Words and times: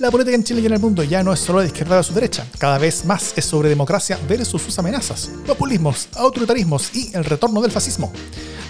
La 0.00 0.10
política 0.10 0.34
en 0.34 0.42
Chile 0.42 0.62
y 0.62 0.66
en 0.66 0.72
el 0.72 0.80
mundo 0.80 1.04
ya 1.04 1.22
no 1.22 1.30
es 1.30 1.40
solo 1.40 1.60
de 1.60 1.66
izquierda 1.66 1.98
o 1.98 2.02
su 2.02 2.14
derecha, 2.14 2.46
cada 2.58 2.78
vez 2.78 3.04
más 3.04 3.34
es 3.36 3.44
sobre 3.44 3.68
democracia 3.68 4.18
versus 4.26 4.62
sus 4.62 4.78
amenazas, 4.78 5.30
populismos, 5.46 6.08
autoritarismos 6.16 6.96
y 6.96 7.14
el 7.14 7.22
retorno 7.22 7.60
del 7.60 7.70
fascismo. 7.70 8.10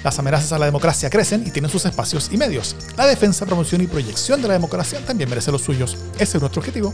Las 0.03 0.19
amenazas 0.19 0.51
a 0.51 0.59
la 0.59 0.67
democracia 0.67 1.09
crecen 1.09 1.47
y 1.47 1.53
tienen 1.53 1.71
sus 1.71 1.85
espacios 1.85 2.31
y 2.33 2.37
medios. 2.37 2.75
La 2.97 3.07
defensa, 3.07 3.47
promoción 3.47 3.81
y 3.81 3.87
proyección 3.87 4.43
de 4.43 4.49
la 4.49 4.55
democracia 4.55 4.99
también 5.07 5.31
merece 5.31 5.53
los 5.53 5.63
suyos. 5.63 5.97
Ese 6.19 6.39
es 6.39 6.41
nuestro 6.41 6.63
objetivo. 6.63 6.93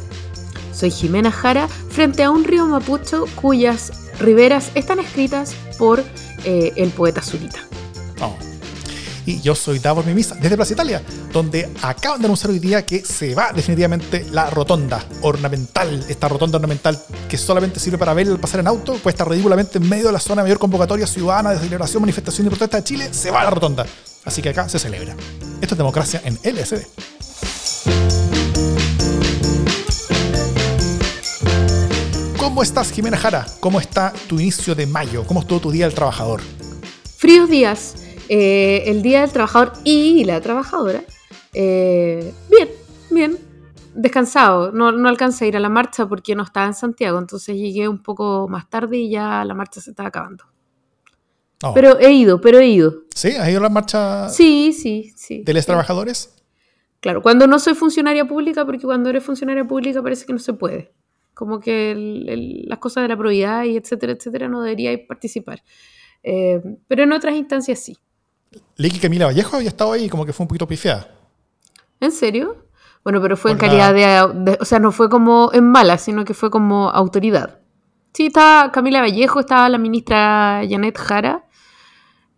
Soy 0.74 0.90
Jimena 0.90 1.32
Jara, 1.32 1.66
frente 1.88 2.22
a 2.22 2.30
un 2.30 2.44
río 2.44 2.66
mapucho 2.66 3.24
cuyas 3.36 3.90
riberas 4.20 4.70
están 4.74 4.98
escritas 4.98 5.54
por 5.78 6.04
eh, 6.44 6.74
el 6.76 6.90
poeta 6.90 7.22
Zurita. 7.22 7.60
Y 9.26 9.40
yo 9.40 9.56
soy 9.56 9.80
Davor 9.80 10.06
Mimisa, 10.06 10.36
desde 10.36 10.56
Plaza 10.56 10.72
Italia, 10.72 11.02
donde 11.32 11.68
acaban 11.82 12.20
de 12.20 12.26
anunciar 12.26 12.52
hoy 12.52 12.60
día 12.60 12.86
que 12.86 13.04
se 13.04 13.34
va 13.34 13.52
definitivamente 13.52 14.24
la 14.30 14.48
rotonda 14.48 15.04
ornamental, 15.22 16.06
esta 16.08 16.28
rotonda 16.28 16.56
ornamental 16.56 16.96
que 17.28 17.36
solamente 17.36 17.80
sirve 17.80 17.98
para 17.98 18.14
ver 18.14 18.28
el 18.28 18.38
pasar 18.38 18.60
en 18.60 18.68
auto, 18.68 18.94
puesta 18.94 19.24
ridículamente 19.24 19.78
en 19.78 19.88
medio 19.88 20.06
de 20.06 20.12
la 20.12 20.20
zona 20.20 20.42
mayor 20.42 20.60
convocatoria 20.60 21.08
ciudadana 21.08 21.50
de 21.50 21.58
celebración, 21.58 22.02
manifestación 22.02 22.46
y 22.46 22.50
protesta 22.50 22.76
de 22.76 22.84
Chile, 22.84 23.08
se 23.12 23.32
va 23.32 23.42
la 23.42 23.50
rotonda. 23.50 23.84
Así 24.24 24.40
que 24.40 24.50
acá 24.50 24.68
se 24.68 24.78
celebra. 24.78 25.16
Esto 25.60 25.74
es 25.74 25.78
democracia 25.78 26.22
en 26.24 26.34
LSD. 26.44 26.86
¿Cómo 32.38 32.62
estás, 32.62 32.92
Jimena 32.92 33.16
Jara? 33.16 33.44
¿Cómo 33.60 33.80
está 33.80 34.12
tu 34.28 34.40
inicio 34.40 34.74
de 34.74 34.86
mayo? 34.86 35.24
¿Cómo 35.26 35.40
estuvo 35.40 35.60
tu 35.60 35.70
Día 35.70 35.86
del 35.86 35.94
Trabajador? 35.94 36.40
Fríos 37.18 37.50
días. 37.50 37.94
Eh, 38.28 38.84
el 38.86 39.02
Día 39.02 39.20
del 39.22 39.30
Trabajador 39.32 39.72
y 39.84 40.24
la 40.24 40.40
trabajadora. 40.40 41.02
Eh, 41.52 42.32
bien, 42.50 42.68
bien. 43.10 43.38
Descansado. 43.94 44.72
No, 44.72 44.92
no 44.92 45.08
alcancé 45.08 45.44
a 45.46 45.48
ir 45.48 45.56
a 45.56 45.60
la 45.60 45.68
marcha 45.68 46.06
porque 46.06 46.34
no 46.34 46.42
estaba 46.42 46.66
en 46.66 46.74
Santiago. 46.74 47.18
Entonces 47.18 47.56
llegué 47.56 47.88
un 47.88 48.02
poco 48.02 48.46
más 48.48 48.68
tarde 48.68 48.98
y 48.98 49.10
ya 49.10 49.44
la 49.44 49.54
marcha 49.54 49.80
se 49.80 49.90
estaba 49.90 50.08
acabando. 50.08 50.44
Oh. 51.62 51.72
Pero 51.72 51.98
he 51.98 52.12
ido, 52.12 52.40
pero 52.40 52.58
he 52.58 52.66
ido. 52.66 53.04
¿Sí? 53.14 53.30
¿Has 53.30 53.48
ido 53.48 53.58
a 53.60 53.62
la 53.62 53.68
marcha 53.70 54.28
Sí, 54.28 54.72
sí, 54.74 55.12
sí. 55.16 55.42
de 55.44 55.54
los 55.54 55.64
trabajadores? 55.64 56.34
Claro, 57.00 57.22
cuando 57.22 57.46
no 57.46 57.58
soy 57.58 57.74
funcionaria 57.74 58.26
pública, 58.26 58.66
porque 58.66 58.82
cuando 58.84 59.08
eres 59.08 59.24
funcionaria 59.24 59.66
pública 59.66 60.02
parece 60.02 60.26
que 60.26 60.32
no 60.34 60.38
se 60.38 60.52
puede. 60.52 60.92
Como 61.32 61.60
que 61.60 61.92
el- 61.92 62.28
el- 62.28 62.62
las 62.66 62.78
cosas 62.78 63.02
de 63.04 63.08
la 63.08 63.16
probidad 63.16 63.64
y 63.64 63.76
etcétera, 63.76 64.12
etcétera, 64.12 64.48
no 64.48 64.60
debería 64.62 64.98
participar. 65.06 65.62
Eh, 66.22 66.60
pero 66.88 67.04
en 67.04 67.12
otras 67.12 67.34
instancias 67.36 67.78
sí. 67.78 67.96
Que 68.76 69.00
Camila 69.00 69.26
Vallejo 69.26 69.56
había 69.56 69.68
estado 69.68 69.92
ahí 69.92 70.04
y 70.04 70.08
como 70.08 70.24
que 70.26 70.32
fue 70.32 70.44
un 70.44 70.48
poquito 70.48 70.66
pifiada. 70.66 71.08
¿En 72.00 72.12
serio? 72.12 72.64
Bueno, 73.04 73.22
pero 73.22 73.36
fue 73.36 73.52
en 73.52 73.58
calidad 73.58 73.94
de, 73.94 74.50
de- 74.52 74.58
O 74.60 74.64
sea, 74.64 74.78
no 74.78 74.90
fue 74.92 75.08
como 75.08 75.50
en 75.52 75.64
mala, 75.70 75.96
sino 75.98 76.24
que 76.24 76.34
fue 76.34 76.50
como 76.50 76.90
autoridad. 76.90 77.60
Sí, 78.12 78.26
estaba 78.26 78.72
Camila 78.72 79.00
Vallejo, 79.00 79.40
estaba 79.40 79.68
la 79.68 79.78
ministra 79.78 80.62
Janet 80.68 80.96
Jara 80.98 81.44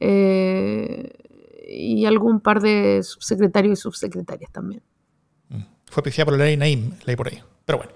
eh, 0.01 1.11
y 1.69 2.05
algún 2.07 2.41
par 2.41 2.61
de 2.61 3.01
subsecretarios 3.03 3.79
y 3.79 3.83
subsecretarias 3.83 4.51
también. 4.53 4.83
Fue 5.87 6.03
pifiada 6.03 6.27
por 6.27 6.39
la 6.39 6.45
ley 6.45 6.57
Naim, 6.57 6.93
leí 7.05 7.17
por 7.17 7.29
ahí. 7.29 7.43
Pero 7.65 7.79
bueno. 7.79 7.93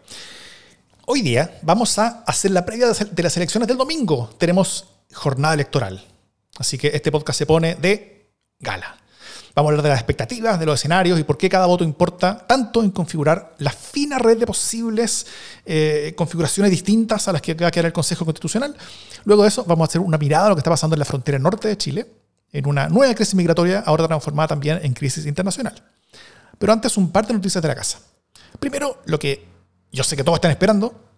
Hoy 1.06 1.20
día 1.20 1.58
vamos 1.62 1.98
a 1.98 2.22
hacer 2.26 2.52
la 2.52 2.64
previa 2.64 2.86
de 2.88 3.22
las 3.22 3.36
elecciones 3.36 3.68
del 3.68 3.76
domingo. 3.76 4.30
Tenemos 4.38 4.88
jornada 5.12 5.52
electoral. 5.54 6.02
Así 6.58 6.78
que 6.78 6.88
este 6.94 7.10
podcast 7.10 7.38
se 7.38 7.46
pone 7.46 7.74
de 7.74 8.11
gala. 8.62 8.96
Vamos 9.54 9.68
a 9.68 9.70
hablar 9.72 9.82
de 9.82 9.88
las 9.90 9.98
expectativas, 9.98 10.58
de 10.58 10.64
los 10.64 10.80
escenarios 10.80 11.20
y 11.20 11.24
por 11.24 11.36
qué 11.36 11.50
cada 11.50 11.66
voto 11.66 11.84
importa 11.84 12.38
tanto 12.46 12.82
en 12.82 12.90
configurar 12.90 13.54
la 13.58 13.70
fina 13.70 14.18
red 14.18 14.38
de 14.38 14.46
posibles 14.46 15.26
eh, 15.66 16.14
configuraciones 16.16 16.70
distintas 16.70 17.28
a 17.28 17.32
las 17.32 17.42
que 17.42 17.52
va 17.52 17.66
a 17.66 17.70
quedar 17.70 17.86
el 17.86 17.92
Consejo 17.92 18.24
Constitucional. 18.24 18.74
Luego 19.24 19.42
de 19.42 19.48
eso 19.48 19.64
vamos 19.64 19.86
a 19.86 19.88
hacer 19.90 20.00
una 20.00 20.16
mirada 20.16 20.46
a 20.46 20.48
lo 20.48 20.54
que 20.54 20.60
está 20.60 20.70
pasando 20.70 20.94
en 20.94 21.00
la 21.00 21.04
frontera 21.04 21.38
norte 21.38 21.68
de 21.68 21.76
Chile, 21.76 22.06
en 22.50 22.66
una 22.66 22.88
nueva 22.88 23.14
crisis 23.14 23.34
migratoria, 23.34 23.80
ahora 23.80 24.06
transformada 24.06 24.48
también 24.48 24.80
en 24.82 24.94
crisis 24.94 25.26
internacional. 25.26 25.74
Pero 26.58 26.72
antes 26.72 26.96
un 26.96 27.12
par 27.12 27.26
de 27.26 27.34
noticias 27.34 27.60
de 27.60 27.68
la 27.68 27.74
casa. 27.74 27.98
Primero, 28.58 29.02
lo 29.04 29.18
que 29.18 29.46
yo 29.90 30.02
sé 30.02 30.16
que 30.16 30.24
todos 30.24 30.36
están 30.36 30.50
esperando. 30.50 31.11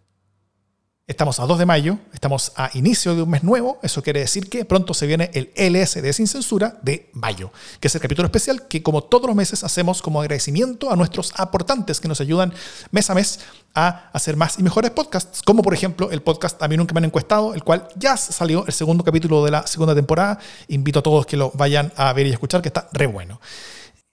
Estamos 1.07 1.39
a 1.39 1.45
2 1.45 1.59
de 1.59 1.67
mayo, 1.67 1.99
estamos 2.15 2.53
a 2.57 2.71
inicio 2.73 3.15
de 3.15 3.21
un 3.21 3.29
mes 3.29 3.45
nuevo, 3.45 3.79
eso 3.83 4.03
quiere 4.03 4.21
decir 4.21 4.49
que 4.49 4.65
pronto 4.65 4.95
se 4.95 5.07
viene 5.07 5.31
el 5.35 5.51
LSD 5.55 6.11
sin 6.15 6.27
censura 6.27 6.79
de 6.81 7.11
mayo, 7.13 7.53
que 7.79 7.89
es 7.89 7.95
el 7.95 8.01
capítulo 8.01 8.25
especial 8.25 8.67
que 8.69 8.83
como 8.83 9.05
todos 9.05 9.27
los 9.27 9.37
meses 9.37 9.65
hacemos 9.65 10.01
como 10.01 10.23
agradecimiento 10.23 10.91
a 10.91 10.97
nuestros 10.97 11.35
aportantes 11.37 12.01
que 12.01 12.09
nos 12.09 12.23
ayudan 12.23 12.55
mes 12.91 13.11
a 13.11 13.15
mes 13.15 13.41
a 13.75 14.09
hacer 14.15 14.39
más 14.39 14.59
y 14.59 14.63
mejores 14.63 14.93
podcasts, 14.93 15.43
como 15.43 15.63
por 15.63 15.75
ejemplo 15.75 16.11
el 16.11 16.23
podcast 16.23 16.63
A 16.63 16.69
mí 16.69 16.77
nunca 16.79 16.95
me 16.95 17.01
han 17.01 17.05
encuestado, 17.05 17.53
el 17.53 17.63
cual 17.63 17.87
ya 17.97 18.17
salió 18.17 18.65
el 18.67 18.73
segundo 18.73 19.05
capítulo 19.05 19.45
de 19.45 19.51
la 19.51 19.67
segunda 19.67 19.95
temporada. 19.95 20.39
Invito 20.69 21.01
a 21.01 21.03
todos 21.03 21.27
que 21.27 21.37
lo 21.37 21.51
vayan 21.51 21.93
a 21.97 22.15
ver 22.15 22.29
y 22.29 22.31
escuchar, 22.31 22.63
que 22.63 22.69
está 22.69 22.89
re 22.93 23.07
bueno. 23.09 23.43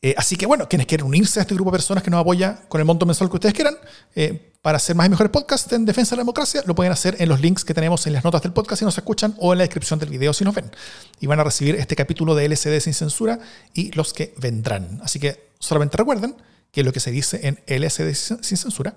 Eh, 0.04 0.16
así 0.18 0.36
que 0.36 0.48
bueno, 0.48 0.68
quienes 0.68 0.88
quieren 0.88 1.06
unirse 1.06 1.40
a 1.40 1.44
este 1.44 1.54
grupo 1.54 1.70
de 1.70 1.78
personas 1.78 2.04
que 2.04 2.10
nos 2.10 2.22
apoya 2.22 2.64
con 2.68 2.82
el 2.82 2.86
monto 2.86 3.06
mensual 3.06 3.30
que 3.30 3.36
ustedes 3.36 3.54
quieran, 3.54 3.76
eh, 4.16 4.52
para 4.64 4.78
hacer 4.78 4.96
más 4.96 5.06
y 5.08 5.10
mejores 5.10 5.32
podcasts 5.32 5.72
en 5.74 5.86
defensa 5.86 6.12
de 6.12 6.18
la 6.18 6.22
democracia, 6.22 6.64
lo 6.66 6.74
pueden 6.74 6.92
hacer 6.92 7.16
en 7.20 7.30
los 7.30 7.40
links 7.40 7.64
que 7.64 7.74
tenemos 7.74 8.06
en 8.08 8.14
las 8.14 8.24
notas 8.24 8.42
del 8.42 8.52
podcast 8.52 8.80
si 8.80 8.86
nos 8.86 8.98
escuchan 8.98 9.36
o 9.38 9.54
en 9.54 9.60
la 9.60 9.64
descripción 9.64 10.00
del 10.00 10.10
video 10.10 10.34
si 10.34 10.44
nos 10.44 10.56
ven. 10.56 10.72
Y 11.20 11.28
van 11.28 11.40
a 11.40 11.44
recibir 11.44 11.76
este 11.76 11.96
capítulo 11.96 12.34
de 12.36 12.46
LCD 12.46 12.80
sin 12.80 12.94
censura 12.94 13.40
y 13.74 13.92
los 13.92 14.14
que 14.14 14.34
vendrán. 14.38 15.00
Así 15.04 15.20
que 15.20 15.50
solamente 15.60 15.98
recuerden 15.98 16.36
que 16.72 16.84
lo 16.84 16.92
que 16.94 17.00
se 17.00 17.12
dice 17.12 17.40
en 17.44 17.60
LSD 17.68 18.14
sin 18.14 18.58
censura, 18.58 18.96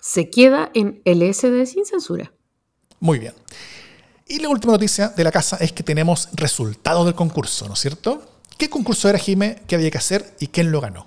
Se 0.00 0.30
queda 0.30 0.70
en 0.74 1.02
LSD 1.04 1.64
sin 1.66 1.84
censura. 1.84 2.32
muy 2.98 3.18
bien. 3.18 3.34
Y 4.26 4.38
la 4.38 4.48
última 4.48 4.72
noticia 4.72 5.08
de 5.08 5.24
la 5.24 5.32
casa 5.32 5.56
es 5.60 5.72
que 5.72 5.82
tenemos 5.82 6.28
resultados 6.32 7.04
del 7.04 7.14
concurso, 7.14 7.66
¿no 7.66 7.74
es 7.74 7.80
cierto? 7.80 8.39
¿Qué 8.60 8.68
concurso 8.68 9.08
era, 9.08 9.18
Jime? 9.18 9.56
¿Qué 9.66 9.74
había 9.74 9.90
que 9.90 9.96
hacer? 9.96 10.34
¿Y 10.38 10.48
quién 10.48 10.70
lo 10.70 10.82
ganó? 10.82 11.06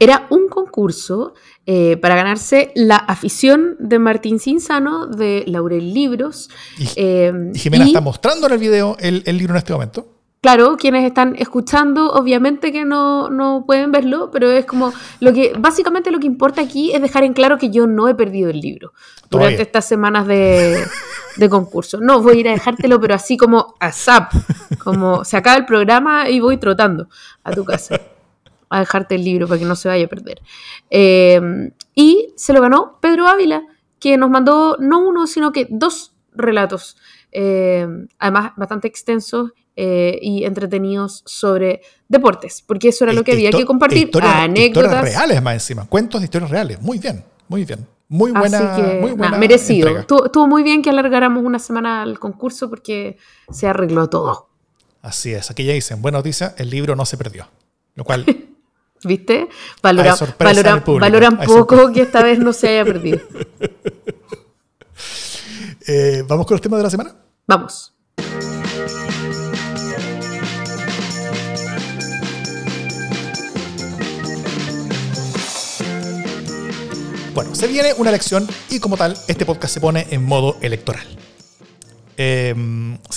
Era 0.00 0.26
un 0.30 0.48
concurso 0.48 1.34
eh, 1.64 1.96
para 1.96 2.16
ganarse 2.16 2.72
la 2.74 2.96
afición 2.96 3.76
de 3.78 4.00
Martín 4.00 4.40
Cinzano 4.40 5.06
de 5.06 5.44
Laurel 5.46 5.94
Libros. 5.94 6.50
Y, 6.76 6.88
eh, 6.96 7.32
y 7.54 7.58
Jimena 7.58 7.84
y- 7.84 7.88
está 7.90 8.00
mostrando 8.00 8.48
en 8.48 8.52
el 8.54 8.58
video 8.58 8.96
el, 8.98 9.22
el 9.26 9.38
libro 9.38 9.54
en 9.54 9.58
este 9.58 9.72
momento. 9.72 10.12
Claro, 10.40 10.76
quienes 10.76 11.04
están 11.04 11.34
escuchando, 11.38 12.12
obviamente 12.12 12.70
que 12.72 12.84
no, 12.84 13.30
no 13.30 13.64
pueden 13.66 13.90
verlo, 13.92 14.30
pero 14.32 14.50
es 14.50 14.64
como 14.66 14.92
lo 15.20 15.32
que, 15.32 15.52
básicamente 15.58 16.10
lo 16.10 16.18
que 16.18 16.26
importa 16.26 16.60
aquí 16.62 16.92
es 16.92 17.00
dejar 17.00 17.22
en 17.24 17.32
claro 17.32 17.58
que 17.58 17.70
yo 17.70 17.86
no 17.86 18.08
he 18.08 18.14
perdido 18.14 18.50
el 18.50 18.60
libro 18.60 18.92
Todavía. 19.28 19.50
durante 19.50 19.62
estas 19.62 19.86
semanas 19.88 20.26
de, 20.26 20.84
de 21.36 21.48
concurso. 21.48 22.00
No, 22.00 22.22
voy 22.22 22.36
a 22.36 22.40
ir 22.40 22.48
a 22.48 22.52
dejártelo, 22.52 23.00
pero 23.00 23.14
así 23.14 23.36
como 23.36 23.74
a 23.80 23.92
zap, 23.92 24.32
como 24.78 25.24
se 25.24 25.36
acaba 25.36 25.56
el 25.56 25.66
programa 25.66 26.28
y 26.28 26.40
voy 26.40 26.56
trotando 26.56 27.08
a 27.44 27.52
tu 27.52 27.64
casa 27.64 28.00
a 28.68 28.80
dejarte 28.80 29.14
el 29.14 29.24
libro 29.24 29.46
para 29.46 29.58
que 29.58 29.64
no 29.64 29.76
se 29.76 29.88
vaya 29.88 30.04
a 30.04 30.08
perder. 30.08 30.42
Eh, 30.90 31.70
y 31.94 32.32
se 32.36 32.52
lo 32.52 32.60
ganó 32.60 32.98
Pedro 33.00 33.26
Ávila, 33.26 33.62
que 33.98 34.16
nos 34.16 34.30
mandó 34.30 34.76
no 34.78 35.00
uno, 35.00 35.26
sino 35.26 35.52
que 35.52 35.66
dos 35.70 36.12
relatos, 36.32 36.96
eh, 37.32 37.86
además 38.18 38.52
bastante 38.56 38.88
extensos 38.88 39.52
eh, 39.76 40.18
y 40.20 40.44
entretenidos 40.44 41.22
sobre 41.26 41.82
deportes, 42.08 42.62
porque 42.66 42.88
eso 42.88 43.04
era 43.04 43.12
lo 43.12 43.24
que 43.24 43.32
había 43.32 43.50
que 43.50 43.64
compartir, 43.64 44.10
anécdotas. 44.22 44.92
Historias 44.92 45.14
reales 45.14 45.42
más 45.42 45.54
encima. 45.54 45.86
Cuentos 45.86 46.20
de 46.20 46.26
historias 46.26 46.50
reales. 46.50 46.80
Muy 46.80 46.98
bien, 46.98 47.24
muy 47.48 47.64
bien. 47.64 47.86
Muy 48.08 48.30
buena. 48.32 48.74
Así 48.74 48.82
que, 48.82 49.00
muy 49.00 49.12
buena 49.12 49.36
merecido. 49.36 49.88
entrega. 49.88 50.24
Estuvo, 50.26 50.46
muy 50.46 50.62
bien 50.62 50.82
que 50.82 50.90
alargáramos 50.90 51.44
una 51.44 51.58
semana 51.58 52.02
el 52.04 52.18
concurso 52.18 52.70
porque 52.70 53.18
se 53.50 53.66
arregló 53.66 54.08
todo. 54.08 54.48
Así 55.02 55.32
es. 55.34 55.50
Aquí 55.50 55.64
ya 55.64 55.72
dicen, 55.72 56.02
buena 56.02 56.18
noticia, 56.18 56.54
el 56.58 56.70
libro 56.70 56.94
no 56.96 57.04
se 57.04 57.16
perdió. 57.16 57.48
Lo 57.94 58.04
cual, 58.04 58.24
¿Viste? 59.04 59.48
Valora- 59.82 60.16
valora- 60.38 60.82
valoran 60.86 61.38
hay 61.40 61.46
poco 61.46 61.76
sorpresa. 61.76 61.92
que 61.92 62.00
esta 62.02 62.22
vez 62.22 62.38
no 62.38 62.52
se 62.52 62.68
haya 62.68 62.84
perdido. 62.84 63.20
eh, 65.86 66.24
vamos 66.26 66.46
con 66.46 66.54
los 66.54 66.60
temas 66.60 66.78
de 66.78 66.84
la 66.84 66.90
semana. 66.90 67.14
Vamos. 67.46 67.94
Bueno, 77.36 77.54
se 77.54 77.66
viene 77.66 77.92
una 77.98 78.08
elección 78.08 78.48
y 78.70 78.80
como 78.80 78.96
tal, 78.96 79.14
este 79.28 79.44
podcast 79.44 79.74
se 79.74 79.78
pone 79.78 80.06
en 80.08 80.24
modo 80.24 80.56
electoral. 80.62 81.06
Eh, 82.16 82.54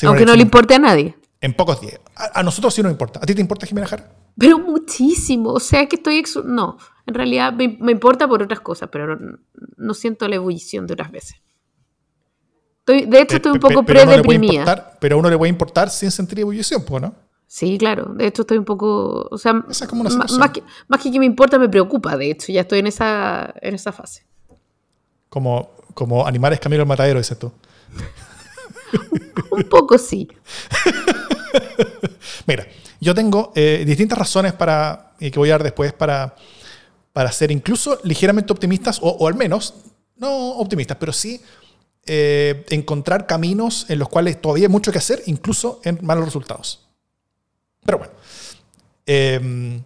Aunque 0.03 0.25
no 0.25 0.35
le 0.35 0.41
importe 0.41 0.73
a 0.75 0.79
nadie. 0.79 1.15
En 1.39 1.53
pocos 1.53 1.79
días. 1.79 2.01
A, 2.17 2.41
a 2.41 2.43
nosotros 2.43 2.73
sí 2.73 2.83
nos 2.83 2.91
importa. 2.91 3.21
¿A 3.23 3.25
ti 3.25 3.33
te 3.33 3.39
importa, 3.39 3.65
Jimena 3.65 3.87
Jara? 3.87 4.11
Pero 4.37 4.59
muchísimo. 4.59 5.51
O 5.51 5.59
sea 5.61 5.85
que 5.87 5.95
estoy... 5.95 6.21
No, 6.43 6.77
en 7.05 7.13
realidad 7.13 7.53
me, 7.53 7.77
me 7.79 7.93
importa 7.93 8.27
por 8.27 8.43
otras 8.43 8.59
cosas, 8.59 8.89
pero 8.91 9.15
no, 9.15 9.37
no 9.77 9.93
siento 9.93 10.27
la 10.27 10.35
ebullición 10.35 10.85
de 10.85 10.95
otras 10.95 11.11
veces. 11.11 11.37
Estoy, 12.79 13.05
de 13.05 13.21
hecho, 13.21 13.37
estoy 13.37 13.53
un 13.53 13.59
poco 13.61 13.83
pero 13.85 14.01
a 14.01 14.03
uno 14.03 14.11
predeprimida. 14.11 14.53
importar- 14.63 14.97
Pero 14.99 15.15
a 15.15 15.19
uno 15.19 15.29
le 15.29 15.37
puede 15.37 15.49
importar 15.49 15.89
sin 15.89 16.11
sentir 16.11 16.41
ebullición, 16.41 16.83
¿no? 16.99 17.15
Sí, 17.51 17.79
claro. 17.79 18.13
De 18.13 18.27
hecho, 18.27 18.43
estoy 18.43 18.59
un 18.59 18.63
poco. 18.63 19.27
O 19.31 19.37
sea, 19.39 19.63
Esa 19.67 19.85
es 19.85 19.89
como 19.89 20.01
una 20.01 20.11
más 20.11 20.51
que, 20.51 20.61
más 20.87 21.01
que 21.01 21.11
que 21.11 21.17
me 21.17 21.25
importa, 21.25 21.57
me 21.57 21.67
preocupa. 21.67 22.15
De 22.15 22.29
hecho, 22.29 22.51
ya 22.51 22.61
estoy 22.61 22.77
en 22.77 22.85
esa, 22.85 23.55
en 23.59 23.73
esa 23.73 23.91
fase. 23.91 24.23
Como, 25.29 25.71
como 25.95 26.27
animales 26.27 26.59
camino 26.59 26.83
al 26.83 26.87
matadero, 26.87 27.17
dices 27.17 27.39
tú. 27.39 27.51
Un 29.49 29.63
poco 29.63 29.97
sí. 29.97 30.29
Mira, 32.45 32.67
yo 33.01 33.15
tengo 33.15 33.51
eh, 33.55 33.83
distintas 33.83 34.19
razones 34.19 34.53
para, 34.53 35.13
y 35.19 35.31
que 35.31 35.39
voy 35.39 35.49
a 35.49 35.53
dar 35.53 35.63
después 35.63 35.91
para, 35.91 36.35
para 37.13 37.31
ser 37.31 37.49
incluso 37.49 37.99
ligeramente 38.03 38.53
optimistas, 38.53 38.99
o, 39.01 39.09
o 39.09 39.27
al 39.27 39.33
menos, 39.33 39.73
no 40.17 40.51
optimistas, 40.51 40.97
pero 40.99 41.11
sí 41.11 41.41
eh, 42.05 42.63
encontrar 42.69 43.25
caminos 43.25 43.87
en 43.89 43.97
los 43.97 44.07
cuales 44.07 44.39
todavía 44.39 44.67
hay 44.67 44.71
mucho 44.71 44.91
que 44.91 44.99
hacer, 44.99 45.23
incluso 45.25 45.81
en 45.83 45.97
malos 46.03 46.25
resultados. 46.25 46.88
Pero 47.85 47.97
bueno, 47.97 48.13
eh, 49.05 49.81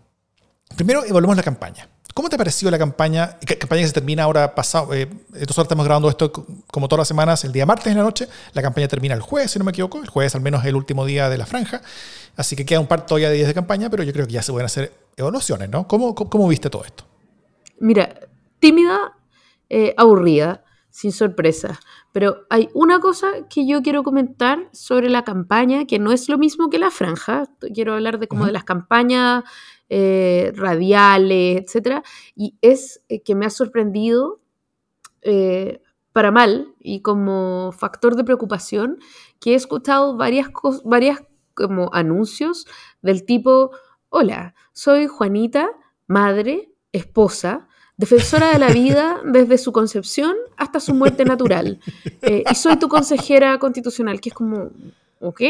primero 0.75 1.03
evaluemos 1.05 1.37
la 1.37 1.43
campaña. 1.43 1.87
¿Cómo 2.13 2.29
te 2.29 2.35
ha 2.35 2.37
parecido 2.37 2.69
la 2.69 2.77
campaña? 2.77 3.37
ca- 3.45 3.55
Campaña 3.57 3.81
que 3.81 3.87
se 3.87 3.93
termina 3.93 4.23
ahora 4.23 4.53
pasado. 4.53 4.93
Eh, 4.93 5.07
nosotros 5.31 5.65
estamos 5.65 5.83
grabando 5.85 6.09
esto 6.09 6.31
co- 6.31 6.45
como 6.67 6.87
todas 6.87 6.99
las 7.01 7.07
semanas, 7.07 7.43
el 7.43 7.51
día 7.51 7.65
martes 7.65 7.87
en 7.87 7.97
la 7.97 8.03
noche. 8.03 8.27
La 8.53 8.61
campaña 8.61 8.87
termina 8.87 9.15
el 9.15 9.21
jueves, 9.21 9.49
si 9.51 9.57
no 9.59 9.65
me 9.65 9.71
equivoco. 9.71 9.99
El 9.99 10.09
jueves 10.09 10.35
al 10.35 10.41
menos 10.41 10.63
el 10.65 10.75
último 10.75 11.05
día 11.05 11.27
de 11.29 11.37
la 11.39 11.45
franja. 11.47 11.81
Así 12.35 12.55
que 12.55 12.65
queda 12.65 12.79
un 12.79 12.87
par 12.87 13.05
todavía 13.07 13.29
de 13.29 13.35
días 13.35 13.47
de 13.47 13.53
campaña, 13.55 13.89
pero 13.89 14.03
yo 14.03 14.13
creo 14.13 14.27
que 14.27 14.33
ya 14.33 14.43
se 14.43 14.51
pueden 14.51 14.65
hacer 14.67 14.93
evaluaciones, 15.17 15.69
¿no? 15.69 15.87
¿Cómo, 15.87 16.13
cómo, 16.13 16.29
cómo 16.29 16.47
viste 16.47 16.69
todo 16.69 16.83
esto? 16.85 17.03
Mira, 17.79 18.13
tímida, 18.59 19.13
eh, 19.69 19.95
aburrida, 19.97 20.63
sin 20.91 21.11
sorpresa. 21.11 21.79
Pero 22.13 22.45
hay 22.51 22.69
una 22.75 22.99
cosa 22.99 23.47
que 23.49 23.67
yo 23.67 23.81
quiero 23.81 24.03
comentar 24.03 24.69
sobre 24.71 25.09
la 25.09 25.23
campaña, 25.23 25.85
que 25.85 25.97
no 25.97 26.11
es 26.11 26.29
lo 26.29 26.37
mismo 26.37 26.69
que 26.69 26.77
la 26.77 26.91
franja. 26.91 27.45
Quiero 27.73 27.95
hablar 27.95 28.19
de 28.19 28.27
como 28.27 28.45
de 28.45 28.51
las 28.51 28.63
campañas 28.63 29.43
eh, 29.89 30.53
radiales, 30.55 31.63
etcétera. 31.63 32.03
Y 32.35 32.55
es 32.61 33.01
eh, 33.09 33.23
que 33.23 33.33
me 33.33 33.47
ha 33.47 33.49
sorprendido 33.49 34.41
eh, 35.23 35.81
para 36.11 36.31
mal 36.31 36.75
y 36.79 37.01
como 37.01 37.71
factor 37.71 38.15
de 38.15 38.23
preocupación 38.23 38.99
que 39.39 39.53
he 39.53 39.55
escuchado 39.55 40.15
varias, 40.15 40.49
varias 40.85 41.23
como 41.55 41.89
anuncios 41.93 42.67
del 43.01 43.25
tipo, 43.25 43.71
hola, 44.09 44.53
soy 44.71 45.07
Juanita, 45.07 45.67
madre, 46.05 46.71
esposa, 46.91 47.67
defensora 47.97 48.51
de 48.51 48.59
la 48.59 48.69
vida 48.69 49.21
desde 49.25 49.57
su 49.57 49.71
concepción 49.71 50.35
hasta 50.57 50.79
su 50.79 50.93
muerte 50.93 51.25
natural. 51.25 51.79
Eh, 52.21 52.43
y 52.49 52.55
soy 52.55 52.77
tu 52.77 52.87
consejera 52.87 53.59
constitucional, 53.59 54.21
que 54.21 54.29
es 54.29 54.35
como, 54.35 54.69
ok, 55.19 55.41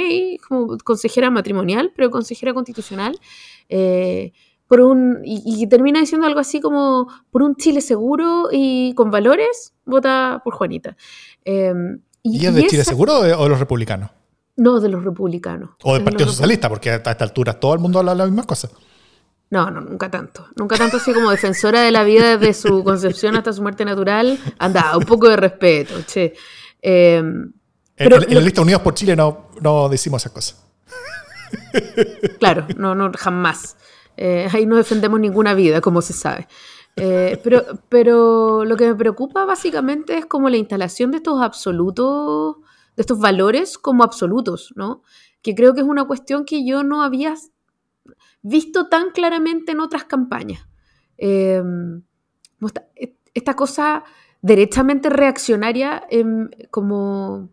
como 0.48 0.78
consejera 0.80 1.30
matrimonial, 1.30 1.92
pero 1.96 2.10
consejera 2.10 2.54
constitucional. 2.54 3.20
eh, 3.70 4.32
por 4.68 4.82
un, 4.82 5.20
y, 5.24 5.44
y 5.46 5.68
termina 5.68 6.00
diciendo 6.00 6.26
algo 6.26 6.40
así 6.40 6.60
como, 6.60 7.08
por 7.30 7.44
un 7.44 7.56
Chile 7.56 7.80
seguro 7.80 8.50
y 8.52 8.94
con 8.96 9.12
valores, 9.12 9.74
vota 9.86 10.42
por 10.44 10.56
Juanita. 10.56 10.98
Eh, 11.46 11.72
¿Y 12.24 12.44
es 12.46 12.56
de 12.56 12.62
y 12.62 12.68
Chile 12.68 12.82
esa- 12.82 12.90
Seguro 12.92 13.20
o 13.20 13.22
de, 13.24 13.34
o 13.34 13.44
de 13.44 13.50
los 13.50 13.60
republicanos? 13.60 14.10
No, 14.56 14.80
de 14.80 14.90
los 14.90 15.04
republicanos. 15.04 15.72
O 15.84 15.94
del 15.94 16.02
de 16.04 16.06
Partido 16.06 16.30
Socialista, 16.30 16.70
porque 16.70 16.90
a 16.90 16.96
esta 16.96 17.24
altura 17.24 17.54
todo 17.60 17.74
el 17.76 17.80
mundo 17.82 18.00
habla 18.00 18.16
las 18.16 18.28
mismas 18.30 18.48
cosas. 18.48 18.72
No, 19.54 19.70
no, 19.70 19.82
nunca 19.82 20.10
tanto. 20.10 20.48
Nunca 20.56 20.76
tanto 20.78 20.98
así 20.98 21.14
como 21.14 21.30
defensora 21.30 21.82
de 21.82 21.92
la 21.92 22.04
vida 22.04 22.38
desde 22.38 22.54
su 22.60 22.84
concepción 22.84 23.36
hasta 23.36 23.54
su 23.54 23.62
muerte 23.62 23.86
natural. 23.86 24.40
Anda, 24.58 24.98
un 24.98 25.04
poco 25.06 25.30
de 25.30 25.36
respeto, 25.36 25.94
che. 26.08 26.34
Eh, 26.82 27.18
En, 27.18 27.54
Pero 27.96 28.16
en- 28.24 28.34
la 28.34 28.42
lista 28.42 28.62
Unidos 28.64 28.82
por 28.82 28.96
Chile 28.96 29.16
no, 29.16 29.50
no 29.62 29.88
decimos 29.90 30.24
esas 30.24 30.32
cosas. 30.32 30.66
claro, 32.40 32.66
no, 32.78 32.96
no, 32.96 33.12
jamás. 33.18 33.78
Eh, 34.18 34.48
ahí 34.52 34.66
no 34.66 34.76
defendemos 34.78 35.20
ninguna 35.20 35.54
vida, 35.54 35.82
como 35.82 36.02
se 36.02 36.14
sabe. 36.14 36.48
Eh, 36.96 37.40
pero, 37.44 37.64
pero 37.90 38.66
lo 38.66 38.76
que 38.78 38.88
me 38.88 38.96
preocupa 38.96 39.46
básicamente 39.46 40.18
es 40.18 40.26
como 40.26 40.50
la 40.50 40.58
instalación 40.58 41.12
de 41.12 41.18
estos 41.18 41.42
absolutos, 41.42 42.58
de 42.96 43.02
estos 43.02 43.20
valores 43.20 43.78
como 43.78 44.04
absolutos, 44.04 44.74
¿no? 44.76 45.04
Que 45.42 45.56
creo 45.56 45.74
que 45.74 45.82
es 45.82 45.88
una 45.88 46.06
cuestión 46.06 46.46
que 46.46 46.66
yo 46.66 46.84
no 46.84 47.04
había 47.04 47.36
visto 48.44 48.88
tan 48.88 49.12
claramente 49.12 49.72
en 49.72 49.80
otras 49.80 50.04
campañas. 50.04 50.68
Eh, 51.18 51.64
como 52.60 52.72
esta, 53.34 53.56
cosa 53.56 54.04
derechamente 54.42 55.10
reaccionaria 55.10 56.06
como 56.70 57.50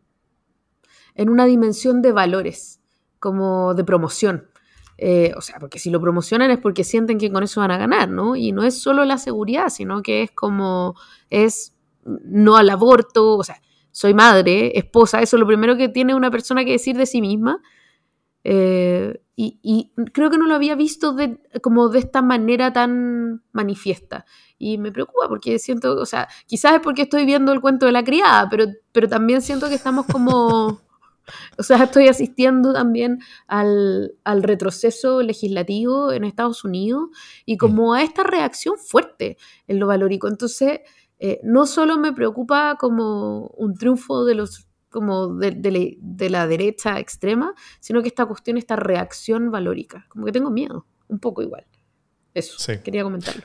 en 1.14 1.28
una 1.28 1.46
dimensión 1.46 2.02
de 2.02 2.12
valores, 2.12 2.80
como 3.18 3.74
de 3.74 3.84
promoción. 3.84 4.48
Eh, 4.98 5.32
o 5.36 5.40
sea, 5.40 5.58
porque 5.58 5.78
si 5.78 5.88
lo 5.88 6.00
promocionan 6.00 6.50
es 6.50 6.58
porque 6.58 6.84
sienten 6.84 7.18
que 7.18 7.32
con 7.32 7.42
eso 7.42 7.60
van 7.60 7.70
a 7.70 7.78
ganar, 7.78 8.10
¿no? 8.10 8.36
Y 8.36 8.52
no 8.52 8.64
es 8.64 8.82
solo 8.82 9.04
la 9.06 9.16
seguridad, 9.16 9.70
sino 9.70 10.02
que 10.02 10.24
es 10.24 10.30
como, 10.30 10.94
es 11.30 11.74
no 12.04 12.56
al 12.56 12.68
aborto, 12.68 13.38
o 13.38 13.44
sea, 13.44 13.62
soy 13.92 14.12
madre, 14.12 14.78
esposa, 14.78 15.22
eso 15.22 15.36
es 15.36 15.40
lo 15.40 15.46
primero 15.46 15.76
que 15.76 15.88
tiene 15.88 16.14
una 16.14 16.30
persona 16.30 16.64
que 16.64 16.72
decir 16.72 16.96
de 16.98 17.06
sí 17.06 17.20
misma. 17.20 17.62
Eh, 18.44 19.22
y, 19.36 19.58
y, 19.62 19.92
creo 20.12 20.30
que 20.30 20.38
no 20.38 20.46
lo 20.46 20.54
había 20.54 20.74
visto 20.74 21.12
de, 21.12 21.40
como 21.62 21.88
de 21.88 21.98
esta 21.98 22.22
manera 22.22 22.72
tan 22.72 23.42
manifiesta. 23.52 24.26
Y 24.58 24.78
me 24.78 24.92
preocupa 24.92 25.28
porque 25.28 25.58
siento, 25.58 25.96
o 25.96 26.06
sea, 26.06 26.28
quizás 26.46 26.74
es 26.74 26.80
porque 26.80 27.02
estoy 27.02 27.24
viendo 27.24 27.52
el 27.52 27.60
cuento 27.60 27.86
de 27.86 27.92
la 27.92 28.04
criada, 28.04 28.48
pero, 28.50 28.66
pero 28.92 29.08
también 29.08 29.42
siento 29.42 29.68
que 29.68 29.74
estamos 29.74 30.06
como... 30.06 30.80
O 31.58 31.62
sea, 31.62 31.84
estoy 31.84 32.08
asistiendo 32.08 32.72
también 32.72 33.20
al, 33.46 34.14
al, 34.24 34.42
retroceso 34.42 35.22
legislativo 35.22 36.10
en 36.10 36.24
Estados 36.24 36.64
Unidos 36.64 37.10
y 37.46 37.56
como 37.56 37.94
a 37.94 38.02
esta 38.02 38.24
reacción 38.24 38.76
fuerte 38.78 39.36
en 39.68 39.78
lo 39.78 39.86
valórico. 39.86 40.26
Entonces, 40.26 40.80
eh, 41.20 41.38
no 41.44 41.66
solo 41.66 41.98
me 41.98 42.14
preocupa 42.14 42.76
como 42.80 43.48
un 43.58 43.74
triunfo 43.74 44.24
de 44.24 44.34
los 44.34 44.66
como 44.90 45.34
de, 45.34 45.52
de, 45.52 45.70
la, 45.70 45.80
de, 46.00 46.30
la, 46.30 46.46
derecha 46.46 46.98
extrema, 46.98 47.54
sino 47.78 48.02
que 48.02 48.08
esta 48.08 48.26
cuestión, 48.26 48.58
esta 48.58 48.76
reacción 48.76 49.50
valórica. 49.50 50.06
Como 50.08 50.26
que 50.26 50.32
tengo 50.32 50.50
miedo, 50.50 50.86
un 51.08 51.18
poco 51.18 51.42
igual. 51.42 51.66
Eso, 52.34 52.58
sí. 52.58 52.78
quería 52.78 53.02
comentarlo. 53.02 53.44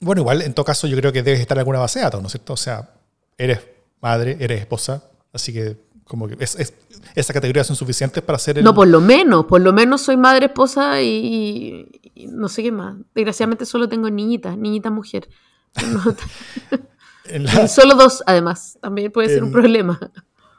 Bueno, 0.00 0.20
igual, 0.20 0.42
en 0.42 0.54
todo 0.54 0.64
caso, 0.64 0.86
yo 0.86 0.96
creo 0.96 1.12
que 1.12 1.22
debes 1.22 1.40
estar 1.40 1.56
en 1.56 1.60
alguna 1.60 1.78
base 1.80 1.98
de 1.98 2.04
datos, 2.04 2.20
¿no 2.20 2.26
es 2.26 2.32
cierto? 2.32 2.52
O 2.52 2.56
sea, 2.56 2.94
eres 3.36 3.60
madre, 4.00 4.36
eres 4.38 4.60
esposa, 4.60 5.10
así 5.32 5.52
que 5.52 5.76
como 6.04 6.26
que 6.26 6.36
es, 6.38 6.54
es, 6.56 6.74
esas 7.14 7.34
categorías 7.34 7.66
son 7.66 7.76
suficientes 7.76 8.22
para 8.22 8.36
hacer 8.36 8.58
el... 8.58 8.64
No, 8.64 8.74
por 8.74 8.88
lo 8.88 9.00
menos, 9.00 9.44
por 9.44 9.60
lo 9.60 9.72
menos 9.72 10.00
soy 10.02 10.16
madre, 10.16 10.46
esposa 10.46 11.02
y, 11.02 12.00
y 12.14 12.26
no 12.28 12.48
sé 12.48 12.62
qué 12.62 12.72
más. 12.72 12.96
Desgraciadamente 13.14 13.66
solo 13.66 13.88
tengo 13.88 14.08
niñitas, 14.08 14.56
niñita 14.56 14.90
mujer. 14.90 15.28
No, 17.32 17.44
la, 17.44 17.68
solo 17.68 17.94
dos, 17.94 18.22
además, 18.26 18.78
también 18.80 19.12
puede 19.12 19.28
en, 19.28 19.34
ser 19.34 19.44
un 19.44 19.52
problema. 19.52 19.98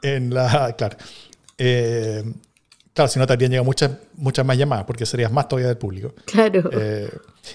En 0.02 0.32
la, 0.32 0.74
claro. 0.78 0.96
Eh, 1.58 2.24
claro, 2.94 3.08
si 3.08 3.18
no 3.18 3.26
te 3.26 3.32
habrían 3.32 3.50
llegado 3.50 3.64
muchas, 3.64 3.90
muchas 4.14 4.46
más 4.46 4.56
llamadas, 4.56 4.84
porque 4.84 5.04
serías 5.04 5.30
más 5.30 5.48
todavía 5.48 5.68
del 5.68 5.76
público. 5.78 6.14
Claro. 6.24 6.70
Eh, 6.72 7.10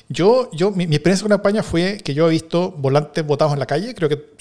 yo, 0.10 0.50
yo 0.52 0.72
mi, 0.72 0.88
mi, 0.88 0.96
experiencia 0.96 1.24
con 1.24 1.32
la 1.32 1.38
campaña 1.38 1.64
fue 1.64 1.98
que 2.04 2.14
yo 2.14 2.28
he 2.28 2.32
visto 2.32 2.72
volantes 2.72 3.26
botados 3.26 3.54
en 3.54 3.60
la 3.60 3.66
calle, 3.66 3.96
creo 3.96 4.10
que 4.10 4.34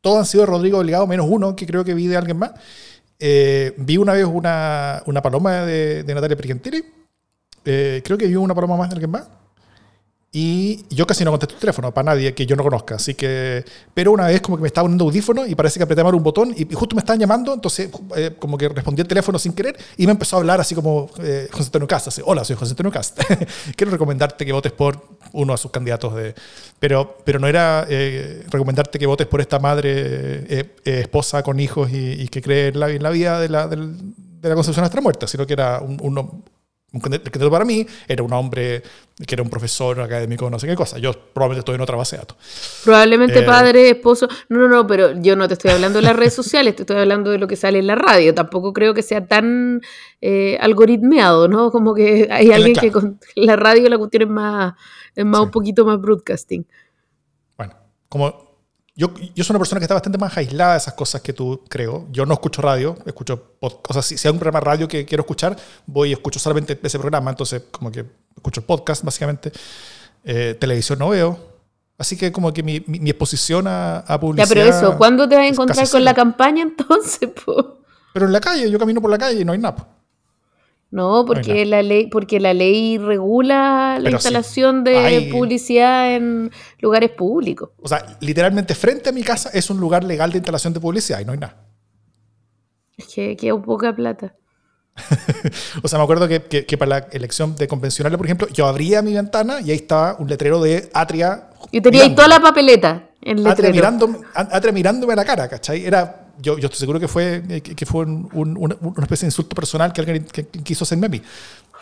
todos 0.00 0.18
han 0.18 0.26
sido 0.26 0.42
de 0.42 0.46
Rodrigo 0.46 0.78
Delgado, 0.78 1.06
menos 1.06 1.26
uno 1.28 1.56
que 1.56 1.66
creo 1.66 1.84
que 1.84 1.94
vi 1.94 2.06
de 2.06 2.16
alguien 2.16 2.38
más. 2.38 2.52
Eh, 3.18 3.74
vi 3.78 3.96
una 3.96 4.12
vez 4.12 4.26
una, 4.26 5.02
una 5.06 5.22
paloma 5.22 5.64
de, 5.64 6.02
de 6.02 6.14
Natalia 6.14 6.36
Pergentili. 6.36 6.84
Creo 7.64 8.16
que 8.16 8.26
vi 8.26 8.36
una 8.36 8.54
paloma 8.54 8.76
más 8.76 8.88
de 8.88 8.94
alguien 8.94 9.10
más. 9.10 9.28
Y 10.30 10.84
yo 10.94 11.06
casi 11.06 11.24
no 11.24 11.30
contesto 11.30 11.54
el 11.54 11.60
teléfono 11.60 11.92
para 11.94 12.12
nadie 12.12 12.34
que 12.34 12.44
yo 12.44 12.54
no 12.54 12.62
conozca. 12.62 12.96
Así 12.96 13.14
que, 13.14 13.64
pero 13.94 14.12
una 14.12 14.26
vez 14.26 14.42
como 14.42 14.58
que 14.58 14.62
me 14.62 14.66
estaba 14.66 14.84
poniendo 14.84 15.06
audífono 15.06 15.46
y 15.46 15.54
parece 15.54 15.78
que 15.78 15.84
apreté 15.84 16.04
mal 16.04 16.14
un 16.14 16.22
botón 16.22 16.54
y, 16.54 16.66
justo 16.74 16.94
me 16.94 17.00
estaban 17.00 17.18
llamando, 17.18 17.54
entonces 17.54 17.88
eh, 18.14 18.36
como 18.38 18.58
que 18.58 18.68
respondí 18.68 19.00
el 19.00 19.08
teléfono 19.08 19.38
sin 19.38 19.54
querer 19.54 19.78
y 19.96 20.04
me 20.04 20.12
empezó 20.12 20.36
a 20.36 20.40
hablar 20.40 20.60
así 20.60 20.74
como 20.74 21.08
eh, 21.22 21.48
José 21.50 21.64
Antonio 21.64 21.88
Cast. 21.88 22.08
Así, 22.08 22.22
Hola, 22.24 22.44
soy 22.44 22.56
José 22.56 22.72
Antonio 22.72 22.92
Cast. 22.92 23.18
Quiero 23.76 23.90
recomendarte 23.90 24.44
que 24.44 24.52
votes 24.52 24.72
por 24.72 25.02
uno 25.32 25.54
de 25.54 25.58
sus 25.58 25.70
candidatos 25.70 26.14
de... 26.14 26.34
Pero, 26.78 27.16
pero 27.24 27.38
no 27.38 27.46
era 27.46 27.86
eh, 27.88 28.44
recomendarte 28.50 28.98
que 28.98 29.06
votes 29.06 29.26
por 29.26 29.40
esta 29.40 29.58
madre 29.58 29.90
eh, 29.90 30.76
esposa 30.84 31.42
con 31.42 31.58
hijos 31.58 31.90
y, 31.90 32.22
y, 32.22 32.28
que 32.28 32.42
cree 32.42 32.68
en 32.68 32.80
la, 32.80 32.90
en 32.90 33.02
la 33.02 33.10
vida 33.10 33.40
de 33.40 33.48
la, 33.48 33.66
de 33.66 34.48
la 34.48 34.54
concepción 34.54 34.84
hasta 34.84 34.96
la 34.96 35.02
muerte, 35.02 35.26
sino 35.26 35.46
que 35.46 35.54
era 35.54 35.80
un, 35.80 35.96
un 36.02 36.44
un 36.90 37.00
candidato 37.00 37.50
para 37.50 37.66
mí 37.66 37.86
era 38.06 38.22
un 38.22 38.32
hombre 38.32 38.82
que 39.26 39.34
era 39.34 39.42
un 39.42 39.50
profesor 39.50 40.00
académico, 40.00 40.48
no 40.48 40.58
sé 40.58 40.66
qué 40.66 40.74
cosa. 40.74 40.98
Yo 40.98 41.12
probablemente 41.12 41.60
estoy 41.60 41.74
en 41.74 41.80
otra 41.82 41.96
base 41.96 42.16
de 42.16 42.20
datos. 42.20 42.38
Probablemente 42.84 43.40
eh, 43.40 43.42
padre, 43.42 43.90
esposo. 43.90 44.26
No, 44.48 44.58
no, 44.58 44.68
no, 44.68 44.86
pero 44.86 45.20
yo 45.20 45.36
no 45.36 45.46
te 45.48 45.54
estoy 45.54 45.72
hablando 45.72 45.98
de 45.98 46.04
las 46.04 46.16
redes 46.16 46.34
sociales, 46.42 46.76
te 46.76 46.84
estoy 46.84 46.96
hablando 46.96 47.30
de 47.30 47.38
lo 47.38 47.46
que 47.46 47.56
sale 47.56 47.78
en 47.78 47.88
la 47.88 47.94
radio. 47.94 48.34
Tampoco 48.34 48.72
creo 48.72 48.94
que 48.94 49.02
sea 49.02 49.26
tan 49.26 49.82
eh, 50.22 50.56
algoritmeado, 50.60 51.46
¿no? 51.46 51.70
Como 51.70 51.94
que 51.94 52.28
hay 52.30 52.52
alguien 52.52 52.72
claro. 52.74 52.88
que 52.88 52.92
con 52.92 53.20
la 53.34 53.56
radio 53.56 53.88
la 53.88 53.98
cuestión 53.98 54.22
es 54.22 54.28
más, 54.28 54.74
es 55.14 55.24
más 55.26 55.40
sí. 55.40 55.44
un 55.44 55.50
poquito 55.50 55.84
más 55.84 56.00
broadcasting. 56.00 56.66
Bueno, 57.58 57.74
como 58.08 58.47
yo, 58.98 59.14
yo 59.32 59.44
soy 59.44 59.54
una 59.54 59.60
persona 59.60 59.78
que 59.78 59.84
está 59.84 59.94
bastante 59.94 60.18
más 60.18 60.36
aislada 60.36 60.72
de 60.72 60.78
esas 60.78 60.94
cosas 60.94 61.22
que 61.22 61.32
tú, 61.32 61.62
creo. 61.68 62.08
Yo 62.10 62.26
no 62.26 62.34
escucho 62.34 62.60
radio, 62.60 62.96
escucho 63.06 63.40
podcast. 63.60 63.90
O 63.90 63.92
sea, 63.92 64.02
si, 64.02 64.18
si 64.18 64.26
hay 64.26 64.32
un 64.32 64.40
programa 64.40 64.58
de 64.58 64.64
radio 64.64 64.88
que 64.88 65.04
quiero 65.04 65.22
escuchar, 65.22 65.56
voy 65.86 66.10
y 66.10 66.12
escucho 66.14 66.40
solamente 66.40 66.76
ese 66.82 66.98
programa. 66.98 67.30
Entonces, 67.30 67.62
como 67.70 67.92
que 67.92 68.04
escucho 68.36 68.60
el 68.60 68.66
podcast, 68.66 69.04
básicamente. 69.04 69.52
Eh, 70.24 70.56
televisión 70.58 70.98
no 70.98 71.10
veo. 71.10 71.38
Así 71.96 72.16
que 72.16 72.32
como 72.32 72.52
que 72.52 72.64
mi, 72.64 72.82
mi, 72.88 72.98
mi 72.98 73.10
exposición 73.10 73.68
a, 73.68 73.98
a, 73.98 74.18
publicidad... 74.18 74.48
Ya, 74.48 74.52
pero 74.52 74.68
eso, 74.68 74.98
¿cuándo 74.98 75.28
te 75.28 75.36
vas 75.36 75.44
a 75.44 75.46
encontrar 75.46 75.88
con 75.88 76.04
la 76.04 76.14
campaña 76.14 76.62
entonces? 76.62 77.28
Po? 77.44 77.78
Pero 78.12 78.26
en 78.26 78.32
la 78.32 78.40
calle, 78.40 78.68
yo 78.68 78.80
camino 78.80 79.00
por 79.00 79.12
la 79.12 79.18
calle 79.18 79.42
y 79.42 79.44
no 79.44 79.52
hay 79.52 79.58
nada. 79.58 79.86
No, 80.90 81.24
porque, 81.26 81.66
la 81.66 81.82
ley, 81.82 82.06
porque 82.06 82.40
la 82.40 82.54
ley 82.54 82.96
regula 82.96 83.96
la 83.98 84.04
Pero 84.04 84.16
instalación 84.16 84.84
sí, 84.86 84.90
de 84.90 84.98
hay... 84.98 85.30
publicidad 85.30 86.14
en 86.14 86.50
lugares 86.80 87.10
públicos. 87.10 87.70
O 87.82 87.88
sea, 87.88 88.16
literalmente 88.20 88.74
frente 88.74 89.10
a 89.10 89.12
mi 89.12 89.22
casa 89.22 89.50
es 89.52 89.68
un 89.68 89.80
lugar 89.80 90.02
legal 90.02 90.30
de 90.32 90.38
instalación 90.38 90.72
de 90.72 90.80
publicidad 90.80 91.20
y 91.20 91.26
no 91.26 91.32
hay 91.32 91.38
nada. 91.38 91.56
Es 92.96 93.06
que 93.14 93.36
queda 93.36 93.60
poca 93.60 93.94
plata. 93.94 94.34
o 95.82 95.88
sea, 95.88 95.98
me 95.98 96.04
acuerdo 96.04 96.26
que, 96.26 96.42
que, 96.42 96.64
que, 96.64 96.78
para 96.78 97.00
la 97.00 97.06
elección 97.12 97.54
de 97.54 97.68
convencional, 97.68 98.16
por 98.16 98.26
ejemplo, 98.26 98.48
yo 98.48 98.66
abría 98.66 99.02
mi 99.02 99.12
ventana 99.12 99.60
y 99.60 99.70
ahí 99.70 99.76
estaba 99.76 100.16
un 100.18 100.26
letrero 100.26 100.60
de 100.60 100.88
Atria. 100.94 101.50
Y 101.70 101.82
tenía 101.82 102.04
ahí 102.04 102.14
toda 102.14 102.28
la 102.28 102.40
papeleta 102.40 103.10
en 103.20 103.36
letrero. 103.36 103.50
Atria 103.52 103.70
mirándome, 103.70 104.18
Atria 104.34 104.72
mirándome 104.72 105.12
a 105.12 105.16
la 105.16 105.24
cara, 105.24 105.48
¿cachai? 105.48 105.84
Era 105.84 106.27
yo, 106.40 106.58
yo, 106.58 106.66
estoy 106.66 106.78
seguro 106.78 107.00
que 107.00 107.08
fue, 107.08 107.42
que, 107.62 107.74
que 107.74 107.86
fue 107.86 108.04
un, 108.04 108.28
un, 108.32 108.56
una, 108.56 109.02
especie 109.02 109.26
de 109.26 109.28
insulto 109.28 109.54
personal 109.54 109.92
que 109.92 110.00
alguien 110.00 110.26
quiso 110.64 110.84
hacerme 110.84 111.06
a 111.06 111.08
mí. 111.08 111.22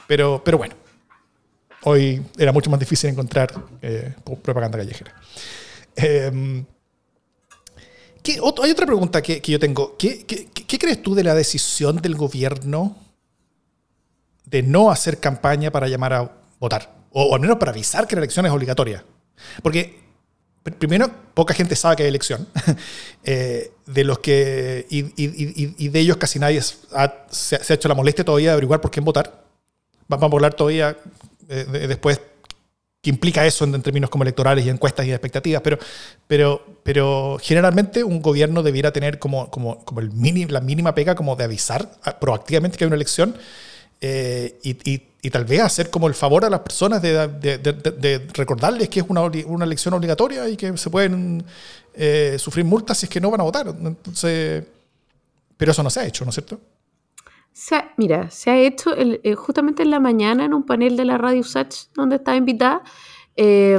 Pero, 0.06 0.42
pero 0.44 0.58
bueno, 0.58 0.74
hoy 1.84 2.22
era 2.38 2.52
mucho 2.52 2.70
más 2.70 2.80
difícil 2.80 3.10
encontrar 3.10 3.52
eh, 3.82 4.14
propaganda 4.42 4.78
callejera. 4.78 5.14
Eh, 5.96 6.64
¿qué, 8.22 8.38
otro, 8.40 8.64
hay 8.64 8.70
otra 8.70 8.86
pregunta 8.86 9.22
que, 9.22 9.40
que 9.40 9.52
yo 9.52 9.58
tengo. 9.58 9.96
¿Qué, 9.96 10.24
¿Qué, 10.24 10.46
qué, 10.46 10.78
crees 10.78 11.02
tú 11.02 11.14
de 11.14 11.24
la 11.24 11.34
decisión 11.34 11.96
del 11.96 12.14
gobierno 12.14 12.96
de 14.44 14.62
no 14.62 14.90
hacer 14.90 15.18
campaña 15.18 15.70
para 15.70 15.88
llamar 15.88 16.12
a 16.12 16.32
votar? 16.58 16.94
O, 17.10 17.24
o 17.24 17.34
al 17.34 17.40
menos 17.40 17.56
para 17.58 17.72
avisar 17.72 18.06
que 18.06 18.16
la 18.16 18.20
elección 18.20 18.46
es 18.46 18.52
obligatoria. 18.52 19.04
Porque 19.62 20.05
primero, 20.72 21.10
poca 21.34 21.54
gente 21.54 21.76
sabe 21.76 21.96
que 21.96 22.02
hay 22.02 22.08
elección. 22.08 22.46
eh, 23.24 23.72
de 23.86 24.04
los 24.04 24.18
que. 24.18 24.86
Y, 24.90 25.00
y, 25.16 25.74
y, 25.78 25.88
de 25.88 26.00
ellos 26.00 26.16
casi 26.16 26.38
nadie 26.38 26.60
ha, 26.92 27.26
se, 27.30 27.62
se, 27.62 27.72
ha 27.72 27.76
hecho 27.76 27.88
la 27.88 27.94
molestia 27.94 28.24
todavía 28.24 28.50
de 28.50 28.52
averiguar 28.52 28.80
por 28.80 28.90
quién 28.90 29.04
votar. 29.04 29.44
Vamos 30.08 30.30
a 30.30 30.34
hablar 30.34 30.54
todavía 30.54 30.96
eh, 31.48 31.66
de, 31.70 31.86
después 31.88 32.20
qué 33.00 33.10
implica 33.10 33.46
eso 33.46 33.64
en, 33.64 33.74
en, 33.74 33.82
términos 33.82 34.10
como 34.10 34.24
electorales 34.24 34.64
y 34.66 34.70
encuestas 34.70 35.06
y 35.06 35.12
expectativas. 35.12 35.62
Pero, 35.62 35.78
pero, 36.26 36.64
pero 36.82 37.38
generalmente 37.40 38.02
un 38.02 38.20
gobierno 38.20 38.62
debiera 38.62 38.92
tener 38.92 39.18
como, 39.18 39.50
como, 39.50 39.84
como 39.84 40.00
el 40.00 40.10
mini, 40.10 40.46
la 40.46 40.60
mínima 40.60 40.94
pega 40.94 41.14
como 41.14 41.36
de 41.36 41.44
avisar 41.44 41.90
proactivamente 42.20 42.76
que 42.76 42.84
hay 42.84 42.88
una 42.88 42.96
elección. 42.96 43.36
Eh, 44.00 44.58
y, 44.62 44.90
y, 44.90 45.02
y, 45.26 45.30
tal 45.30 45.44
vez 45.44 45.60
hacer 45.60 45.90
como 45.90 46.08
el 46.08 46.14
favor 46.14 46.44
a 46.44 46.50
las 46.50 46.60
personas 46.60 47.02
de, 47.02 48.28
recordarles 48.34 48.88
que 48.88 49.00
es 49.00 49.06
una, 49.08 49.22
una, 49.22 49.64
elección 49.64 49.94
obligatoria 49.94 50.48
y 50.48 50.56
que 50.56 50.76
se 50.76 50.90
pueden 50.90 51.44
eh, 51.94 52.36
sufrir 52.38 52.64
multas 52.64 52.98
si 52.98 53.06
es 53.06 53.10
que 53.10 53.20
no 53.20 53.30
van 53.30 53.40
a 53.40 53.44
votar. 53.44 53.68
Entonces, 53.68 54.64
pero 55.56 55.72
eso 55.72 55.82
no 55.82 55.90
se 55.90 56.00
ha 56.00 56.06
hecho, 56.06 56.24
¿no 56.24 56.30
es 56.30 56.34
cierto? 56.34 56.60
Se 57.52 57.82
mira, 57.96 58.30
se 58.30 58.50
ha 58.50 58.58
hecho 58.58 58.94
eh, 58.96 59.34
justamente 59.34 59.82
en 59.82 59.90
la 59.90 60.00
mañana 60.00 60.44
en 60.44 60.52
un 60.52 60.64
panel 60.64 60.96
de 60.96 61.06
la 61.06 61.16
Radio 61.16 61.42
Sach 61.42 61.74
donde 61.94 62.16
estaba 62.16 62.36
invitada. 62.36 62.82
Eh, 63.34 63.78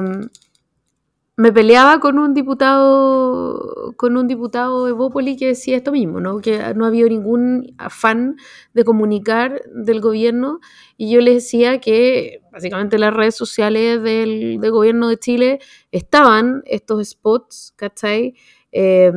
me 1.38 1.54
peleaba 1.54 2.00
con 2.00 2.18
un 2.18 2.34
diputado 2.34 3.94
con 3.96 4.18
un 4.18 4.28
diputado 4.28 4.86
de 4.88 4.92
Bópoli 4.92 5.38
que 5.38 5.48
decía 5.48 5.78
esto 5.78 5.92
mismo, 5.92 6.20
¿no? 6.20 6.40
que 6.40 6.74
no 6.74 6.86
había 6.86 7.06
ningún 7.06 7.76
afán 7.78 8.38
de 8.74 8.84
comunicar 8.84 9.62
del 9.72 10.02
gobierno 10.02 10.60
y 10.98 11.12
yo 11.12 11.22
les 11.22 11.36
decía 11.36 11.80
que 11.80 12.42
básicamente 12.52 12.98
las 12.98 13.14
redes 13.14 13.36
sociales 13.36 14.02
del, 14.02 14.60
gobierno 14.72 15.10
de 15.10 15.18
Chile 15.18 15.60
estaban 15.92 16.64
estos 16.66 17.08
spots, 17.08 17.74
¿cachai? 17.76 18.36
Eh, 18.72 19.12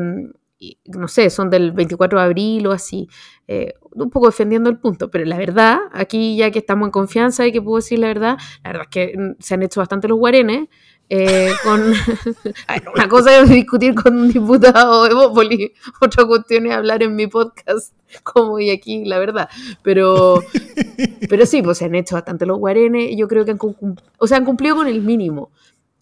no 0.84 1.08
sé, 1.08 1.30
son 1.30 1.48
del 1.48 1.72
24 1.72 2.18
de 2.18 2.24
abril 2.24 2.66
o 2.66 2.72
así, 2.72 3.08
eh, 3.48 3.72
un 3.92 4.10
poco 4.10 4.26
defendiendo 4.26 4.68
el 4.68 4.78
punto, 4.78 5.10
pero 5.10 5.24
la 5.24 5.38
verdad, 5.38 5.78
aquí 5.92 6.36
ya 6.36 6.50
que 6.50 6.58
estamos 6.58 6.86
en 6.88 6.92
confianza 6.92 7.46
y 7.46 7.52
que 7.52 7.62
puedo 7.62 7.76
decir 7.76 7.98
la 7.98 8.08
verdad, 8.08 8.36
la 8.62 8.70
verdad 8.72 8.86
es 8.90 8.90
que 8.90 9.34
se 9.38 9.54
han 9.54 9.62
hecho 9.62 9.80
bastante 9.80 10.06
los 10.06 10.18
guarenes, 10.18 10.68
eh, 11.12 11.50
con 11.64 11.82
una 12.94 13.08
cosa 13.08 13.40
es 13.40 13.50
discutir 13.50 13.96
con 13.96 14.16
un 14.16 14.32
diputado 14.32 15.04
de 15.04 15.14
Bópoli, 15.14 15.72
otra 16.00 16.24
cuestión 16.24 16.66
es 16.66 16.72
hablar 16.72 17.02
en 17.02 17.16
mi 17.16 17.26
podcast 17.26 17.92
como 18.22 18.60
y 18.60 18.70
aquí, 18.70 19.04
la 19.04 19.18
verdad. 19.18 19.48
Pero, 19.82 20.40
pero 21.28 21.46
sí, 21.46 21.62
pues 21.62 21.78
se 21.78 21.86
han 21.86 21.96
hecho 21.96 22.14
bastante 22.14 22.46
los 22.46 22.58
guarenes, 22.58 23.16
yo 23.16 23.26
creo 23.26 23.44
que 23.44 23.50
han, 23.50 23.58
o 24.18 24.26
sea, 24.26 24.38
han 24.38 24.44
cumplido 24.44 24.76
con 24.76 24.86
el 24.86 25.02
mínimo. 25.02 25.50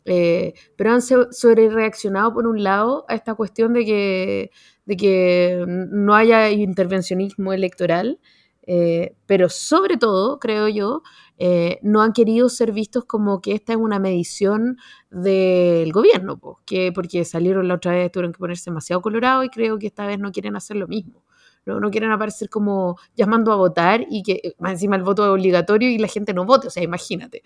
Eh, 0.05 0.55
pero 0.77 0.93
han 0.93 1.03
sobre 1.03 1.69
reaccionado 1.69 2.33
por 2.33 2.47
un 2.47 2.63
lado 2.63 3.05
a 3.09 3.15
esta 3.15 3.35
cuestión 3.35 3.73
de 3.75 3.85
que, 3.85 4.51
de 4.87 4.97
que 4.97 5.65
no 5.67 6.15
haya 6.15 6.51
intervencionismo 6.51 7.53
electoral, 7.53 8.19
eh, 8.67 9.15
pero 9.25 9.49
sobre 9.49 9.97
todo, 9.97 10.39
creo 10.39 10.69
yo, 10.69 11.03
eh, 11.41 11.79
no 11.83 12.03
han 12.03 12.13
querido 12.13 12.49
ser 12.49 12.73
vistos 12.73 13.05
como 13.05 13.41
que 13.41 13.53
esta 13.53 13.73
es 13.73 13.79
una 13.79 14.01
medición 14.01 14.77
del 15.11 15.93
gobierno, 15.93 16.37
pues, 16.39 16.57
que 16.67 16.93
porque 16.93 17.25
salieron 17.25 17.69
la 17.69 17.75
otra 17.75 17.93
vez, 17.93 18.11
tuvieron 18.11 18.33
que 18.33 18.39
ponerse 18.39 18.71
demasiado 18.71 19.01
colorado 19.01 19.45
y 19.45 19.49
creo 19.49 19.79
que 19.79 19.87
esta 19.87 20.05
vez 20.07 20.19
no 20.19 20.33
quieren 20.33 20.57
hacer 20.57 20.77
lo 20.77 20.89
mismo. 20.89 21.25
No, 21.65 21.81
no 21.81 21.91
quieren 21.91 22.11
aparecer 22.11 22.49
como 22.49 22.97
llamando 23.15 23.53
a 23.53 23.57
votar 23.57 24.07
y 24.09 24.23
que 24.23 24.55
más 24.59 24.73
encima 24.73 24.97
el 24.97 25.03
voto 25.03 25.23
es 25.25 25.29
obligatorio 25.29 25.91
y 25.91 25.99
la 25.99 26.09
gente 26.09 26.33
no 26.33 26.47
vote. 26.47 26.69
O 26.69 26.71
sea, 26.71 26.83
imagínate 26.83 27.43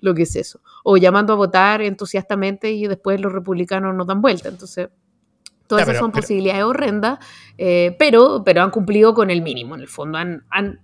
lo 0.00 0.14
que 0.14 0.22
es 0.22 0.34
eso. 0.34 0.60
O 0.82 0.96
llamando 0.96 1.34
a 1.34 1.36
votar 1.36 1.82
entusiastamente 1.82 2.70
y 2.72 2.86
después 2.86 3.20
los 3.20 3.32
republicanos 3.32 3.94
no 3.94 4.06
dan 4.06 4.22
vuelta. 4.22 4.48
Entonces, 4.48 4.88
todas 5.66 5.84
ya, 5.84 5.92
esas 5.92 6.00
son 6.00 6.10
pero, 6.10 6.22
posibilidades 6.22 6.64
horrendas, 6.64 7.18
eh, 7.58 7.94
pero, 7.98 8.42
pero 8.44 8.62
han 8.62 8.70
cumplido 8.70 9.12
con 9.12 9.30
el 9.30 9.42
mínimo. 9.42 9.74
En 9.74 9.82
el 9.82 9.88
fondo 9.88 10.16
han, 10.16 10.46
han 10.48 10.80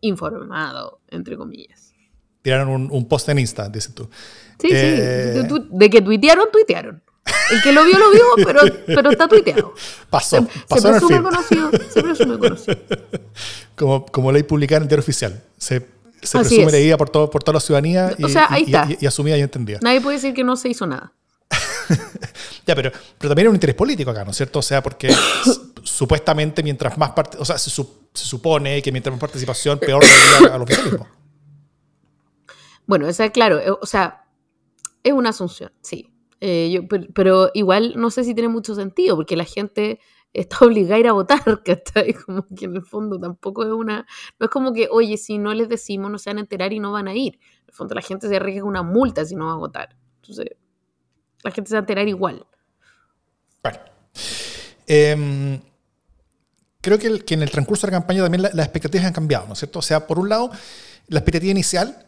informado, 0.00 1.00
entre 1.08 1.36
comillas 1.36 1.83
tiraron 2.44 2.68
un, 2.68 2.88
un, 2.92 3.08
post 3.08 3.26
en 3.30 3.38
Insta, 3.38 3.70
dices 3.70 3.94
tú. 3.94 4.08
Sí, 4.60 4.68
eh... 4.70 5.32
sí, 5.34 5.48
de, 5.48 5.66
de, 5.70 5.90
que 5.90 6.02
tuitearon, 6.02 6.46
tuitearon. 6.52 7.02
El 7.50 7.62
que 7.62 7.72
lo 7.72 7.84
vio, 7.84 7.98
lo 7.98 8.10
vio, 8.10 8.22
pero, 8.44 8.60
pero 8.86 9.10
está 9.10 9.26
tuiteado. 9.26 9.72
Pasó, 10.10 10.36
se, 10.36 10.42
pasó 10.68 10.82
se 10.82 10.90
presume 10.90 11.22
conocido, 11.22 11.70
se 11.88 12.02
presume 12.02 12.38
conocido. 12.38 12.76
Como, 13.76 14.06
como 14.06 14.30
ley 14.30 14.44
publicada 14.44 14.76
en 14.76 14.82
el 14.84 14.88
diario 14.88 15.02
oficial. 15.02 15.42
Se, 15.58 15.84
se 16.22 16.38
presume 16.38 16.70
leída 16.70 16.96
por, 16.96 17.10
todo, 17.10 17.28
por 17.28 17.42
toda 17.42 17.54
la 17.54 17.60
ciudadanía 17.60 18.14
y, 18.16 18.22
o 18.22 18.28
sea, 18.28 18.46
ahí 18.48 18.62
y, 18.62 18.64
está. 18.66 18.86
Y, 18.88 18.98
y, 19.00 19.06
asumida 19.06 19.36
y 19.36 19.40
entendida. 19.40 19.80
Nadie 19.82 20.00
puede 20.00 20.18
decir 20.18 20.32
que 20.32 20.44
no 20.44 20.54
se 20.54 20.68
hizo 20.68 20.86
nada. 20.86 21.12
ya, 22.66 22.76
pero, 22.76 22.92
pero 22.92 23.30
también 23.30 23.46
hay 23.46 23.48
un 23.48 23.56
interés 23.56 23.74
político 23.74 24.12
acá, 24.12 24.24
¿no 24.24 24.30
es 24.30 24.36
cierto? 24.36 24.60
O 24.60 24.62
sea, 24.62 24.80
porque 24.80 25.12
supuestamente 25.82 26.62
mientras 26.62 26.96
más 26.96 27.10
parte, 27.10 27.36
o 27.40 27.44
sea, 27.44 27.58
se, 27.58 27.68
su, 27.68 28.08
se, 28.14 28.26
supone 28.26 28.80
que 28.80 28.92
mientras 28.92 29.12
más 29.12 29.20
participación, 29.20 29.80
peor 29.80 30.04
al 30.52 30.62
oficialismo. 30.62 31.08
Bueno, 32.86 33.08
esa 33.08 33.30
claro, 33.30 33.58
eh, 33.58 33.70
o 33.70 33.86
sea, 33.86 34.24
es 35.02 35.12
una 35.12 35.30
asunción, 35.30 35.72
sí. 35.80 36.10
Eh, 36.40 36.70
yo, 36.70 36.82
pero, 37.14 37.50
igual 37.54 37.94
no 37.96 38.10
sé 38.10 38.24
si 38.24 38.34
tiene 38.34 38.48
mucho 38.48 38.74
sentido, 38.74 39.16
porque 39.16 39.36
la 39.36 39.44
gente 39.44 40.00
está 40.32 40.58
obligada 40.66 40.96
a 40.96 40.98
ir 40.98 41.08
a 41.08 41.12
votar, 41.12 41.42
ahí 41.94 42.12
como 42.12 42.44
que 42.54 42.66
en 42.66 42.76
el 42.76 42.82
fondo 42.82 43.18
tampoco 43.18 43.62
es 43.64 43.70
una, 43.70 44.06
no 44.38 44.44
es 44.44 44.50
como 44.50 44.72
que, 44.72 44.88
oye, 44.90 45.16
si 45.16 45.38
no 45.38 45.54
les 45.54 45.68
decimos 45.68 46.10
no 46.10 46.18
se 46.18 46.30
van 46.30 46.38
a 46.38 46.40
enterar 46.40 46.72
y 46.72 46.80
no 46.80 46.92
van 46.92 47.08
a 47.08 47.14
ir. 47.14 47.38
En 47.62 47.68
el 47.68 47.74
fondo 47.74 47.94
la 47.94 48.02
gente 48.02 48.28
se 48.28 48.36
arriesga 48.36 48.64
una 48.64 48.82
multa 48.82 49.24
si 49.24 49.36
no 49.36 49.46
va 49.46 49.52
a 49.52 49.56
votar. 49.56 49.96
Entonces, 50.16 50.50
la 51.42 51.50
gente 51.50 51.68
se 51.68 51.76
va 51.76 51.80
a 51.80 51.80
enterar 51.80 52.08
igual. 52.08 52.46
Bueno. 53.62 53.78
Eh, 54.86 55.60
creo 56.80 56.98
que, 56.98 57.20
que, 57.20 57.34
en 57.34 57.42
el 57.42 57.50
transcurso 57.50 57.86
de 57.86 57.92
la 57.92 57.98
campaña 57.98 58.22
también 58.22 58.42
la, 58.42 58.50
las 58.52 58.66
expectativas 58.66 59.06
han 59.06 59.14
cambiado, 59.14 59.46
¿no 59.46 59.54
es 59.54 59.58
cierto? 59.60 59.78
O 59.78 59.82
sea, 59.82 60.06
por 60.06 60.18
un 60.18 60.28
lado, 60.28 60.50
la 61.08 61.20
expectativa 61.20 61.50
inicial 61.50 62.03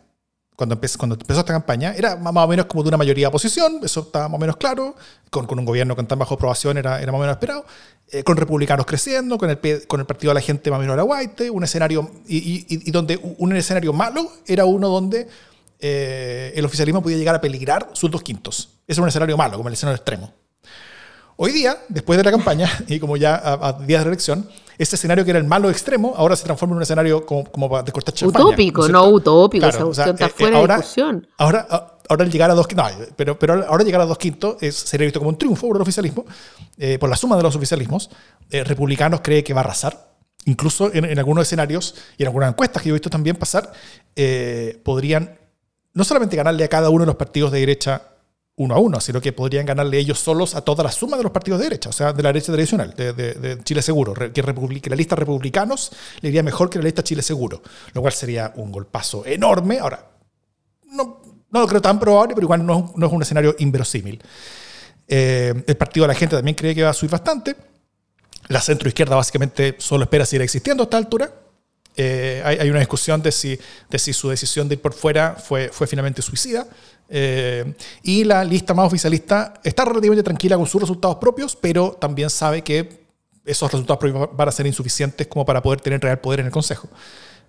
cuando 0.56 0.74
empezó, 0.74 0.98
cuando 0.98 1.14
empezó 1.14 1.40
esta 1.40 1.52
campaña, 1.52 1.94
era 1.94 2.16
más 2.16 2.34
o 2.34 2.48
menos 2.48 2.66
como 2.66 2.82
de 2.82 2.88
una 2.88 2.96
mayoría 2.96 3.24
de 3.24 3.28
oposición, 3.28 3.80
eso 3.84 4.00
estaba 4.00 4.28
más 4.28 4.36
o 4.36 4.40
menos 4.40 4.56
claro, 4.56 4.96
con, 5.30 5.46
con 5.46 5.58
un 5.58 5.64
gobierno 5.64 5.94
con 5.94 6.06
tan 6.06 6.18
bajo 6.18 6.34
aprobación 6.34 6.78
era, 6.78 7.00
era 7.00 7.12
más 7.12 7.18
o 7.18 7.22
menos 7.22 7.36
esperado, 7.36 7.66
eh, 8.10 8.24
con 8.24 8.36
republicanos 8.36 8.86
creciendo, 8.86 9.36
con 9.36 9.50
el, 9.50 9.86
con 9.86 10.00
el 10.00 10.06
partido 10.06 10.30
de 10.30 10.34
la 10.34 10.40
gente 10.40 10.70
más 10.70 10.78
o 10.78 10.80
menos 10.80 10.94
era 10.94 11.04
white, 11.04 11.50
un 11.50 11.62
escenario, 11.62 12.10
y, 12.26 12.38
y, 12.38 12.66
y 12.68 12.90
donde 12.90 13.20
un 13.38 13.54
escenario 13.54 13.92
malo 13.92 14.32
era 14.46 14.64
uno 14.64 14.88
donde 14.88 15.28
eh, 15.78 16.52
el 16.56 16.64
oficialismo 16.64 17.02
podía 17.02 17.18
llegar 17.18 17.34
a 17.34 17.40
peligrar 17.40 17.90
sus 17.92 18.10
dos 18.10 18.22
quintos. 18.22 18.70
Ese 18.86 18.98
era 18.98 19.02
un 19.02 19.08
escenario 19.08 19.36
malo, 19.36 19.58
como 19.58 19.68
el 19.68 19.74
escenario 19.74 19.96
extremo. 19.96 20.32
Hoy 21.36 21.52
día, 21.52 21.76
después 21.88 22.16
de 22.16 22.24
la 22.24 22.30
campaña, 22.30 22.70
y 22.88 22.98
como 22.98 23.16
ya 23.16 23.36
a, 23.36 23.68
a 23.68 23.72
días 23.74 24.00
de 24.00 24.06
la 24.06 24.10
elección, 24.10 24.48
este 24.78 24.96
escenario 24.96 25.24
que 25.24 25.30
era 25.30 25.38
el 25.38 25.46
malo 25.46 25.70
extremo, 25.70 26.14
ahora 26.16 26.36
se 26.36 26.44
transforma 26.44 26.72
en 26.72 26.76
un 26.78 26.82
escenario 26.82 27.24
como, 27.24 27.44
como 27.44 27.82
de 27.82 27.92
cortar 27.92 28.14
champaña. 28.14 28.44
Utópico, 28.44 28.88
no, 28.88 29.04
no 29.04 29.08
utópico, 29.08 29.68
claro, 29.68 29.76
esa 29.76 29.86
o 29.86 29.94
sea, 29.94 30.06
está 30.12 30.26
eh, 30.26 30.32
fuera 30.34 30.58
ahora, 30.58 30.74
de 30.74 30.80
discusión. 30.80 31.28
Ahora, 31.38 31.66
ahora 32.08 32.24
el 32.24 32.30
llegar 32.30 32.50
a 32.50 32.54
dos 32.54 32.66
quintos, 32.66 32.92
pero, 33.16 33.38
pero 33.38 33.64
ahora 33.68 33.84
llegar 33.84 34.00
a 34.00 34.06
dos 34.06 34.18
quintos 34.18 34.56
es, 34.60 34.76
sería 34.76 35.06
visto 35.06 35.18
como 35.18 35.30
un 35.30 35.38
triunfo 35.38 35.66
por 35.66 35.76
el 35.76 35.82
oficialismo, 35.82 36.24
eh, 36.78 36.98
por 36.98 37.08
la 37.08 37.16
suma 37.16 37.36
de 37.36 37.42
los 37.42 37.56
oficialismos. 37.56 38.10
Eh, 38.50 38.64
republicanos 38.64 39.20
cree 39.22 39.42
que 39.42 39.54
va 39.54 39.60
a 39.60 39.64
arrasar. 39.64 40.06
Incluso 40.44 40.94
en, 40.94 41.18
algunos 41.18 41.42
escenarios 41.42 41.96
y 42.16 42.22
en 42.22 42.28
algunas 42.28 42.50
encuestas 42.50 42.80
que 42.80 42.88
yo 42.88 42.94
he 42.94 42.98
visto 42.98 43.10
también 43.10 43.34
pasar, 43.34 43.72
eh, 44.14 44.80
podrían 44.84 45.38
no 45.92 46.04
solamente 46.04 46.36
ganarle 46.36 46.62
a 46.62 46.68
cada 46.68 46.88
uno 46.88 47.00
de 47.00 47.06
los 47.06 47.16
partidos 47.16 47.50
de 47.50 47.58
derecha 47.58 48.02
uno 48.56 48.74
a 48.74 48.78
uno, 48.78 49.00
sino 49.00 49.20
que 49.20 49.32
podrían 49.32 49.66
ganarle 49.66 49.98
ellos 49.98 50.18
solos 50.18 50.54
a 50.54 50.62
toda 50.62 50.82
la 50.82 50.90
suma 50.90 51.16
de 51.16 51.22
los 51.22 51.32
partidos 51.32 51.60
de 51.60 51.64
derecha, 51.64 51.90
o 51.90 51.92
sea, 51.92 52.12
de 52.12 52.22
la 52.22 52.30
derecha 52.30 52.52
tradicional, 52.52 52.94
de, 52.94 53.60
Chile 53.64 53.82
Seguro, 53.82 54.14
que, 54.14 54.42
la 54.90 54.96
lista 54.96 55.14
republicanos 55.14 55.92
le 56.20 56.30
iría 56.30 56.42
mejor 56.42 56.70
que 56.70 56.78
la 56.78 56.84
lista 56.84 57.04
Chile 57.04 57.22
Seguro, 57.22 57.62
lo 57.92 58.00
cual 58.00 58.14
sería 58.14 58.52
un 58.56 58.72
golpazo 58.72 59.26
enorme. 59.26 59.78
Ahora, 59.78 60.10
no, 60.90 61.20
no 61.50 61.60
lo 61.60 61.66
creo 61.66 61.82
tan 61.82 62.00
probable, 62.00 62.34
pero 62.34 62.46
igual 62.46 62.64
no, 62.64 62.94
es 62.96 63.12
un 63.12 63.22
escenario 63.22 63.54
inverosímil. 63.58 64.22
Eh, 65.06 65.54
el 65.66 65.76
partido 65.76 66.04
de 66.04 66.08
la 66.08 66.18
gente 66.18 66.34
también 66.34 66.56
cree 66.56 66.74
que 66.74 66.82
va 66.82 66.90
a 66.90 66.94
subir 66.94 67.10
bastante. 67.10 67.56
La 68.48 68.60
centroizquierda 68.60 69.16
básicamente 69.16 69.76
solo 69.78 70.04
espera 70.04 70.24
seguir 70.24 70.42
existiendo 70.42 70.82
a 70.82 70.84
esta 70.84 70.96
altura. 70.96 71.30
Eh, 71.98 72.42
hay, 72.44 72.68
una 72.68 72.80
discusión 72.80 73.22
de 73.22 73.32
si, 73.32 73.58
su 74.12 74.28
decisión 74.28 74.68
de 74.68 74.74
ir 74.74 74.82
por 74.82 74.92
fuera 74.92 75.34
fue, 75.34 75.70
finalmente 75.86 76.20
suicida. 76.20 76.66
Eh, 77.08 77.74
y 78.02 78.24
la 78.24 78.44
lista 78.44 78.74
más 78.74 78.86
oficialista 78.86 79.54
está 79.64 79.84
relativamente 79.84 80.22
tranquila 80.22 80.56
con 80.56 80.66
sus 80.66 80.80
resultados 80.80 81.16
propios, 81.16 81.56
pero 81.56 81.92
también 81.92 82.28
sabe 82.28 82.62
que 82.62 83.06
esos 83.44 83.70
resultados 83.70 83.98
propios 83.98 84.28
van 84.36 84.48
a 84.48 84.52
ser 84.52 84.66
insuficientes 84.66 85.26
como 85.28 85.46
para 85.46 85.62
poder 85.62 85.80
tener 85.80 86.00
real 86.02 86.18
poder 86.18 86.40
en 86.40 86.46
el 86.46 86.52
Consejo. 86.52 86.88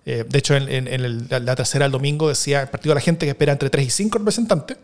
Eh, 0.06 0.24
de 0.26 0.38
hecho, 0.38 0.54
en, 0.54 1.28
la 1.28 1.56
tercera 1.56 1.84
del 1.84 1.92
domingo 1.92 2.28
decía 2.28 2.62
el 2.62 2.68
partido 2.68 2.92
de 2.92 2.94
la 2.94 3.00
gente 3.02 3.26
que 3.26 3.30
espera 3.30 3.52
entre 3.52 3.68
3 3.68 3.86
y 3.86 3.90
5 3.90 4.18
representantes, 4.18 4.78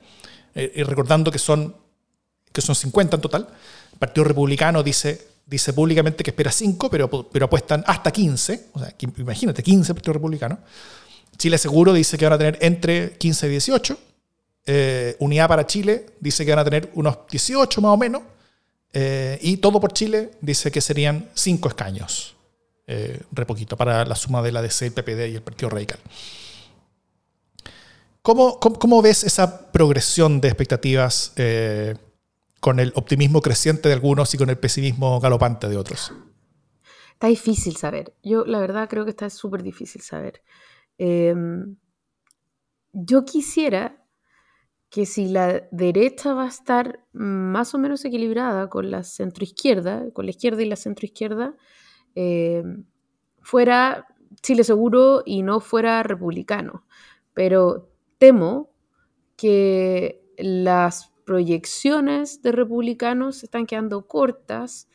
y 0.57 0.85
recordando 0.85 1.33
que 1.33 1.39
son, 1.41 1.75
que 2.53 2.61
son 2.61 2.77
50 2.77 3.17
en 3.17 3.23
total. 3.23 3.49
El 3.93 3.99
Partido 3.99 4.23
Republicano 4.25 4.85
dice 4.85 5.34
dice 5.47 5.73
públicamente 5.73 6.25
que 6.25 6.31
espera 6.31 6.51
5, 6.51 6.91
pero, 6.91 7.29
pero 7.31 7.47
apuestan 7.47 7.85
hasta 7.87 8.11
15. 8.11 8.69
O 8.73 8.79
sea, 8.79 8.95
imagínate, 9.19 9.63
15 9.63 9.95
Partido 9.95 10.15
Republicano. 10.15 10.59
Chile 11.37 11.59
Seguro 11.59 11.93
dice 11.93 12.17
que 12.17 12.25
van 12.25 12.35
a 12.35 12.39
tener 12.39 12.59
entre 12.61 13.13
15 13.19 13.47
y 13.47 13.51
18. 13.51 13.99
Eh, 14.67 15.17
Unidad 15.19 15.49
para 15.49 15.67
Chile 15.67 16.07
dice 16.21 16.45
que 16.45 16.51
van 16.53 16.61
a 16.61 16.65
tener 16.65 16.91
unos 16.95 17.19
18 17.31 17.81
más 17.81 17.93
o 17.93 17.97
menos. 17.97 18.23
Eh, 18.93 19.39
y 19.43 19.57
Todo 19.59 19.81
por 19.81 19.93
Chile 19.93 20.33
dice 20.41 20.71
que 20.71 20.81
serían 20.81 21.29
5 21.35 21.69
escaños. 21.69 22.37
Eh, 22.87 23.21
re 23.33 23.47
poquito 23.47 23.77
para 23.77 24.05
la 24.05 24.15
suma 24.15 24.43
de 24.43 24.53
la 24.53 24.63
DC, 24.63 24.87
el 24.87 24.93
PPD 24.93 25.31
y 25.31 25.35
el 25.37 25.43
Partido 25.43 25.71
Radical. 25.71 25.99
¿Cómo, 28.23 28.59
cómo, 28.59 29.03
ves 29.03 29.25
esa 29.25 29.71
progresión 29.71 30.41
de 30.41 30.49
expectativas 30.49 31.33
con 32.65 32.81
el 32.81 32.93
optimismo 32.95 33.43
creciente 33.43 33.91
de 33.91 33.95
algunos 33.95 34.33
y 34.33 34.39
con 34.39 34.49
el 34.49 34.57
pesimismo 34.57 35.21
galopante 35.21 35.69
de 35.69 35.77
otros? 35.77 36.15
Está 37.13 37.27
difícil 37.27 37.77
saber. 37.77 38.15
Yo 38.23 38.47
la 38.47 38.59
verdad 38.59 38.89
creo 38.89 39.05
que 39.05 39.11
está 39.11 39.29
súper 39.29 39.63
difícil 39.63 40.01
saber. 40.01 40.43
Em, 40.97 41.77
yo 42.95 43.27
quisiera 43.27 44.03
que 44.89 45.05
si 45.05 45.29
la 45.29 45.69
derecha 45.73 46.33
va 46.33 46.45
a 46.45 46.49
estar 46.49 47.05
más 47.13 47.75
o 47.75 47.79
menos 47.79 48.03
equilibrada 48.07 48.71
con 48.71 48.91
la 48.91 49.05
centroizquierda, 49.05 50.11
con 50.15 50.25
la 50.25 50.31
izquierda 50.31 50.63
y 50.63 50.65
la 50.65 50.77
centroizquierda, 50.77 51.55
em, 52.15 52.87
fuera 53.43 54.07
Chile 54.41 54.65
seguro 54.65 55.23
y 55.27 55.43
no 55.43 55.61
fuera 55.61 56.03
republicano. 56.03 56.87
Pero 57.35 57.91
temo 58.17 58.71
que 59.37 60.25
las 60.39 61.14
proyecciones 61.25 62.43
de 62.43 62.53
republicanos 62.53 63.37
se 63.39 63.47
están 63.47 63.67
quedando 63.67 64.07
cortas. 64.07 64.89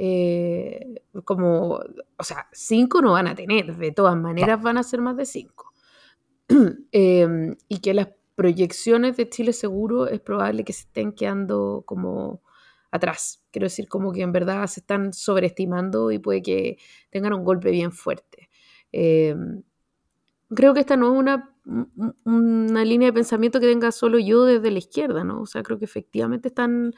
Eh, 0.00 1.02
como, 1.24 1.80
o 2.16 2.22
sea, 2.22 2.48
cinco 2.52 3.02
no 3.02 3.12
van 3.12 3.26
a 3.26 3.34
tener, 3.34 3.76
de 3.76 3.90
todas 3.90 4.16
maneras 4.16 4.62
van 4.62 4.78
a 4.78 4.82
ser 4.82 5.00
más 5.00 5.16
de 5.16 5.26
cinco. 5.26 5.72
Em, 6.92 7.56
y 7.68 7.80
que 7.80 7.94
las 7.94 8.08
proyecciones 8.34 9.16
de 9.16 9.28
Chile 9.28 9.52
seguro 9.52 10.06
es 10.06 10.20
probable 10.20 10.64
que 10.64 10.72
se 10.72 10.82
estén 10.82 11.12
quedando 11.12 11.82
como 11.86 12.42
atrás. 12.90 13.42
Quiero 13.50 13.66
decir, 13.66 13.88
como 13.88 14.12
que 14.12 14.22
en 14.22 14.32
verdad 14.32 14.66
se 14.66 14.80
están 14.80 15.12
sobreestimando 15.12 16.10
y 16.12 16.18
puede 16.18 16.42
que 16.42 16.78
tengan 17.10 17.32
un 17.34 17.44
golpe 17.44 17.70
bien 17.70 17.92
fuerte. 17.92 18.48
Em, 18.92 19.62
creo 20.54 20.74
que 20.74 20.80
esta 20.80 20.96
no 20.96 21.12
es 21.12 21.18
una 21.18 21.54
una 22.24 22.84
línea 22.84 23.08
de 23.08 23.12
pensamiento 23.12 23.60
que 23.60 23.66
tenga 23.66 23.92
solo 23.92 24.18
yo 24.18 24.44
desde 24.44 24.70
la 24.70 24.78
izquierda, 24.78 25.24
¿no? 25.24 25.42
O 25.42 25.46
sea, 25.46 25.62
creo 25.62 25.78
que 25.78 25.84
efectivamente 25.84 26.48
están, 26.48 26.92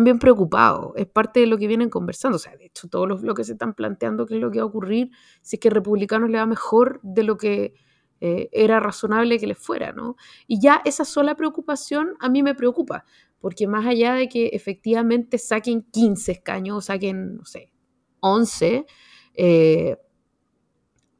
bien 0.00 0.18
preocupados. 0.18 0.92
Es 0.96 1.06
parte 1.06 1.40
de 1.40 1.46
lo 1.46 1.58
que 1.58 1.66
vienen 1.66 1.90
conversando. 1.90 2.36
O 2.36 2.38
sea, 2.38 2.56
de 2.56 2.66
hecho, 2.66 2.88
todos 2.88 3.22
lo 3.22 3.34
que 3.34 3.44
se 3.44 3.52
están 3.52 3.74
planteando 3.74 4.26
qué 4.26 4.36
es 4.36 4.40
lo 4.40 4.50
que 4.50 4.58
va 4.58 4.64
a 4.64 4.66
ocurrir 4.66 5.10
si 5.42 5.56
es 5.56 5.60
que 5.60 5.70
republicanos 5.70 6.30
le 6.30 6.38
va 6.38 6.46
mejor 6.46 7.00
de 7.02 7.22
lo 7.22 7.36
que 7.36 7.74
eh, 8.20 8.48
era 8.52 8.80
razonable 8.80 9.38
que 9.38 9.46
les 9.46 9.58
fuera, 9.58 9.92
¿no? 9.92 10.16
Y 10.46 10.60
ya 10.60 10.80
esa 10.84 11.04
sola 11.04 11.34
preocupación 11.34 12.14
a 12.18 12.30
mí 12.30 12.42
me 12.42 12.54
preocupa, 12.54 13.04
porque 13.40 13.66
más 13.66 13.86
allá 13.86 14.14
de 14.14 14.28
que 14.28 14.48
efectivamente 14.48 15.38
saquen 15.38 15.82
15 15.82 16.32
escaños 16.32 16.78
o 16.78 16.80
saquen, 16.80 17.36
no 17.36 17.44
sé, 17.44 17.70
11, 18.20 18.86
eh, 19.34 19.96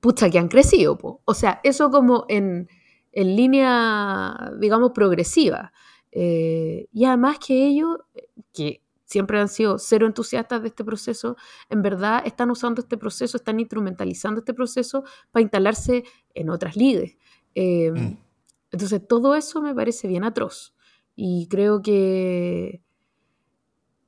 pucha, 0.00 0.30
que 0.30 0.38
han 0.38 0.48
crecido. 0.48 0.98
O 1.24 1.34
sea, 1.34 1.60
eso 1.62 1.90
como 1.90 2.24
en 2.28 2.68
en 3.16 3.34
línea, 3.34 4.52
digamos, 4.60 4.92
progresiva. 4.92 5.72
Eh, 6.12 6.86
y 6.92 7.06
además 7.06 7.38
que 7.38 7.66
ellos, 7.66 7.96
que 8.52 8.82
siempre 9.06 9.40
han 9.40 9.48
sido 9.48 9.78
cero 9.78 10.06
entusiastas 10.06 10.60
de 10.60 10.68
este 10.68 10.84
proceso, 10.84 11.36
en 11.70 11.80
verdad 11.80 12.22
están 12.26 12.50
usando 12.50 12.82
este 12.82 12.98
proceso, 12.98 13.38
están 13.38 13.58
instrumentalizando 13.58 14.40
este 14.40 14.52
proceso 14.52 15.02
para 15.30 15.40
instalarse 15.40 16.04
en 16.34 16.50
otras 16.50 16.76
lides. 16.76 17.16
Eh, 17.54 17.90
mm. 17.90 18.18
Entonces, 18.72 19.08
todo 19.08 19.34
eso 19.34 19.62
me 19.62 19.74
parece 19.74 20.08
bien 20.08 20.22
atroz. 20.22 20.74
Y 21.14 21.48
creo 21.48 21.80
que, 21.80 22.82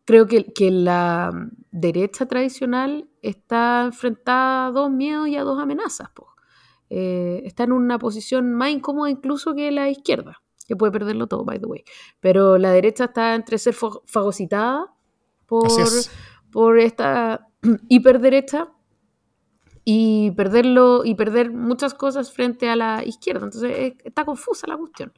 creo 0.04 0.26
que, 0.26 0.52
que, 0.52 0.70
la 0.70 1.32
derecha 1.70 2.26
tradicional 2.26 3.08
está 3.22 3.84
enfrentada 3.86 4.66
a 4.66 4.70
dos 4.70 4.90
miedos 4.90 5.28
y 5.28 5.36
a 5.36 5.44
dos 5.44 5.58
amenazas. 5.58 6.10
Po. 6.10 6.27
Eh, 6.90 7.42
está 7.44 7.64
en 7.64 7.72
una 7.72 7.98
posición 7.98 8.52
más 8.52 8.70
incómoda 8.70 9.10
incluso 9.10 9.54
que 9.54 9.70
la 9.70 9.90
izquierda, 9.90 10.42
que 10.66 10.76
puede 10.76 10.92
perderlo 10.92 11.26
todo, 11.26 11.44
by 11.44 11.58
the 11.58 11.66
way. 11.66 11.84
Pero 12.20 12.58
la 12.58 12.70
derecha 12.72 13.04
está 13.04 13.34
entre 13.34 13.58
ser 13.58 13.74
fagocitada 13.74 14.92
por, 15.46 15.68
por 16.50 16.78
esta 16.78 17.48
hiperderecha 17.88 18.72
y 19.84 20.32
perderlo 20.32 21.02
y 21.04 21.14
perder 21.14 21.50
muchas 21.50 21.94
cosas 21.94 22.32
frente 22.32 22.68
a 22.68 22.76
la 22.76 23.04
izquierda. 23.04 23.46
Entonces 23.46 23.94
está 24.04 24.24
confusa 24.24 24.66
la 24.66 24.76
cuestión. 24.76 25.12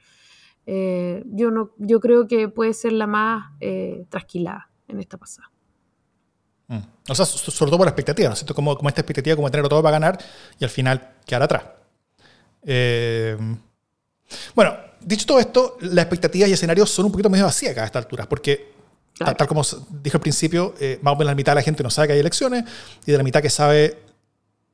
Eh, 0.67 1.25
yo, 1.27 1.51
no, 1.51 1.73
yo 1.79 1.99
creo 1.99 2.29
que 2.29 2.49
puede 2.49 2.73
ser 2.75 2.93
la 2.93 3.09
más 3.09 3.53
eh, 3.61 4.07
trasquilada 4.09 4.71
en 4.87 5.01
esta 5.01 5.19
pasada. 5.19 5.51
Mm. 6.71 6.79
O 7.09 7.15
sea, 7.17 7.27
sobre 7.27 7.69
todo 7.69 7.79
por 7.79 7.87
la 7.87 7.91
expectativa, 7.91 8.29
¿no 8.29 8.35
es 8.35 8.39
cierto? 8.39 8.55
Como, 8.55 8.77
como 8.77 8.89
esta 8.89 9.01
expectativa, 9.01 9.35
como 9.35 9.51
tenerlo 9.51 9.69
todo 9.69 9.83
para 9.83 9.99
ganar 9.99 10.19
y 10.57 10.63
al 10.63 10.71
final 10.71 11.15
quedar 11.27 11.43
atrás. 11.43 11.65
Eh, 12.63 13.37
bueno, 14.55 14.77
dicho 15.01 15.27
todo 15.27 15.41
esto, 15.41 15.79
las 15.81 16.05
expectativas 16.05 16.49
y 16.49 16.53
escenarios 16.53 16.89
son 16.89 17.07
un 17.07 17.13
poquito 17.13 17.29
medio 17.29 17.45
vacías 17.45 17.77
a 17.77 17.85
estas 17.85 18.05
alturas, 18.05 18.29
porque 18.29 18.73
tal, 19.19 19.49
como 19.49 19.63
dije 19.91 20.17
al 20.17 20.21
principio, 20.21 20.75
eh, 20.79 21.01
más 21.03 21.15
o 21.15 21.17
menos 21.17 21.33
la 21.33 21.35
mitad 21.35 21.53
de 21.53 21.57
la 21.57 21.63
gente 21.63 21.83
no 21.83 21.91
sabe 21.91 22.07
que 22.07 22.13
hay 22.13 22.21
elecciones 22.21 22.65
y 23.05 23.11
de 23.11 23.19
la 23.19 23.25
mitad 23.25 23.43
que 23.43 23.51
sabe 23.51 23.99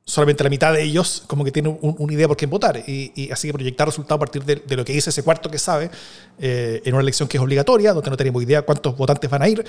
solamente 0.07 0.41
la 0.41 0.49
mitad 0.49 0.71
de 0.71 0.81
ellos 0.81 1.23
como 1.27 1.43
que 1.43 1.51
tiene 1.51 1.77
una 1.81 2.13
idea 2.13 2.29
por 2.29 2.37
quién 2.37 2.49
votar. 2.49 2.81
Y, 2.87 3.29
así 3.31 3.49
que 3.49 3.53
proyectar 3.53 3.87
resultados 3.87 4.17
a 4.17 4.19
partir 4.19 4.43
de, 4.45 4.75
lo 4.75 4.85
que 4.85 4.93
dice 4.93 5.09
ese 5.09 5.21
cuarto 5.21 5.51
que 5.51 5.59
sabe 5.59 5.91
eh, 6.39 6.81
en 6.85 6.93
una 6.93 7.03
elección 7.03 7.27
que 7.27 7.35
es 7.35 7.43
obligatoria, 7.43 7.91
donde 7.93 8.09
no 8.09 8.15
tenemos 8.15 8.41
idea 8.41 8.61
cuántos 8.61 8.95
votantes 8.95 9.29
van 9.29 9.41
a 9.41 9.49
ir, 9.49 9.65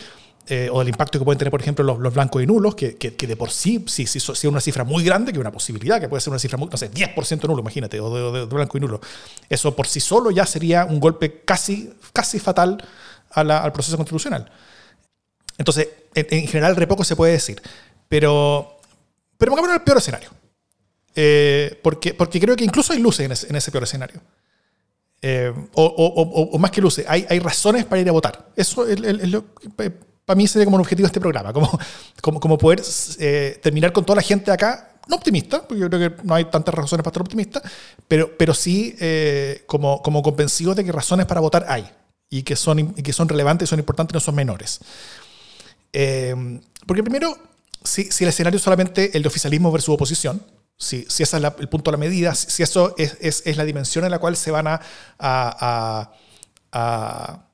eh, 0.46 0.68
o 0.72 0.78
del 0.78 0.88
impacto 0.88 1.18
que 1.18 1.24
pueden 1.24 1.38
tener, 1.38 1.50
por 1.50 1.60
ejemplo, 1.60 1.84
los, 1.84 2.14
blancos 2.14 2.40
y 2.40 2.46
nulos, 2.46 2.76
que, 2.76 2.96
que, 2.96 3.26
de 3.26 3.36
por 3.36 3.50
sí, 3.50 3.84
si, 3.88 4.06
si, 4.06 4.18
es 4.18 4.44
una 4.44 4.60
cifra 4.60 4.84
muy 4.84 5.02
grande, 5.02 5.32
que 5.32 5.38
es 5.38 5.40
una 5.40 5.52
posibilidad, 5.52 6.00
que 6.00 6.08
puede 6.08 6.20
ser 6.20 6.30
una 6.30 6.38
cifra, 6.38 6.56
muy, 6.56 6.68
no 6.68 6.76
sé, 6.76 6.90
10% 6.90 7.48
nulo, 7.48 7.60
imagínate, 7.60 7.98
o 8.00 8.32
de, 8.32 8.44
blanco 8.46 8.78
y 8.78 8.80
nulo. 8.80 9.00
Eso 9.48 9.74
por 9.74 9.88
sí 9.88 9.98
solo 9.98 10.30
ya 10.30 10.46
sería 10.46 10.84
un 10.84 11.00
golpe 11.00 11.42
casi, 11.44 11.92
casi 12.12 12.38
fatal 12.38 12.82
al 13.30 13.72
proceso 13.72 13.96
constitucional. 13.96 14.50
Entonces, 15.58 15.88
en, 16.14 16.46
general, 16.46 16.76
re 16.76 16.86
poco 16.86 17.04
se 17.04 17.16
puede 17.16 17.32
decir. 17.32 17.60
Pero 18.08 18.77
pero 19.38 19.52
pongámonos 19.52 19.76
en 19.76 19.80
el 19.80 19.84
peor 19.84 19.98
escenario. 19.98 20.30
Eh, 21.14 21.80
porque, 21.82 22.12
porque 22.12 22.38
creo 22.38 22.54
que 22.54 22.64
incluso 22.64 22.92
hay 22.92 22.98
luces 22.98 23.44
en 23.44 23.56
ese, 23.56 23.72
peor 23.72 23.84
escenario. 23.84 24.20
Eh, 25.22 25.52
o, 25.74 26.58
más 26.58 26.70
que 26.70 26.80
luces, 26.80 27.06
hay, 27.08 27.26
hay, 27.28 27.38
razones 27.38 27.86
para 27.86 28.02
ir 28.02 28.08
a 28.08 28.12
votar. 28.12 28.50
Eso 28.54 28.86
es, 28.86 29.00
lo, 29.00 29.46
para 30.28 30.36
mí 30.36 30.46
sería 30.46 30.66
como 30.66 30.76
un 30.76 30.82
objetivo 30.82 31.06
de 31.06 31.08
este 31.08 31.20
programa, 31.20 31.54
como, 31.54 31.78
como, 32.20 32.38
como 32.38 32.58
poder 32.58 32.82
eh, 33.18 33.58
terminar 33.62 33.94
con 33.94 34.04
toda 34.04 34.16
la 34.16 34.22
gente 34.22 34.50
acá 34.50 34.98
no 35.08 35.16
optimista, 35.16 35.66
porque 35.66 35.80
yo 35.80 35.88
creo 35.88 36.10
que 36.10 36.22
no 36.22 36.34
hay 36.34 36.44
tantas 36.44 36.74
razones 36.74 37.02
para 37.02 37.10
estar 37.10 37.22
optimista, 37.22 37.62
pero, 38.06 38.36
pero 38.36 38.52
sí 38.52 38.94
eh, 39.00 39.64
como, 39.66 40.02
como 40.02 40.22
convencido 40.22 40.74
de 40.74 40.84
que 40.84 40.92
razones 40.92 41.24
para 41.24 41.40
votar 41.40 41.64
hay 41.66 41.88
y 42.28 42.42
que 42.42 42.56
son, 42.56 42.78
y 42.94 43.02
que 43.02 43.12
son 43.14 43.26
relevantes, 43.26 43.70
son 43.70 43.78
importantes, 43.78 44.12
no 44.12 44.20
son 44.20 44.34
menores. 44.34 44.80
Eh, 45.94 46.60
porque 46.86 47.02
primero, 47.02 47.34
si, 47.84 48.10
si, 48.10 48.24
el 48.24 48.30
escenario 48.30 48.56
es 48.56 48.62
solamente 48.62 49.16
el 49.16 49.22
de 49.22 49.28
oficialismo 49.28 49.70
versus 49.72 49.94
oposición, 49.94 50.42
si, 50.76 51.04
si 51.08 51.22
ese 51.22 51.36
es 51.36 51.44
el 51.58 51.68
punto 51.68 51.90
de 51.90 51.96
la 51.96 51.98
medida, 51.98 52.34
si 52.34 52.62
eso 52.62 52.94
es, 52.96 53.16
es, 53.20 53.42
es, 53.44 53.56
la 53.56 53.64
dimensión 53.64 54.04
en 54.04 54.10
la 54.10 54.18
cual 54.18 54.36
se 54.36 54.50
van 54.50 54.66
a, 54.68 54.80
a, 55.18 56.12
a, 56.72 57.48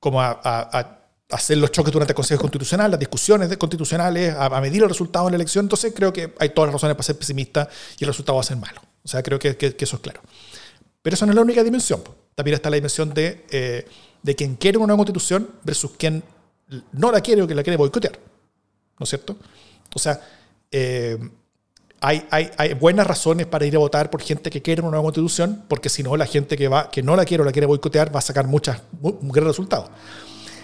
como 0.00 0.20
a, 0.20 0.98
hacer 1.30 1.58
los 1.58 1.70
choques 1.70 1.92
durante 1.92 2.12
el 2.12 2.16
Consejo 2.16 2.40
Constitucional, 2.40 2.90
las 2.90 3.00
discusiones 3.00 3.54
constitucionales, 3.56 4.34
a, 4.36 4.60
medir 4.60 4.82
el 4.82 4.88
resultado 4.88 5.26
de 5.26 5.32
la 5.32 5.36
elección, 5.36 5.66
entonces 5.66 5.92
creo 5.94 6.12
que 6.12 6.34
hay 6.38 6.50
todas 6.50 6.68
las 6.68 6.74
razones 6.74 6.96
para 6.96 7.04
ser 7.04 7.18
pesimista 7.18 7.68
y 7.98 8.04
el 8.04 8.08
resultado 8.08 8.36
va 8.36 8.42
a 8.42 8.44
ser 8.44 8.56
malo. 8.56 8.80
O 9.04 9.08
sea, 9.08 9.22
creo 9.22 9.38
que, 9.38 9.56
que, 9.56 9.74
que 9.74 9.84
eso 9.84 9.96
es 9.96 10.02
claro. 10.02 10.20
Pero 11.02 11.14
eso 11.14 11.26
no 11.26 11.32
es 11.32 11.36
la 11.36 11.42
única 11.42 11.62
dimensión. 11.62 12.02
También 12.34 12.54
está 12.54 12.70
la 12.70 12.76
dimensión 12.76 13.12
de, 13.12 13.44
eh, 13.50 13.86
de 14.22 14.36
quien 14.36 14.56
quiere 14.56 14.78
una 14.78 14.88
nueva 14.88 14.98
constitución 14.98 15.50
versus 15.64 15.92
quien 15.98 16.22
no 16.92 17.12
la 17.12 17.20
quiere 17.20 17.42
o 17.42 17.46
que 17.46 17.54
la 17.54 17.62
quiere 17.62 17.76
boicotear. 17.76 18.18
¿No 18.98 19.04
es 19.04 19.08
cierto? 19.08 19.36
O 19.94 19.98
sea, 19.98 20.20
eh, 20.70 21.18
hay, 22.00 22.26
hay, 22.30 22.50
hay, 22.56 22.74
buenas 22.74 23.06
razones 23.06 23.46
para 23.46 23.64
ir 23.64 23.76
a 23.76 23.78
votar 23.78 24.10
por 24.10 24.20
gente 24.22 24.50
que 24.50 24.60
quiere 24.60 24.82
una 24.82 24.90
nueva 24.90 25.04
constitución, 25.04 25.64
porque 25.68 25.88
si 25.88 26.02
no, 26.02 26.16
la 26.16 26.26
gente 26.26 26.56
que, 26.56 26.66
va, 26.66 26.90
que 26.90 27.02
no 27.02 27.14
la 27.14 27.24
quiere 27.24 27.42
o 27.42 27.46
la 27.46 27.52
quiere 27.52 27.66
boicotear 27.66 28.14
va 28.14 28.18
a 28.18 28.22
sacar 28.22 28.46
muchas, 28.46 28.82
un 29.00 29.28
gran. 29.28 29.52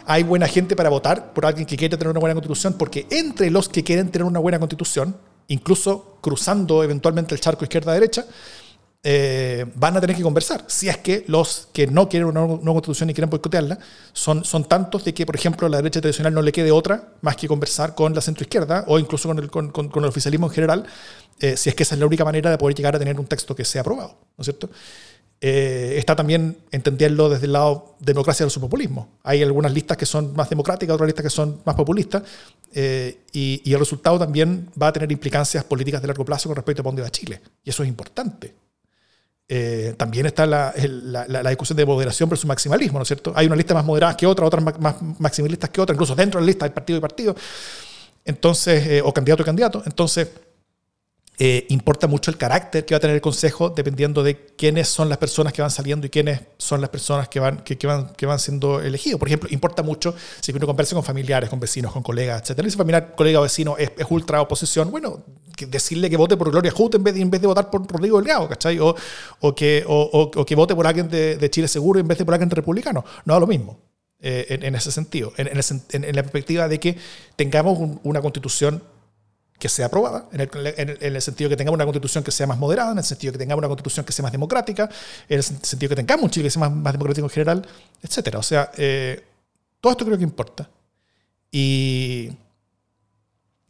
Hay 0.07 0.23
buena 0.25 0.49
gente 0.49 0.75
para 0.75 0.88
votar 0.88 1.33
por 1.33 1.47
alguien 1.47 1.67
que 1.67 1.77
quiere 1.77 1.97
tener 1.97 2.11
una 2.11 2.19
buena 2.19 2.35
constitución, 2.35 2.75
porque 2.79 3.07
entre 3.11 3.51
los 3.51 3.69
que 3.69 3.85
quieren 3.85 4.11
tener 4.11 4.27
una 4.27 4.41
buena 4.41 4.59
constitución, 4.59 5.17
incluso 5.49 6.19
cruzando 6.21 6.83
eventualmente 6.83 7.35
el 7.35 7.41
charco 7.41 7.64
izquierda-derecha, 7.64 8.25
eh, 9.11 9.64
van 9.75 9.97
a 9.97 10.03
tener 10.03 10.14
que 10.14 10.23
conversar. 10.23 10.64
Si 10.66 10.87
es 10.87 10.99
que 10.99 11.25
los 11.29 11.68
que 11.73 11.87
no 11.87 12.11
quieren 12.11 12.29
una 12.29 12.42
nueva 12.42 12.75
constitución 12.75 13.09
y 13.09 13.14
quieren 13.14 13.31
boicotearla 13.31 13.79
son, 14.12 14.44
son 14.44 14.68
tantos 14.68 15.03
de 15.03 15.14
que, 15.14 15.25
por 15.25 15.35
ejemplo, 15.35 15.66
a 15.66 15.71
la 15.71 15.79
derecha 15.79 16.03
tradicional 16.03 16.35
no 16.35 16.42
le 16.42 16.53
quede 16.53 16.71
otra 16.71 17.14
más 17.23 17.35
que 17.37 17.49
conversar 17.49 17.94
con 17.94 18.14
la 18.14 18.21
centroizquierda 18.21 18.85
o 18.87 18.99
incluso 18.99 19.27
con 19.27 19.38
el, 19.38 19.51
con, 19.51 19.71
con, 19.71 19.88
con 19.88 20.05
el 20.05 20.11
oficialismo 20.11 20.49
en 20.49 20.53
general, 20.53 20.85
eh, 21.40 21.57
si 21.57 21.71
es 21.71 21.75
que 21.75 21.85
esa 21.85 21.94
es 21.94 22.01
la 22.01 22.07
única 22.07 22.23
manera 22.23 22.51
de 22.51 22.59
poder 22.59 22.77
llegar 22.77 22.97
a 22.97 22.99
tener 22.99 23.18
un 23.18 23.25
texto 23.25 23.57
que 23.57 23.64
sea 23.64 23.81
aprobado. 23.81 24.18
¿No 24.37 24.42
es 24.42 24.44
cierto? 24.44 24.68
Eh, 25.40 25.94
está 25.97 26.14
también 26.14 26.59
entenderlo 26.71 27.31
desde 27.31 27.47
el 27.47 27.53
lado 27.53 27.97
democracia 28.01 28.44
del 28.44 28.61
populismo. 28.61 29.09
Hay 29.23 29.42
algunas 29.42 29.73
listas 29.73 29.97
que 29.97 30.05
son 30.05 30.35
más 30.37 30.51
democráticas, 30.51 30.92
otras 30.92 31.07
listas 31.07 31.23
que 31.23 31.31
son 31.31 31.62
más 31.64 31.77
populistas, 31.77 32.25
eh, 32.75 33.21
y, 33.33 33.62
y, 33.64 33.73
el 33.73 33.79
resultado 33.79 34.18
también 34.18 34.68
va 34.81 34.88
a 34.88 34.92
tener 34.92 35.11
implicancias 35.11 35.64
políticas 35.64 36.03
de 36.03 36.09
largo 36.09 36.27
plazo 36.27 36.51
con 36.51 36.57
respecto 36.57 36.83
a 36.83 36.85
dónde 36.85 37.01
va 37.01 37.09
Chile. 37.09 37.40
Y 37.64 37.71
eso 37.71 37.83
es 37.83 37.88
importante. 37.88 38.67
Eh, 39.51 39.95
también 39.97 40.27
está 40.27 40.45
la, 40.45 40.75
la, 41.27 41.49
discusión 41.49 41.75
de 41.75 41.87
moderación 41.87 42.29
versus 42.29 42.45
maximalismo, 42.45 42.99
¿no 42.99 43.03
es 43.03 43.09
cierto? 43.09 43.33
Hay 43.35 43.47
una 43.47 43.57
lista 43.57 43.73
más 43.73 43.85
moderada 43.85 44.15
que 44.15 44.27
otra, 44.27 44.45
otras 44.45 44.63
más, 44.63 44.79
más 44.79 44.97
maximalistas 45.19 45.71
que 45.71 45.81
otra, 45.81 45.95
incluso 45.95 46.15
dentro 46.15 46.39
de 46.39 46.45
la 46.45 46.49
lista 46.49 46.67
hay 46.67 46.71
partido 46.71 46.99
y 46.99 47.01
partido, 47.01 47.35
entonces, 48.27 48.87
eh, 48.87 49.03
o 49.03 49.13
candidato 49.13 49.43
y 49.43 49.47
candidato. 49.47 49.83
Entonces, 49.87 50.29
eh, 51.40 51.66
importa 51.68 52.09
mucho 52.09 52.33
el 52.33 52.37
carácter 52.37 52.85
que 52.85 52.94
va 52.94 52.96
a 52.96 53.01
tener 53.01 53.14
el 53.14 53.22
Consejo 53.22 53.70
dependiendo 53.70 54.24
de 54.24 54.37
quiénes 54.57 54.88
son 54.88 55.09
las 55.09 55.18
personas 55.18 55.53
que 55.53 55.62
van 55.62 55.70
saliendo 55.70 56.05
y 56.07 56.11
quiénes 56.11 56.40
son 56.59 56.81
las 56.81 56.90
personas 56.90 57.29
que 57.29 57.38
van, 57.38 57.59
que, 57.59 57.79
que 57.79 57.87
van, 57.87 58.12
que 58.14 58.27
van 58.27 58.40
siendo 58.40 58.81
elegidos. 58.81 59.20
Por 59.20 59.29
ejemplo, 59.29 59.48
importa 59.53 59.85
mucho 59.85 60.16
si 60.40 60.51
uno 60.51 60.66
conversa 60.66 60.96
con 60.96 61.05
familiares, 61.05 61.48
con 61.48 61.61
vecinos, 61.61 61.92
con 61.92 62.03
colegas, 62.03 62.51
etc. 62.51 62.68
Si 62.68 62.77
familiar, 62.77 63.14
colega 63.14 63.38
o 63.38 63.42
vecino 63.42 63.77
es, 63.79 63.92
es 63.96 64.07
ultra 64.11 64.40
oposición, 64.40 64.90
bueno, 64.90 65.22
que 65.57 65.66
decirle 65.66 66.11
que 66.11 66.16
vote 66.16 66.37
por 66.37 66.51
Gloria 66.51 66.72
Hout 66.77 66.96
en 66.96 67.05
vez 67.05 67.14
de, 67.14 67.20
en 67.20 67.31
vez 67.31 67.40
de 67.40 67.46
votar 67.46 67.70
por 67.70 67.87
Rodrigo 67.87 68.18
Delgado, 68.18 68.48
¿cachai? 68.48 68.81
O, 68.81 68.96
o 69.40 69.55
que, 69.55 69.85
o, 69.87 70.31
o, 70.35 70.44
que 70.44 70.57
vote 70.57 70.74
por 70.74 70.88
alguien 70.88 71.09
de, 71.09 71.37
de, 71.37 71.51
Chile 71.51 71.68
Seguro 71.68 72.01
en 72.01 72.09
vez 72.09 72.18
de 72.18 72.24
por 72.24 72.35
alguien 72.35 72.51
republicano. 72.51 73.05
No 73.24 73.35
da 73.35 73.40
lo 73.40 73.46
mismo. 73.46 73.79
Eh, 74.20 74.46
en, 74.48 74.64
en, 74.64 74.74
ese 74.74 74.90
sentido, 74.90 75.33
en, 75.37 75.46
en, 75.46 76.05
en, 76.05 76.16
la 76.16 76.22
perspectiva 76.22 76.66
de 76.66 76.81
que 76.81 76.96
tengamos 77.37 77.79
un, 77.79 78.01
una 78.03 78.20
constitución 78.20 78.83
que 79.59 79.68
sea 79.68 79.87
aprobada, 79.87 80.27
en 80.33 80.40
el, 80.40 80.51
en, 80.55 80.88
el, 80.90 80.99
en 81.01 81.16
el, 81.16 81.23
sentido 81.23 81.51
que 81.51 81.57
tengamos 81.57 81.77
una 81.77 81.85
constitución 81.85 82.23
que 82.23 82.31
sea 82.31 82.47
más 82.47 82.59
moderada, 82.59 82.92
en 82.92 82.99
el 82.99 83.05
sentido 83.05 83.33
que 83.33 83.38
tengamos 83.38 83.59
una 83.59 83.68
constitución 83.68 84.07
que 84.07 84.12
sea 84.12 84.23
más 84.23 84.33
democrática, 84.33 84.88
en 85.29 85.37
el 85.37 85.42
sentido 85.42 85.90
que 85.90 85.97
tengamos 85.97 86.25
un 86.25 86.31
Chile 86.31 86.44
que 86.44 86.51
sea 86.51 86.61
más, 86.61 86.73
más 86.73 86.92
democrático 86.92 87.27
en 87.27 87.31
general, 87.31 87.68
etc. 88.03 88.37
O 88.37 88.42
sea, 88.42 88.71
eh, 88.77 89.25
todo 89.81 89.92
esto 89.92 90.05
creo 90.05 90.16
que 90.16 90.23
importa. 90.23 90.71
Y, 91.51 92.31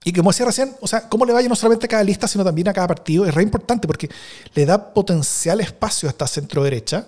y 0.05 0.13
como 0.13 0.31
decía 0.31 0.45
recién, 0.45 0.77
o 0.81 0.87
sea, 0.87 1.09
cómo 1.09 1.25
le 1.25 1.33
vaya 1.33 1.49
no 1.49 1.57
solamente 1.57 1.87
a 1.87 1.89
cada 1.89 2.05
lista, 2.05 2.29
sino 2.29 2.45
también 2.45 2.69
a 2.69 2.75
cada 2.75 2.87
partido, 2.87 3.25
es 3.25 3.35
re 3.35 3.43
importante 3.43 3.87
porque 3.87 4.11
le 4.55 4.67
da 4.67 4.93
potencial 4.93 5.59
espacio 5.61 6.09
a 6.09 6.11
esta 6.11 6.27
centro-derecha, 6.27 7.07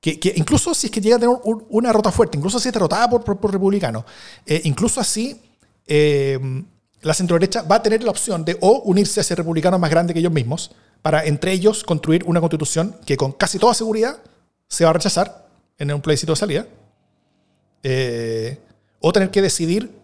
que, 0.00 0.18
que, 0.18 0.32
incluso 0.36 0.72
si 0.72 0.86
es 0.86 0.90
que 0.90 1.02
llega 1.02 1.16
a 1.16 1.18
tener 1.18 1.36
un, 1.44 1.66
una 1.68 1.92
rota 1.92 2.10
fuerte, 2.10 2.38
incluso 2.38 2.58
si 2.58 2.68
es 2.68 2.72
derrotada 2.72 3.10
por, 3.10 3.22
por, 3.22 3.38
por 3.38 3.52
republicanos, 3.52 4.04
eh, 4.46 4.62
incluso 4.64 5.00
así... 5.02 5.38
Eh, 5.86 6.38
la 7.02 7.14
centro-derecha 7.14 7.62
va 7.62 7.76
a 7.76 7.82
tener 7.82 8.02
la 8.02 8.10
opción 8.10 8.44
de 8.44 8.56
o 8.60 8.82
unirse 8.84 9.20
a 9.20 9.22
ese 9.22 9.34
republicano 9.34 9.78
más 9.78 9.90
grande 9.90 10.12
que 10.12 10.20
ellos 10.20 10.32
mismos, 10.32 10.72
para 11.02 11.24
entre 11.24 11.52
ellos 11.52 11.82
construir 11.82 12.24
una 12.24 12.40
constitución 12.40 12.96
que 13.06 13.16
con 13.16 13.32
casi 13.32 13.58
toda 13.58 13.74
seguridad 13.74 14.18
se 14.68 14.84
va 14.84 14.90
a 14.90 14.92
rechazar 14.92 15.46
en 15.78 15.92
un 15.92 16.00
plebiscito 16.00 16.32
de 16.32 16.36
salida, 16.36 16.66
eh, 17.82 18.58
o 19.00 19.12
tener 19.12 19.30
que 19.30 19.40
decidir 19.40 19.98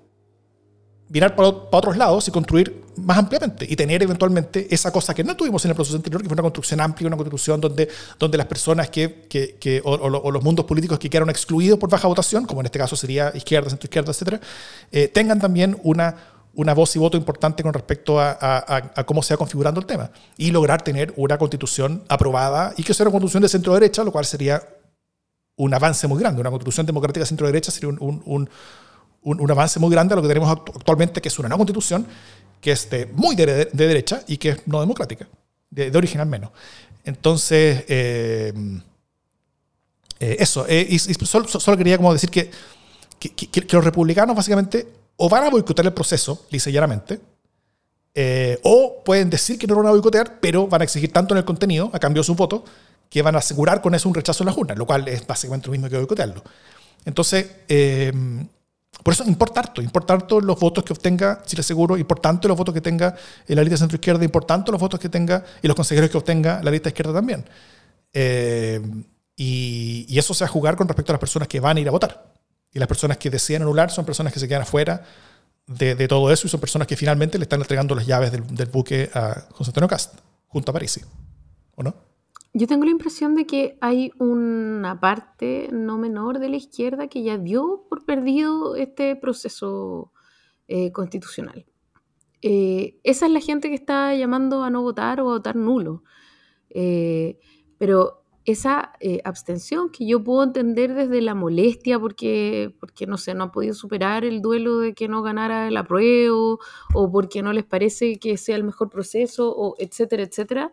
mirar 1.08 1.36
para, 1.36 1.48
otros 1.48 1.96
lados 1.96 2.26
y 2.26 2.30
construir 2.30 2.82
más 2.96 3.18
ampliamente 3.18 3.66
y 3.68 3.76
tener 3.76 4.02
eventualmente 4.02 4.66
esa 4.74 4.90
cosa 4.90 5.14
que 5.14 5.22
no 5.22 5.36
tuvimos 5.36 5.64
en 5.64 5.70
el 5.70 5.74
proceso 5.74 5.96
anterior, 5.96 6.22
que 6.22 6.28
fue 6.28 6.34
una 6.34 6.42
construcción 6.42 6.80
amplia, 6.80 7.06
una 7.06 7.16
constitución 7.16 7.60
donde, 7.60 7.88
donde 8.18 8.38
las 8.38 8.46
personas 8.46 8.88
que, 8.90 9.26
que, 9.28 9.82
o, 9.84 10.30
los 10.30 10.42
mundos 10.42 10.64
políticos 10.64 10.98
que 10.98 11.10
quedaron 11.10 11.30
excluidos 11.30 11.78
por 11.78 11.90
baja 11.90 12.08
votación, 12.08 12.46
como 12.46 12.60
en 12.60 12.66
este 12.66 12.78
caso 12.78 12.96
sería 12.96 13.30
izquierda, 13.34 13.68
centro 13.70 13.86
izquierda, 13.86 14.10
etcétera, 14.10 14.40
eh, 14.90 15.08
tengan 15.08 15.38
también 15.38 15.78
una 15.82 16.16
una 16.56 16.72
voz 16.74 16.96
y 16.96 16.98
voto 16.98 17.16
importante 17.16 17.62
con 17.62 17.72
respecto 17.72 18.18
a, 18.18 19.04
cómo 19.06 19.22
se 19.22 19.34
va 19.34 19.38
configurando 19.38 19.78
el 19.78 19.86
tema 19.86 20.10
y 20.36 20.50
lograr 20.50 20.82
tener 20.82 21.12
una 21.16 21.38
constitución 21.38 22.02
aprobada 22.08 22.72
y 22.76 22.82
que 22.82 22.94
sea 22.94 23.04
una 23.04 23.12
constitución 23.12 23.42
de 23.42 23.48
centro 23.48 23.74
derecha, 23.74 24.02
lo 24.02 24.10
cual 24.10 24.24
sería 24.24 24.62
un 25.56 25.74
avance 25.74 26.06
muy 26.06 26.18
grande. 26.18 26.40
Una 26.40 26.50
constitución 26.50 26.86
democrática 26.86 27.26
centro 27.26 27.46
derecha 27.46 27.70
sería 27.70 27.90
un, 27.90 28.22
un, 28.24 28.48
un, 29.22 29.50
avance 29.50 29.78
muy 29.78 29.90
grande 29.90 30.14
a 30.14 30.16
lo 30.16 30.22
que 30.22 30.28
tenemos 30.28 30.50
actualmente, 30.50 31.20
que 31.20 31.28
es 31.28 31.38
una 31.38 31.48
nueva 31.48 31.58
constitución 31.58 32.06
que 32.60 32.72
es 32.72 32.88
de, 32.88 33.06
muy 33.06 33.36
de, 33.36 33.46
de, 33.46 33.86
derecha 33.86 34.22
y 34.26 34.38
que 34.38 34.50
es 34.50 34.66
no 34.66 34.80
democrática, 34.80 35.28
de, 35.70 35.90
de 35.90 35.98
origen 35.98 36.22
al 36.22 36.26
menos. 36.26 36.50
Entonces, 37.04 37.84
eh, 37.86 38.52
eh, 40.20 40.36
eso, 40.38 40.64
eh, 40.68 40.98
solo, 40.98 41.76
quería 41.76 41.98
como 41.98 42.14
decir 42.14 42.30
que, 42.30 42.50
que 43.18 43.76
los 43.76 43.84
republicanos 43.84 44.34
básicamente 44.34 44.88
o 45.16 45.28
van 45.28 45.44
a 45.44 45.50
boicotear 45.50 45.86
el 45.86 45.92
proceso, 45.92 46.46
lisa 46.50 46.70
eh, 48.18 48.58
o 48.62 49.02
pueden 49.04 49.28
decir 49.28 49.58
que 49.58 49.66
no 49.66 49.74
lo 49.74 49.80
van 49.80 49.88
a 49.88 49.90
boicotear, 49.90 50.40
pero 50.40 50.66
van 50.66 50.80
a 50.80 50.84
exigir 50.84 51.12
tanto 51.12 51.34
en 51.34 51.38
el 51.38 51.44
contenido, 51.44 51.90
a 51.92 51.98
cambio 51.98 52.22
de 52.22 52.26
su 52.26 52.34
voto, 52.34 52.64
que 53.10 53.20
van 53.20 53.34
a 53.34 53.38
asegurar 53.38 53.82
con 53.82 53.94
eso 53.94 54.08
un 54.08 54.14
rechazo 54.14 54.42
en 54.42 54.46
la 54.46 54.52
Junta, 54.52 54.74
lo 54.74 54.86
cual 54.86 55.06
es 55.08 55.26
básicamente 55.26 55.66
lo 55.66 55.72
mismo 55.72 55.88
que 55.88 55.96
boicotearlo. 55.96 56.42
Entonces, 57.04 57.46
eh, 57.68 58.12
por 59.02 59.12
eso 59.12 59.24
importa 59.24 59.60
harto, 59.60 59.82
importa 59.82 60.14
harto 60.14 60.40
los 60.40 60.58
votos 60.58 60.82
que 60.82 60.92
obtenga 60.94 61.42
Chile 61.44 61.62
Seguro, 61.62 61.98
importante 61.98 62.48
los 62.48 62.56
votos 62.56 62.74
que 62.74 62.80
tenga 62.80 63.14
la 63.46 63.62
lista 63.62 63.76
centro-izquierda, 63.76 64.24
importante 64.24 64.72
los 64.72 64.80
votos 64.80 64.98
que 64.98 65.08
tenga 65.08 65.44
y 65.62 65.68
los 65.68 65.76
consejeros 65.76 66.10
que 66.10 66.16
obtenga 66.16 66.62
la 66.62 66.70
lista 66.70 66.88
izquierda 66.88 67.12
también. 67.12 67.44
Eh, 68.14 68.80
y, 69.36 70.06
y, 70.08 70.18
eso 70.18 70.32
se 70.32 70.44
va 70.44 70.48
a 70.48 70.50
jugar 70.50 70.76
con 70.76 70.88
respecto 70.88 71.12
a 71.12 71.14
las 71.14 71.20
personas 71.20 71.46
que 71.46 71.60
van 71.60 71.76
a 71.76 71.80
ir 71.80 71.88
a 71.88 71.90
votar. 71.90 72.35
Y 72.76 72.78
las 72.78 72.88
personas 72.88 73.16
que 73.16 73.30
deciden 73.30 73.62
anular 73.62 73.90
son 73.90 74.04
personas 74.04 74.34
que 74.34 74.38
se 74.38 74.46
quedan 74.46 74.60
afuera 74.60 75.02
de, 75.66 75.94
de 75.94 76.08
todo 76.08 76.30
eso 76.30 76.46
y 76.46 76.50
son 76.50 76.60
personas 76.60 76.86
que 76.86 76.94
finalmente 76.94 77.38
le 77.38 77.44
están 77.44 77.58
entregando 77.62 77.94
las 77.94 78.06
llaves 78.06 78.30
del, 78.30 78.46
del 78.54 78.68
buque 78.68 79.08
a 79.14 79.46
José 79.50 79.70
Antonio 79.70 79.88
Cast, 79.88 80.20
junto 80.46 80.72
a 80.72 80.74
París. 80.74 81.00
¿O 81.74 81.82
no? 81.82 81.94
Yo 82.52 82.66
tengo 82.66 82.84
la 82.84 82.90
impresión 82.90 83.34
de 83.34 83.46
que 83.46 83.78
hay 83.80 84.12
una 84.18 85.00
parte 85.00 85.70
no 85.72 85.96
menor 85.96 86.38
de 86.38 86.50
la 86.50 86.56
izquierda 86.56 87.08
que 87.08 87.22
ya 87.22 87.38
dio 87.38 87.86
por 87.88 88.04
perdido 88.04 88.76
este 88.76 89.16
proceso 89.16 90.12
eh, 90.68 90.92
constitucional. 90.92 91.64
Eh, 92.42 93.00
esa 93.04 93.24
es 93.24 93.32
la 93.32 93.40
gente 93.40 93.70
que 93.70 93.74
está 93.74 94.14
llamando 94.14 94.64
a 94.64 94.68
no 94.68 94.82
votar 94.82 95.22
o 95.22 95.30
a 95.30 95.36
votar 95.38 95.56
nulo. 95.56 96.04
Eh, 96.68 97.38
pero 97.78 98.25
esa 98.46 98.92
eh, 99.00 99.20
abstención 99.24 99.90
que 99.90 100.06
yo 100.06 100.22
puedo 100.22 100.44
entender 100.44 100.94
desde 100.94 101.20
la 101.20 101.34
molestia 101.34 101.98
porque, 101.98 102.72
porque, 102.78 103.06
no 103.06 103.18
sé, 103.18 103.34
no 103.34 103.44
ha 103.44 103.52
podido 103.52 103.74
superar 103.74 104.24
el 104.24 104.40
duelo 104.40 104.78
de 104.78 104.94
que 104.94 105.08
no 105.08 105.22
ganara 105.22 105.66
el 105.66 105.76
apruebo 105.76 106.60
o 106.94 107.10
porque 107.10 107.42
no 107.42 107.52
les 107.52 107.64
parece 107.64 108.18
que 108.18 108.36
sea 108.36 108.56
el 108.56 108.62
mejor 108.62 108.88
proceso, 108.88 109.52
o 109.54 109.74
etcétera, 109.78 110.22
etcétera, 110.22 110.70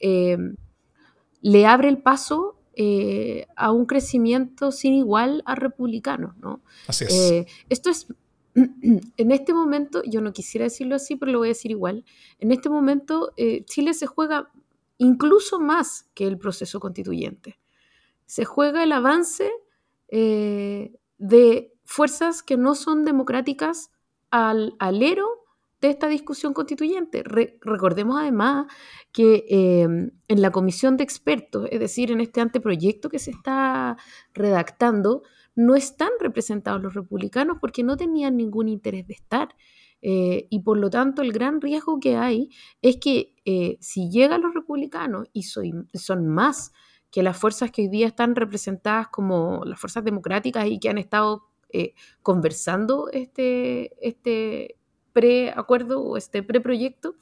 eh, 0.00 0.36
le 1.40 1.66
abre 1.66 1.88
el 1.88 2.02
paso 2.02 2.58
eh, 2.74 3.46
a 3.54 3.70
un 3.70 3.86
crecimiento 3.86 4.72
sin 4.72 4.94
igual 4.94 5.42
a 5.46 5.54
republicanos, 5.54 6.36
¿no? 6.38 6.60
Así 6.88 7.04
es. 7.04 7.46
esto 7.68 7.90
es 7.90 8.08
en 8.54 9.30
este 9.30 9.54
momento, 9.54 10.02
yo 10.04 10.20
no 10.20 10.32
quisiera 10.32 10.64
decirlo 10.64 10.96
así, 10.96 11.16
pero 11.16 11.32
lo 11.32 11.38
voy 11.38 11.48
a 11.48 11.50
decir 11.50 11.70
igual, 11.70 12.04
en 12.38 12.52
este 12.52 12.68
momento 12.68 13.32
eh, 13.36 13.64
Chile 13.64 13.94
se 13.94 14.06
juega 14.06 14.50
incluso 15.02 15.58
más 15.58 16.08
que 16.14 16.26
el 16.26 16.38
proceso 16.38 16.78
constituyente. 16.78 17.58
Se 18.24 18.44
juega 18.44 18.84
el 18.84 18.92
avance 18.92 19.50
eh, 20.08 20.92
de 21.18 21.72
fuerzas 21.84 22.42
que 22.42 22.56
no 22.56 22.74
son 22.74 23.04
democráticas 23.04 23.90
al 24.30 24.74
alero 24.78 25.26
de 25.80 25.90
esta 25.90 26.06
discusión 26.06 26.54
constituyente. 26.54 27.24
recordemos 27.24 28.16
además 28.20 28.66
que 29.10 29.44
em, 29.48 30.12
en 30.28 30.40
la 30.40 30.52
comisión 30.52 30.96
de 30.96 31.02
expertos, 31.02 31.68
es 31.72 31.80
decir, 31.80 32.12
en 32.12 32.20
este 32.20 32.40
anteproyecto 32.40 33.08
que 33.08 33.18
se 33.18 33.32
está 33.32 33.96
redactando, 34.32 35.24
no 35.56 35.74
están 35.74 36.10
representados 36.20 36.80
los 36.80 36.94
republicanos 36.94 37.58
porque 37.60 37.82
no 37.82 37.96
tenían 37.96 38.36
ningún 38.36 38.68
interés 38.68 39.08
de 39.08 39.14
estar. 39.14 39.48
Eh, 40.02 40.48
y 40.50 40.60
por 40.60 40.78
lo 40.78 40.90
tanto, 40.90 41.22
el 41.22 41.32
gran 41.32 41.60
riesgo 41.60 42.00
que 42.00 42.16
hay 42.16 42.50
es 42.82 42.96
que 42.96 43.34
eh, 43.44 43.78
si 43.80 44.10
llegan 44.10 44.42
los 44.42 44.52
republicanos 44.52 45.28
y 45.32 45.44
son 45.44 46.28
más 46.28 46.72
que 47.10 47.22
las 47.22 47.36
fuerzas 47.36 47.70
que 47.70 47.82
hoy 47.82 47.88
día 47.88 48.08
están 48.08 48.34
representadas 48.34 49.08
como 49.08 49.62
las 49.64 49.78
fuerzas 49.78 50.04
democráticas 50.04 50.66
y 50.66 50.80
que 50.80 50.88
han 50.88 50.98
estado 50.98 51.44
eh, 51.70 51.94
conversando 52.22 53.08
este, 53.12 53.92
este 54.06 54.76
preacuerdo 55.12 56.02
o 56.02 56.16
este 56.16 56.42
preproyecto, 56.42 57.14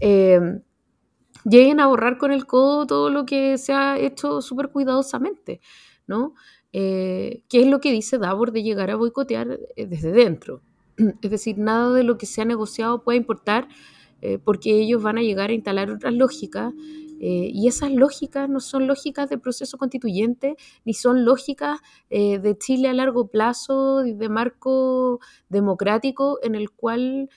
lleguen 0.00 1.80
a 1.80 1.86
borrar 1.86 2.18
con 2.18 2.32
el 2.32 2.46
codo 2.46 2.86
todo 2.86 3.10
lo 3.10 3.24
que 3.26 3.58
se 3.58 3.72
ha 3.72 3.98
hecho 3.98 4.40
súper 4.42 4.70
cuidadosamente, 4.70 5.60
¿no? 6.06 6.34
¿Qué 6.72 7.44
es 7.50 7.66
lo 7.66 7.80
que 7.80 7.92
dice 7.92 8.18
Davor 8.18 8.52
de 8.52 8.62
llegar 8.62 8.90
a 8.90 8.96
boicotear 8.96 9.58
desde 9.76 10.12
dentro? 10.12 10.62
Es 11.22 11.30
decir, 11.30 11.58
nada 11.58 11.92
de 11.92 12.04
lo 12.04 12.18
que 12.18 12.26
se 12.26 12.42
ha 12.42 12.44
negociado 12.44 13.02
puede 13.02 13.18
importar 13.18 13.68
eh, 14.22 14.38
porque 14.38 14.78
ellos 14.80 15.02
van 15.02 15.18
a 15.18 15.22
llegar 15.22 15.50
a 15.50 15.54
instalar 15.54 15.90
otras 15.90 16.12
lógicas 16.12 16.74
eh, 17.22 17.50
y 17.52 17.68
esas 17.68 17.90
lógicas 17.92 18.48
no 18.48 18.60
son 18.60 18.86
lógicas 18.86 19.28
de 19.28 19.38
proceso 19.38 19.76
constituyente 19.78 20.56
ni 20.84 20.94
son 20.94 21.24
lógicas 21.24 21.80
eh, 22.08 22.38
de 22.38 22.56
Chile 22.56 22.88
a 22.88 22.94
largo 22.94 23.28
plazo, 23.28 24.02
de 24.02 24.28
marco 24.28 25.20
democrático 25.48 26.38
en 26.42 26.54
el 26.54 26.70
cual 26.70 27.28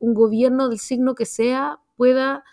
un 0.00 0.14
gobierno 0.14 0.70
del 0.70 0.78
signo 0.78 1.14
que 1.14 1.26
sea 1.26 1.80
pueda 1.96 2.44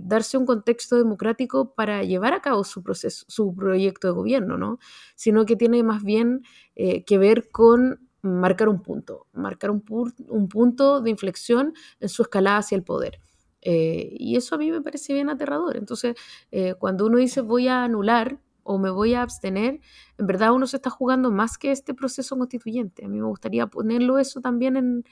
darse 0.00 0.38
un 0.38 0.46
contexto 0.46 0.96
democrático 0.96 1.74
para 1.74 2.02
llevar 2.02 2.32
a 2.32 2.40
cabo 2.40 2.64
su 2.64 2.82
proceso, 2.82 3.26
su 3.28 3.54
proyecto 3.54 4.06
de 4.06 4.14
gobierno, 4.14 4.56
¿no? 4.56 4.78
Sino 5.16 5.44
que 5.44 5.56
tiene 5.56 5.82
más 5.82 6.02
bien 6.02 6.42
que 6.74 7.18
ver 7.18 7.50
con 7.50 8.05
marcar 8.22 8.68
un 8.68 8.82
punto, 8.82 9.26
marcar 9.32 9.70
un, 9.70 9.84
un 10.28 10.48
punto 10.48 11.00
de 11.00 11.10
inflexión 11.10 11.74
en 12.00 12.08
su 12.08 12.22
escalada 12.22 12.58
hacia 12.58 12.76
el 12.76 12.82
poder. 12.82 13.20
Eh, 13.68 14.14
y 14.18 14.36
eso 14.36 14.54
a 14.54 14.58
mí 14.58 14.70
me 14.70 14.80
parece 14.80 15.12
bien 15.12 15.28
aterrador. 15.28 15.76
Entonces, 15.76 16.14
eh, 16.52 16.74
cuando 16.78 17.06
uno 17.06 17.18
dice 17.18 17.40
voy 17.40 17.66
a 17.66 17.82
anular 17.82 18.38
o 18.62 18.78
me 18.78 18.90
voy 18.90 19.14
a 19.14 19.22
abstener, 19.22 19.80
en 20.18 20.26
verdad 20.26 20.52
uno 20.52 20.68
se 20.68 20.76
está 20.76 20.88
jugando 20.88 21.32
más 21.32 21.58
que 21.58 21.72
este 21.72 21.92
proceso 21.92 22.36
constituyente. 22.36 23.04
A 23.04 23.08
mí 23.08 23.18
me 23.18 23.26
gustaría 23.26 23.66
ponerlo 23.66 24.18
eso 24.18 24.40
también 24.40 24.76
en, 24.76 25.04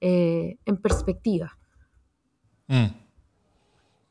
eh, 0.00 0.58
en 0.64 0.76
perspectiva. 0.76 1.56
Mm. 2.66 2.86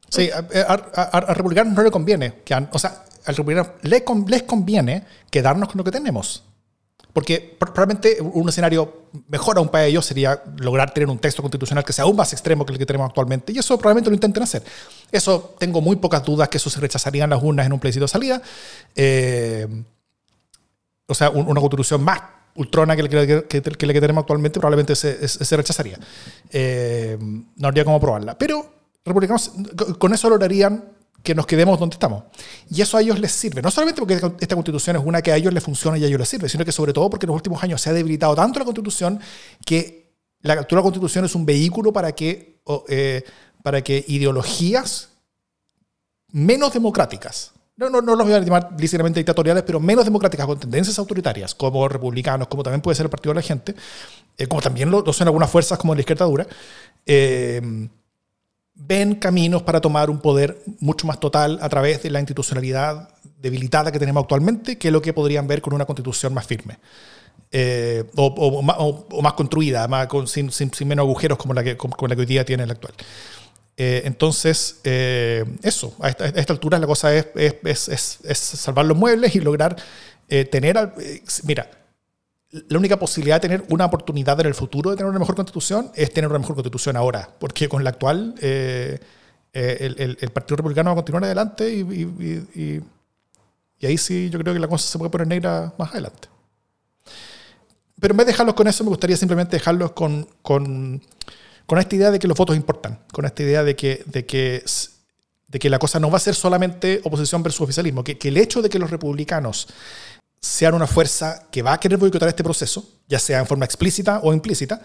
Sí, 0.07 0.29
a, 0.31 0.39
a, 0.39 1.33
republicanos 1.33 1.73
no 1.73 1.83
le 1.83 1.91
conviene, 1.91 2.41
que, 2.43 2.55
o 2.71 2.79
sea, 2.79 3.03
al 3.25 3.35
republicano 3.35 3.73
les 3.83 4.43
conviene 4.43 5.05
quedarnos 5.29 5.69
con 5.69 5.77
lo 5.77 5.83
que 5.83 5.91
tenemos. 5.91 6.48
Porque 7.19 7.57
probablemente 7.59 8.17
un 8.21 8.47
escenario 8.47 9.09
mejor 9.27 9.57
aún 9.57 9.67
para 9.67 9.83
ellos 9.85 10.05
sería 10.05 10.41
lograr 10.55 10.93
tener 10.93 11.09
un 11.09 11.19
texto 11.19 11.41
constitucional 11.41 11.83
que 11.83 11.91
sea 11.91 12.05
aún 12.05 12.15
más 12.15 12.31
extremo 12.31 12.65
que 12.65 12.71
el 12.71 12.79
que 12.79 12.85
tenemos 12.85 13.09
actualmente. 13.09 13.51
Y 13.51 13.57
eso 13.57 13.77
probablemente 13.77 14.09
lo 14.09 14.13
intenten 14.13 14.41
hacer. 14.41 14.63
Eso 15.11 15.53
tengo 15.59 15.81
muy 15.81 15.97
pocas 15.97 16.23
dudas 16.23 16.47
que 16.47 16.55
eso 16.55 16.69
se 16.69 16.79
rechazarían 16.79 17.29
las 17.29 17.43
urnas 17.43 17.65
en 17.65 17.73
un 17.73 17.79
plebiscito 17.81 18.05
de 18.05 18.07
salida. 18.07 18.41
Eh, 18.95 19.67
o 21.07 21.13
sea, 21.13 21.29
una 21.29 21.59
constitución 21.59 22.01
más 22.05 22.21
ultrona 22.55 22.95
que, 22.95 23.03
la 23.03 23.09
que, 23.09 23.45
que, 23.49 23.61
tenemos 23.99 24.21
actualmente 24.21 24.61
probablemente 24.61 24.95
se, 24.95 25.27
se 25.27 25.57
rechazaría. 25.57 25.99
Eh, 26.51 27.17
no 27.19 27.67
habría 27.67 27.83
cómo 27.83 27.99
probarla. 27.99 28.37
Pero 28.37 28.65
republicanos 29.03 29.51
con 29.97 30.13
eso 30.13 30.29
lograrían 30.29 30.85
que 31.23 31.35
nos 31.35 31.45
quedemos 31.45 31.79
donde 31.79 31.95
estamos. 31.95 32.23
Y 32.69 32.81
eso 32.81 32.97
a 32.97 33.01
ellos 33.01 33.19
les 33.19 33.31
sirve, 33.31 33.61
no 33.61 33.71
solamente 33.71 33.99
porque 33.99 34.15
esta 34.39 34.55
constitución 34.55 34.95
es 34.95 35.03
una 35.03 35.21
que 35.21 35.31
a 35.31 35.35
ellos 35.35 35.53
les 35.53 35.63
funciona 35.63 35.97
y 35.97 36.03
a 36.03 36.07
ellos 36.07 36.19
les 36.19 36.29
sirve, 36.29 36.49
sino 36.49 36.65
que 36.65 36.71
sobre 36.71 36.93
todo 36.93 37.09
porque 37.09 37.25
en 37.25 37.29
los 37.29 37.35
últimos 37.35 37.61
años 37.63 37.81
se 37.81 37.89
ha 37.89 37.93
debilitado 37.93 38.35
tanto 38.35 38.59
la 38.59 38.65
constitución 38.65 39.19
que 39.65 39.99
la 40.41 40.53
actual 40.53 40.81
constitución 40.81 41.25
es 41.25 41.35
un 41.35 41.45
vehículo 41.45 41.91
para 41.91 42.13
que, 42.13 42.61
eh, 42.87 43.23
para 43.61 43.83
que 43.83 44.05
ideologías 44.07 45.09
menos 46.31 46.73
democráticas, 46.73 47.51
no, 47.75 47.89
no, 47.89 48.01
no 48.01 48.15
los 48.15 48.25
voy 48.25 48.35
a 48.35 48.39
llamar 48.39 48.69
lícitamente 48.77 49.19
dictatoriales, 49.19 49.63
pero 49.63 49.79
menos 49.79 50.05
democráticas, 50.05 50.45
con 50.45 50.59
tendencias 50.59 50.99
autoritarias, 50.99 51.55
como 51.55 51.87
republicanos, 51.87 52.47
como 52.47 52.61
también 52.61 52.81
puede 52.81 52.95
ser 52.95 53.05
el 53.05 53.09
Partido 53.09 53.33
de 53.33 53.35
la 53.35 53.41
Gente, 53.41 53.73
eh, 54.37 54.47
como 54.47 54.61
también 54.61 54.91
lo, 54.91 55.11
son 55.13 55.27
algunas 55.27 55.49
fuerzas 55.49 55.77
como 55.77 55.95
la 55.95 56.01
izquierda 56.01 56.25
dura, 56.25 56.47
eh, 57.05 57.89
ven 58.79 59.15
caminos 59.15 59.61
para 59.63 59.81
tomar 59.81 60.09
un 60.09 60.19
poder 60.19 60.57
mucho 60.79 61.05
más 61.05 61.19
total 61.19 61.59
a 61.61 61.69
través 61.69 62.01
de 62.01 62.09
la 62.09 62.19
institucionalidad 62.19 63.09
debilitada 63.41 63.91
que 63.91 63.99
tenemos 63.99 64.21
actualmente 64.21 64.77
que 64.77 64.89
lo 64.89 65.01
que 65.01 65.13
podrían 65.13 65.47
ver 65.47 65.61
con 65.61 65.73
una 65.73 65.85
constitución 65.85 66.33
más 66.33 66.47
firme. 66.47 66.77
Eh, 67.51 68.03
o, 68.15 68.61
más 68.61 69.33
construida, 69.33 69.87
más, 69.87 70.07
sin, 70.27 70.51
menos 70.85 71.03
agujeros 71.03 71.37
como 71.37 71.53
la, 71.53 71.63
que, 71.63 71.75
como, 71.75 71.95
la 72.07 72.15
que 72.15 72.21
hoy 72.21 72.27
día 72.27 72.45
tiene 72.45 72.65
la 72.65 72.73
actual. 72.73 72.93
Eh, 73.75 74.03
entonces, 74.05 74.79
eh, 74.83 75.45
eso, 75.63 75.95
a 75.99 76.09
esta, 76.09 76.53
altura 76.53 76.79
la 76.79 76.87
cosa 76.87 77.13
es, 77.13 77.27
es, 77.35 77.89
es, 77.89 78.19
es, 78.23 78.37
salvar 78.37 78.85
los 78.85 78.97
muebles 78.97 79.35
y 79.35 79.39
lograr 79.39 79.75
tener... 80.27 80.93
mira, 81.43 81.71
la 82.51 82.77
única 82.77 82.97
posibilidad 82.97 83.35
de 83.35 83.47
tener 83.47 83.65
una 83.69 83.85
oportunidad 83.85 84.39
en 84.39 84.47
el 84.47 84.55
futuro 84.55 84.89
de 84.89 84.97
tener 84.97 85.09
una 85.09 85.19
mejor 85.19 85.35
constitución 85.35 85.91
es 85.93 86.11
tener 86.11 86.29
una 86.29 86.39
mejor 86.39 86.55
constitución 86.55 86.97
ahora, 86.97 87.29
porque 87.39 87.69
con 87.69 87.83
la 87.83 87.91
actual 87.91 88.33
eh, 88.41 88.99
eh, 89.53 90.15
el, 90.19 90.29
Partido 90.31 90.57
Republicano 90.57 90.89
va 90.89 90.93
a 90.93 90.95
continuar 90.95 91.23
adelante 91.25 91.71
y, 91.71 92.81
ahí 93.85 93.97
sí 93.97 94.29
yo 94.31 94.39
creo 94.39 94.53
que 94.53 94.59
la 94.59 94.67
cosa 94.67 94.87
se 94.89 94.97
puede 94.97 95.11
poner 95.11 95.27
negra 95.27 95.73
más 95.77 95.91
adelante. 95.91 96.27
Pero 97.99 98.13
en 98.13 98.17
vez 98.17 98.25
de 98.27 98.31
dejarlos 98.31 98.55
con 98.55 98.67
eso, 98.67 98.83
me 98.83 98.89
gustaría 98.89 99.17
simplemente 99.17 99.57
dejarlos 99.57 99.91
con, 99.91 100.27
con, 100.41 101.01
esta 101.77 101.95
idea 101.95 102.11
de 102.11 102.17
que 102.17 102.27
los 102.27 102.37
votos 102.37 102.55
importan, 102.55 102.99
con 103.11 103.25
esta 103.25 103.43
idea 103.43 103.63
de 103.63 103.75
que, 103.75 104.03
de 104.05 104.25
que, 104.25 104.63
de 105.47 105.59
que 105.59 105.69
la 105.69 105.77
cosa 105.77 105.99
no 105.99 106.09
va 106.09 106.17
a 106.17 106.21
ser 106.21 106.33
solamente 106.33 107.01
oposición 107.03 107.43
versus 107.43 107.61
oficialismo, 107.61 108.03
que, 108.03 108.17
que 108.17 108.29
el 108.29 108.37
hecho 108.37 108.61
de 108.61 108.69
que 108.69 108.79
los 108.79 108.89
republicanos 108.89 109.67
sean 110.39 110.73
una 110.73 110.87
fuerza 110.87 111.47
que 111.51 111.61
va 111.61 111.73
a 111.73 111.79
querer 111.79 111.97
boicotar 111.97 112.29
este 112.29 112.43
proceso, 112.43 112.87
ya 113.07 113.19
sea 113.19 113.39
en 113.39 113.45
forma 113.45 113.65
explícita 113.65 114.19
o 114.23 114.33
implícita, 114.33 114.81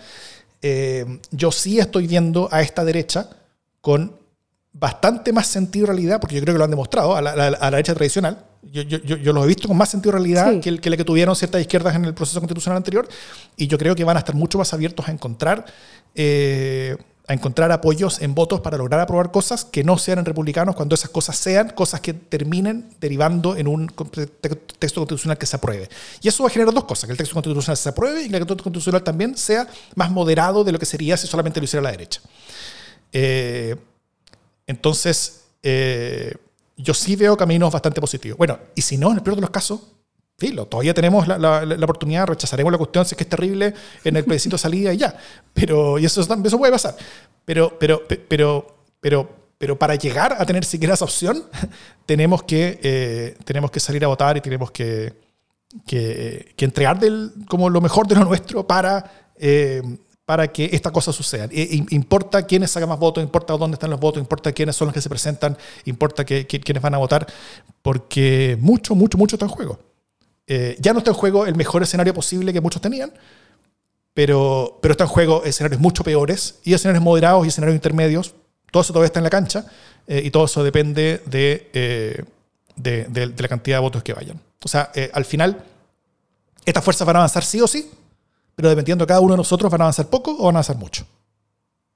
eh, 0.60 1.20
yo 1.30 1.52
sí 1.52 1.78
estoy 1.78 2.06
viendo 2.06 2.48
a 2.50 2.62
esta 2.62 2.84
derecha 2.84 3.28
con 3.80 4.16
bastante 4.72 5.32
más 5.32 5.46
sentido 5.46 5.86
de 5.86 5.92
realidad, 5.92 6.20
porque 6.20 6.34
yo 6.34 6.42
creo 6.42 6.54
que 6.54 6.58
lo 6.58 6.64
han 6.64 6.70
demostrado, 6.70 7.14
a 7.14 7.22
la, 7.22 7.70
derecha 7.70 7.94
tradicional. 7.94 8.44
Yo, 8.62 8.82
yo, 8.82 8.98
yo, 8.98 9.32
los 9.32 9.44
he 9.44 9.46
visto 9.46 9.68
con 9.68 9.76
más 9.76 9.90
sentido 9.90 10.12
de 10.12 10.18
realidad 10.18 10.60
que, 10.60 10.68
el, 10.68 10.80
que 10.80 10.90
la 10.90 10.96
que 10.96 11.04
tuvieron 11.04 11.36
ciertas 11.36 11.60
izquierdas 11.60 11.94
en 11.94 12.04
el 12.06 12.14
proceso 12.14 12.40
constitucional 12.40 12.78
anterior, 12.78 13.06
y 13.56 13.68
yo 13.68 13.78
creo 13.78 13.94
que 13.94 14.02
van 14.04 14.16
a 14.16 14.20
estar 14.20 14.34
mucho 14.34 14.58
más 14.58 14.72
abiertos 14.72 15.06
a 15.06 15.12
encontrar 15.12 15.64
eh, 16.14 16.96
a 17.26 17.32
encontrar 17.32 17.72
apoyos 17.72 18.20
en 18.20 18.34
votos 18.34 18.60
para 18.60 18.76
lograr 18.76 19.00
aprobar 19.00 19.30
cosas 19.30 19.64
que 19.64 19.82
no 19.82 19.96
sean 19.96 20.24
republicanos 20.24 20.76
cuando 20.76 20.94
esas 20.94 21.08
cosas 21.08 21.36
sean 21.36 21.70
cosas 21.70 22.00
que 22.00 22.12
terminen 22.12 22.90
derivando 23.00 23.56
en 23.56 23.66
un 23.66 23.86
texto 24.78 25.00
constitucional 25.00 25.38
que 25.38 25.46
se 25.46 25.56
apruebe. 25.56 25.88
Y 26.20 26.28
eso 26.28 26.42
va 26.42 26.48
a 26.48 26.52
generar 26.52 26.74
dos 26.74 26.84
cosas, 26.84 27.06
que 27.06 27.12
el 27.12 27.18
texto 27.18 27.34
constitucional 27.34 27.76
se 27.76 27.88
apruebe 27.88 28.22
y 28.22 28.28
que 28.28 28.36
el 28.36 28.46
texto 28.46 28.64
constitucional 28.64 29.02
también 29.02 29.36
sea 29.36 29.66
más 29.94 30.10
moderado 30.10 30.64
de 30.64 30.72
lo 30.72 30.78
que 30.78 30.86
sería 30.86 31.16
si 31.16 31.26
solamente 31.26 31.60
lo 31.60 31.64
hiciera 31.64 31.82
la 31.82 31.92
derecha. 31.92 32.20
Eh, 33.10 33.74
entonces, 34.66 35.44
eh, 35.62 36.34
yo 36.76 36.92
sí 36.92 37.16
veo 37.16 37.36
caminos 37.38 37.72
bastante 37.72 38.02
positivos. 38.02 38.36
Bueno, 38.36 38.58
y 38.74 38.82
si 38.82 38.98
no, 38.98 39.10
en 39.10 39.16
el 39.16 39.22
peor 39.22 39.36
de 39.36 39.42
los 39.42 39.50
casos, 39.50 39.80
filo, 40.46 40.66
todavía 40.66 40.94
tenemos 40.94 41.26
la, 41.26 41.62
oportunidad, 41.82 42.26
rechazaremos 42.26 42.72
la 42.72 42.78
cuestión 42.78 43.04
si 43.04 43.14
es 43.14 43.16
que 43.16 43.24
es 43.24 43.30
terrible 43.30 43.74
en 44.04 44.16
el 44.16 44.24
plebiscito 44.24 44.58
salida 44.58 44.92
y 44.92 44.98
ya. 44.98 45.16
Pero, 45.52 45.98
y 45.98 46.04
eso, 46.04 46.20
eso 46.20 46.58
puede 46.58 46.72
pasar. 46.72 46.96
Pero, 47.44 47.78
pero, 47.78 48.02
pero, 48.28 48.66
pero, 49.00 49.28
pero 49.58 49.78
para 49.78 49.94
llegar 49.94 50.36
a 50.38 50.44
tener 50.44 50.64
siquiera 50.64 50.94
esa 50.94 51.04
opción, 51.04 51.44
tenemos 52.06 52.42
que, 52.42 52.78
eh, 52.82 53.36
tenemos 53.44 53.70
que 53.70 53.80
salir 53.80 54.04
a 54.04 54.08
votar 54.08 54.36
y 54.36 54.40
tenemos 54.40 54.70
que, 54.70 55.14
que, 55.86 56.52
que 56.56 56.64
entregar 56.64 56.98
del, 56.98 57.32
como 57.48 57.70
lo 57.70 57.80
mejor 57.80 58.06
de 58.06 58.16
lo 58.16 58.24
nuestro 58.24 58.66
para, 58.66 59.30
eh, 59.36 59.82
para 60.24 60.48
que 60.48 60.70
esta 60.72 60.90
cosa 60.90 61.12
suceda. 61.12 61.48
importa 61.90 62.46
quiénes 62.46 62.70
sacan 62.70 62.88
más 62.88 62.98
votos, 62.98 63.22
importa 63.22 63.56
dónde 63.56 63.74
están 63.74 63.90
los 63.90 64.00
votos, 64.00 64.20
importa 64.20 64.52
quiénes 64.52 64.76
son 64.76 64.86
los 64.86 64.94
que 64.94 65.00
se 65.00 65.08
presentan, 65.08 65.56
importa 65.84 66.24
que, 66.24 66.46
quiénes 66.46 66.82
van 66.82 66.94
a 66.94 66.98
votar, 66.98 67.26
porque 67.82 68.56
mucho, 68.60 68.94
mucho, 68.94 69.18
mucho 69.18 69.36
está 69.36 69.46
en 69.46 69.50
juego. 69.50 69.78
Eh, 70.46 70.76
ya 70.78 70.92
no 70.92 70.98
está 70.98 71.10
en 71.10 71.16
juego 71.16 71.46
el 71.46 71.54
mejor 71.54 71.82
escenario 71.82 72.12
posible 72.12 72.52
que 72.52 72.60
muchos 72.60 72.82
tenían, 72.82 73.12
pero, 74.12 74.78
pero 74.82 74.92
están 74.92 75.06
en 75.06 75.12
juego 75.12 75.42
escenarios 75.44 75.80
mucho 75.80 76.04
peores 76.04 76.56
y 76.64 76.74
escenarios 76.74 77.02
moderados 77.02 77.44
y 77.44 77.48
escenarios 77.48 77.74
intermedios. 77.74 78.34
Todo 78.70 78.82
eso 78.82 78.92
todavía 78.92 79.06
está 79.06 79.20
en 79.20 79.24
la 79.24 79.30
cancha 79.30 79.66
eh, 80.06 80.22
y 80.24 80.30
todo 80.30 80.44
eso 80.44 80.62
depende 80.62 81.22
de, 81.26 81.70
eh, 81.72 82.24
de, 82.76 83.04
de, 83.04 83.26
de, 83.28 83.42
la 83.42 83.48
cantidad 83.48 83.78
de 83.78 83.82
votos 83.82 84.02
que 84.02 84.12
vayan. 84.12 84.40
O 84.62 84.68
sea, 84.68 84.90
al 85.12 85.24
final, 85.24 85.62
estas 86.64 86.82
fuerzas 86.82 87.06
van 87.06 87.16
a 87.16 87.18
avanzar 87.20 87.44
sí 87.44 87.60
o 87.60 87.66
sí, 87.66 87.90
pero 88.54 88.68
dependiendo 88.68 89.04
de 89.04 89.08
cada 89.08 89.20
uno 89.20 89.34
de 89.34 89.38
nosotros, 89.38 89.70
van 89.70 89.82
a 89.82 89.84
avanzar 89.84 90.08
poco 90.08 90.32
o 90.32 90.46
van 90.46 90.56
a 90.56 90.58
avanzar 90.58 90.76
mucho. 90.76 91.06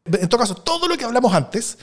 En 0.04 0.28
todo 0.28 0.40
caso, 0.40 0.54
todo 0.54 0.88
lo 0.88 0.96
que 0.96 1.04
hablamos 1.04 1.32
antes 1.32 1.78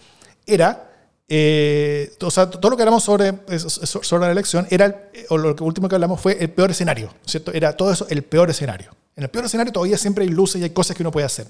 era 0.46 0.95
eh, 1.28 2.16
o 2.22 2.30
sea, 2.30 2.50
todo 2.50 2.70
lo 2.70 2.78
que 2.78 2.84
hablamos 2.84 3.04
sobre, 3.04 3.34
sobre 3.60 4.26
la 4.26 4.32
elección 4.32 4.68
era, 4.70 5.10
o 5.30 5.38
lo 5.38 5.56
último 5.62 5.90
que 5.90 5.96
hablamos 5.96 6.22
fue 6.22 6.38
el 6.40 6.52
peor 6.52 6.72
escenario, 6.72 7.14
¿cierto? 7.26 7.52
Era 7.52 7.76
todo 7.76 7.92
eso 7.92 8.06
el 8.10 8.24
peor 8.24 8.50
escenario. 8.50 8.92
En 9.16 9.24
el 9.24 9.30
peor 9.30 9.46
escenario 9.46 9.72
todavía 9.72 9.98
siempre 9.98 10.24
hay 10.24 10.30
luces 10.30 10.62
y 10.62 10.64
hay 10.64 10.70
cosas 10.72 10.96
que 10.96 11.04
uno 11.04 11.12
puede 11.12 11.26
hacer. 11.26 11.48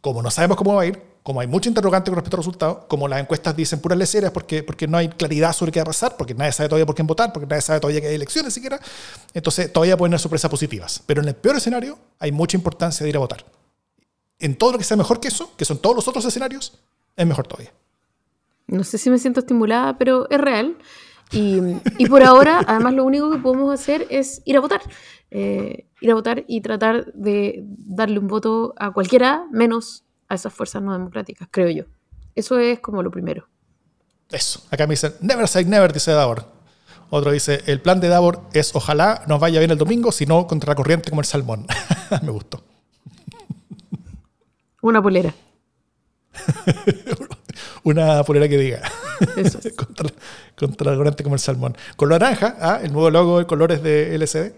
Como 0.00 0.22
no 0.22 0.30
sabemos 0.30 0.56
cómo 0.56 0.74
va 0.74 0.82
a 0.82 0.86
ir, 0.86 1.00
como 1.22 1.40
hay 1.40 1.46
mucho 1.46 1.68
interrogante 1.68 2.10
con 2.10 2.16
respecto 2.16 2.36
al 2.36 2.40
resultado, 2.40 2.88
como 2.88 3.06
las 3.06 3.20
encuestas 3.20 3.54
dicen 3.54 3.80
puras 3.80 3.98
leceras 3.98 4.30
porque, 4.30 4.62
porque 4.62 4.86
no 4.88 4.96
hay 4.96 5.08
claridad 5.08 5.52
sobre 5.52 5.70
qué 5.70 5.80
va 5.80 5.82
a 5.82 5.86
pasar, 5.86 6.16
porque 6.16 6.34
nadie 6.34 6.52
sabe 6.52 6.68
todavía 6.68 6.86
por 6.86 6.94
quién 6.94 7.06
votar, 7.06 7.32
porque 7.32 7.46
nadie 7.46 7.62
sabe 7.62 7.80
todavía 7.80 8.00
que 8.00 8.08
hay 8.08 8.14
elecciones 8.14 8.54
siquiera, 8.54 8.80
entonces 9.34 9.72
todavía 9.72 9.96
pueden 9.96 10.14
haber 10.14 10.20
sorpresas 10.20 10.50
positivas. 10.50 11.02
Pero 11.04 11.20
en 11.20 11.28
el 11.28 11.34
peor 11.34 11.56
escenario 11.56 11.98
hay 12.18 12.32
mucha 12.32 12.56
importancia 12.56 13.04
de 13.04 13.10
ir 13.10 13.16
a 13.16 13.20
votar. 13.20 13.44
En 14.38 14.56
todo 14.56 14.72
lo 14.72 14.78
que 14.78 14.84
sea 14.84 14.96
mejor 14.96 15.20
que 15.20 15.28
eso, 15.28 15.54
que 15.56 15.64
son 15.64 15.78
todos 15.78 15.94
los 15.94 16.08
otros 16.08 16.24
escenarios, 16.24 16.78
es 17.14 17.26
mejor 17.26 17.46
todavía. 17.46 17.72
No 18.68 18.84
sé 18.84 18.98
si 18.98 19.10
me 19.10 19.18
siento 19.18 19.40
estimulada, 19.40 19.98
pero 19.98 20.28
es 20.30 20.40
real. 20.40 20.76
Y, 21.32 21.60
y 21.98 22.06
por 22.06 22.22
ahora, 22.22 22.60
además, 22.66 22.94
lo 22.94 23.04
único 23.04 23.30
que 23.30 23.38
podemos 23.38 23.72
hacer 23.72 24.06
es 24.10 24.42
ir 24.44 24.56
a 24.56 24.60
votar. 24.60 24.80
Eh, 25.30 25.86
ir 26.00 26.10
a 26.10 26.14
votar 26.14 26.44
y 26.46 26.60
tratar 26.60 27.12
de 27.12 27.64
darle 27.66 28.18
un 28.18 28.28
voto 28.28 28.74
a 28.78 28.92
cualquiera, 28.92 29.44
menos 29.50 30.04
a 30.28 30.34
esas 30.34 30.52
fuerzas 30.52 30.82
no 30.82 30.92
democráticas, 30.92 31.48
creo 31.50 31.68
yo. 31.68 31.84
Eso 32.34 32.58
es 32.58 32.80
como 32.80 33.02
lo 33.02 33.10
primero. 33.10 33.48
Eso. 34.30 34.62
Acá 34.70 34.86
me 34.86 34.92
dicen, 34.92 35.14
never 35.20 35.48
say 35.48 35.64
never, 35.64 35.92
dice 35.92 36.12
Davor. 36.12 36.44
Otro 37.10 37.32
dice, 37.32 37.62
el 37.66 37.80
plan 37.80 38.00
de 38.00 38.08
Davor 38.08 38.42
es 38.52 38.74
ojalá 38.74 39.24
nos 39.26 39.40
vaya 39.40 39.58
bien 39.58 39.70
el 39.70 39.78
domingo, 39.78 40.12
si 40.12 40.26
no 40.26 40.46
contra 40.46 40.72
la 40.72 40.76
corriente 40.76 41.10
como 41.10 41.20
el 41.20 41.26
salmón. 41.26 41.66
me 42.22 42.30
gustó. 42.30 42.62
Una 44.82 45.02
polera. 45.02 45.34
una 47.88 48.22
polera 48.22 48.48
que 48.48 48.58
diga. 48.58 48.82
contra, 49.76 50.10
contra, 50.56 50.94
corriente 50.94 51.22
como 51.22 51.34
el 51.34 51.40
salmón. 51.40 51.74
Color 51.96 52.20
naranja, 52.20 52.56
¿ah? 52.60 52.80
el 52.82 52.92
nuevo 52.92 53.08
logo 53.10 53.38
de 53.38 53.46
colores 53.46 53.82
de 53.82 54.14
LCD. 54.14 54.52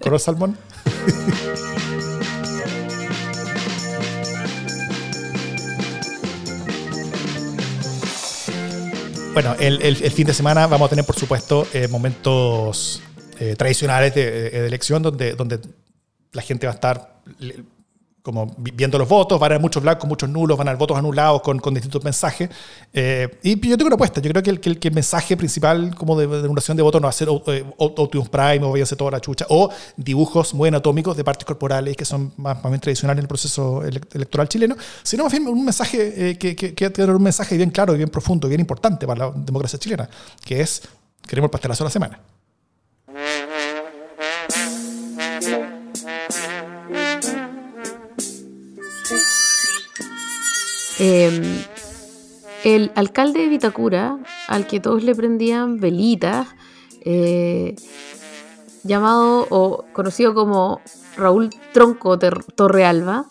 Color 0.00 0.20
salmón. 0.20 0.56
bueno, 9.34 9.56
el, 9.58 9.82
el, 9.82 10.00
el, 10.02 10.12
fin 10.12 10.26
de 10.26 10.34
semana 10.34 10.68
vamos 10.68 10.86
a 10.86 10.90
tener, 10.90 11.04
por 11.04 11.16
supuesto, 11.16 11.66
eh, 11.72 11.88
momentos 11.88 13.02
eh, 13.40 13.56
tradicionales 13.56 14.14
de, 14.14 14.30
de, 14.30 14.66
elección 14.66 15.02
donde, 15.02 15.32
donde 15.32 15.58
la 16.32 16.42
gente 16.42 16.68
va 16.68 16.72
a 16.72 16.76
estar 16.76 17.20
como 18.22 18.54
viendo 18.56 18.98
los 18.98 19.08
votos, 19.08 19.38
van 19.38 19.50
a 19.50 19.54
haber 19.54 19.60
muchos 19.62 19.82
blancos, 19.82 20.08
muchos 20.08 20.28
nulos, 20.28 20.56
van 20.56 20.68
a 20.68 20.70
haber 20.70 20.78
votos 20.78 20.96
anulados 20.96 21.42
con, 21.42 21.58
con 21.58 21.74
distintos 21.74 22.04
mensajes. 22.04 22.48
Eh, 22.92 23.28
y 23.42 23.68
yo 23.68 23.76
tengo 23.76 23.88
una 23.88 23.96
apuesta, 23.96 24.20
yo 24.20 24.30
creo 24.30 24.42
que 24.42 24.50
el, 24.70 24.92
mensaje 24.92 25.36
principal 25.36 25.94
como 25.96 26.18
de, 26.18 26.28
de 26.28 26.38
anulación 26.38 26.76
de 26.76 26.82
votos 26.84 27.00
no 27.00 27.06
va 27.06 27.10
a 27.10 27.12
ser 27.12 27.28
eh, 27.28 27.64
Optimus 27.78 28.28
Prime 28.28 28.60
o 28.62 28.86
ser 28.86 28.96
toda 28.96 29.10
la 29.10 29.20
chucha, 29.20 29.44
o 29.48 29.70
dibujos 29.96 30.54
muy 30.54 30.68
anatómicos 30.68 31.16
de 31.16 31.24
partes 31.24 31.44
corporales 31.44 31.96
que 31.96 32.04
son 32.04 32.32
más, 32.36 32.62
bien 32.62 32.80
tradicionales 32.80 33.18
en 33.18 33.24
el 33.24 33.28
proceso 33.28 33.82
electoral 33.84 34.48
chileno, 34.48 34.76
sino 35.02 35.24
un 35.24 35.64
mensaje 35.64 36.30
eh, 36.30 36.38
que, 36.38 37.02
un 37.04 37.22
mensaje 37.22 37.56
bien 37.56 37.70
claro, 37.70 37.94
bien 37.94 38.08
profundo, 38.08 38.46
bien 38.48 38.60
importante 38.60 39.04
para 39.06 39.26
la 39.26 39.32
democracia 39.34 39.78
chilena, 39.78 40.08
que 40.44 40.60
es 40.60 40.82
queremos 41.26 41.48
el 41.48 41.50
pastelazo 41.50 41.82
de 41.82 41.86
la 41.86 41.90
semana. 41.90 42.20
Eh, 51.04 51.64
el 52.62 52.92
alcalde 52.94 53.40
de 53.40 53.48
Vitacura, 53.48 54.20
al 54.46 54.68
que 54.68 54.78
todos 54.78 55.02
le 55.02 55.16
prendían 55.16 55.80
velitas, 55.80 56.46
eh, 57.00 57.74
llamado 58.84 59.48
o 59.50 59.84
conocido 59.92 60.32
como 60.32 60.80
Raúl 61.16 61.50
Tronco 61.72 62.16
Torrealba, 62.20 63.26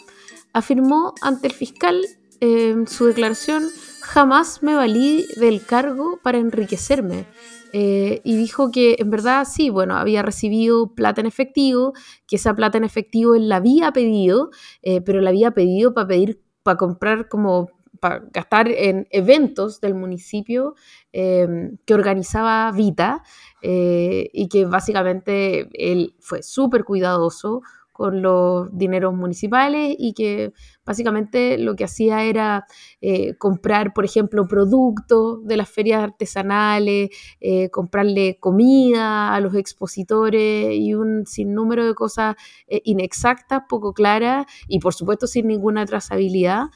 afirmó 0.52 1.14
ante 1.22 1.48
el 1.48 1.54
fiscal 1.54 2.02
eh, 2.42 2.76
su 2.88 3.06
declaración, 3.06 3.70
jamás 4.02 4.62
me 4.62 4.76
valí 4.76 5.26
del 5.38 5.66
cargo 5.66 6.20
para 6.22 6.40
enriquecerme. 6.40 7.26
Eh, 7.72 8.20
y 8.26 8.36
dijo 8.36 8.70
que 8.70 8.98
en 9.00 9.10
verdad 9.12 9.48
sí, 9.50 9.70
bueno, 9.70 9.96
había 9.96 10.24
recibido 10.24 10.94
plata 10.94 11.22
en 11.22 11.28
efectivo, 11.28 11.94
que 12.28 12.36
esa 12.36 12.54
plata 12.54 12.78
en 12.78 12.84
efectivo 12.84 13.34
él 13.34 13.48
la 13.48 13.56
había 13.56 13.94
pedido, 13.94 14.50
eh, 14.82 15.00
pero 15.00 15.22
la 15.22 15.30
había 15.30 15.52
pedido 15.52 15.94
para 15.94 16.10
pedir 16.10 16.42
para 16.64 16.78
comprar 16.78 17.28
como 17.28 17.70
para 18.00 18.24
gastar 18.34 18.68
en 18.68 19.08
eventos 19.12 19.80
del 19.80 19.94
municipio 19.94 20.76
eh, 21.14 21.48
que 21.86 21.94
organizaba 21.94 22.72
Vita 22.72 23.22
eh, 23.62 24.30
y 24.34 24.50
que 24.50 24.66
básicamente 24.66 25.70
él 25.74 26.16
fue 26.20 26.42
súper 26.42 26.84
cuidadoso 26.84 27.62
con 28.02 28.24
los 28.24 28.76
dineros 28.76 29.14
municipales 29.14 29.96
y 29.96 30.14
que 30.14 30.54
básicamente 30.84 31.60
lo 31.60 31.76
que 31.76 31.84
hacía 31.84 32.24
era 32.24 32.66
eh, 33.00 33.36
comprar, 33.38 33.94
por 33.94 34.06
ejemplo, 34.06 34.48
productos 34.48 35.46
de 35.46 35.56
las 35.56 35.70
ferias 35.70 36.02
artesanales, 36.02 37.12
eh, 37.40 37.70
comprarle 37.70 38.40
comida 38.40 39.36
a 39.36 39.40
los 39.40 39.54
expositores 39.54 40.74
y 40.74 40.96
un 40.96 41.28
sinnúmero 41.28 41.86
de 41.86 41.94
cosas 41.94 42.38
eh, 42.66 42.82
inexactas, 42.86 43.62
poco 43.70 43.94
claras 43.94 44.48
y 44.68 44.80
por 44.80 44.96
supuesto 44.96 45.28
sin 45.28 45.46
ninguna 45.46 45.86
trazabilidad. 45.86 46.70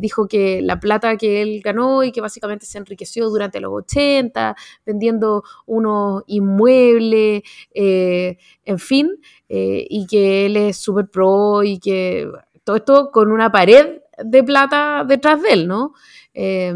Dijo 0.00 0.26
que 0.26 0.62
la 0.62 0.80
plata 0.80 1.16
que 1.18 1.42
él 1.42 1.60
ganó 1.62 2.02
y 2.02 2.10
que 2.10 2.22
básicamente 2.22 2.64
se 2.64 2.78
enriqueció 2.78 3.28
durante 3.28 3.60
los 3.60 3.70
80, 3.72 4.56
vendiendo 4.86 5.44
unos 5.66 6.24
inmuebles, 6.26 7.42
en 7.74 8.78
fin, 8.78 9.10
y 9.48 10.06
que 10.06 10.46
él 10.46 10.56
es 10.56 10.76
súper 10.76 11.08
pro 11.08 11.62
y 11.62 11.78
que 11.78 12.30
todo 12.64 12.76
esto 12.76 13.10
con 13.10 13.32
una 13.32 13.50
pared 13.50 14.00
de 14.22 14.42
plata 14.42 15.04
detrás 15.06 15.42
de 15.42 15.52
él, 15.52 15.68
¿no? 15.68 15.94
Eh, 16.34 16.74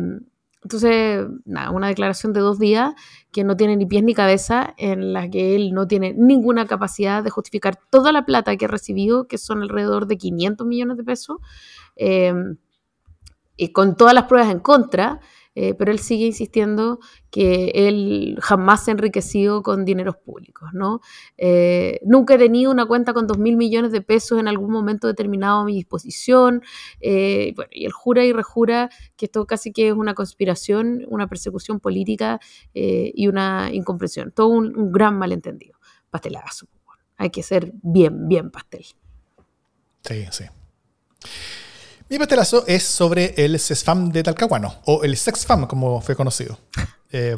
entonces, 0.62 1.26
nada, 1.44 1.70
una 1.70 1.88
declaración 1.88 2.32
de 2.32 2.40
dos 2.40 2.58
días 2.58 2.94
que 3.32 3.42
no 3.42 3.56
tiene 3.56 3.76
ni 3.76 3.84
pies 3.84 4.04
ni 4.04 4.14
cabeza, 4.14 4.74
en 4.78 5.12
la 5.12 5.28
que 5.28 5.56
él 5.56 5.72
no 5.72 5.88
tiene 5.88 6.14
ninguna 6.16 6.66
capacidad 6.66 7.22
de 7.22 7.30
justificar 7.30 7.78
toda 7.90 8.12
la 8.12 8.24
plata 8.24 8.56
que 8.56 8.66
ha 8.66 8.68
recibido, 8.68 9.26
que 9.26 9.38
son 9.38 9.62
alrededor 9.62 10.06
de 10.06 10.18
500 10.18 10.66
millones 10.66 10.96
de 10.96 11.04
pesos, 11.04 11.38
eh, 11.96 12.32
y 13.56 13.72
con 13.72 13.96
todas 13.96 14.14
las 14.14 14.24
pruebas 14.24 14.52
en 14.52 14.60
contra, 14.60 15.20
eh, 15.54 15.74
pero 15.74 15.92
él 15.92 15.98
sigue 15.98 16.26
insistiendo 16.26 16.98
que 17.30 17.72
él 17.74 18.38
jamás 18.40 18.84
se 18.84 18.90
ha 18.90 18.92
enriquecido 18.92 19.62
con 19.62 19.84
dineros 19.84 20.16
públicos, 20.16 20.70
¿no? 20.72 21.00
Eh, 21.36 22.00
nunca 22.04 22.34
he 22.34 22.38
tenido 22.38 22.70
una 22.70 22.86
cuenta 22.86 23.12
con 23.12 23.26
dos 23.26 23.38
mil 23.38 23.56
millones 23.56 23.92
de 23.92 24.02
pesos 24.02 24.38
en 24.38 24.48
algún 24.48 24.70
momento 24.70 25.06
determinado 25.06 25.60
a 25.60 25.64
mi 25.64 25.74
disposición, 25.74 26.62
eh, 27.00 27.52
bueno, 27.56 27.70
y 27.72 27.86
él 27.86 27.92
jura 27.92 28.24
y 28.24 28.32
rejura 28.32 28.90
que 29.16 29.26
esto 29.26 29.46
casi 29.46 29.72
que 29.72 29.88
es 29.88 29.94
una 29.94 30.14
conspiración, 30.14 31.04
una 31.08 31.26
persecución 31.26 31.80
política 31.80 32.40
eh, 32.74 33.12
y 33.14 33.28
una 33.28 33.70
incomprensión, 33.72 34.32
todo 34.32 34.48
un, 34.48 34.92
gran 34.92 35.16
malentendido. 35.16 35.78
Pastelazo, 36.10 36.66
hay 37.16 37.30
que 37.30 37.42
ser 37.42 37.72
bien, 37.82 38.28
bien 38.28 38.50
pastel. 38.50 38.84
Sí, 40.02 40.26
sí. 40.30 40.44
Mi 42.12 42.18
pastelazo 42.18 42.64
es 42.66 42.82
sobre 42.82 43.32
el 43.38 43.58
CESFAM 43.58 44.12
de 44.12 44.22
Talcahuano, 44.22 44.80
o 44.84 45.02
el 45.02 45.16
SEXFAM, 45.16 45.66
como 45.66 46.02
fue 46.02 46.14
conocido. 46.14 46.58
Eh, 47.14 47.36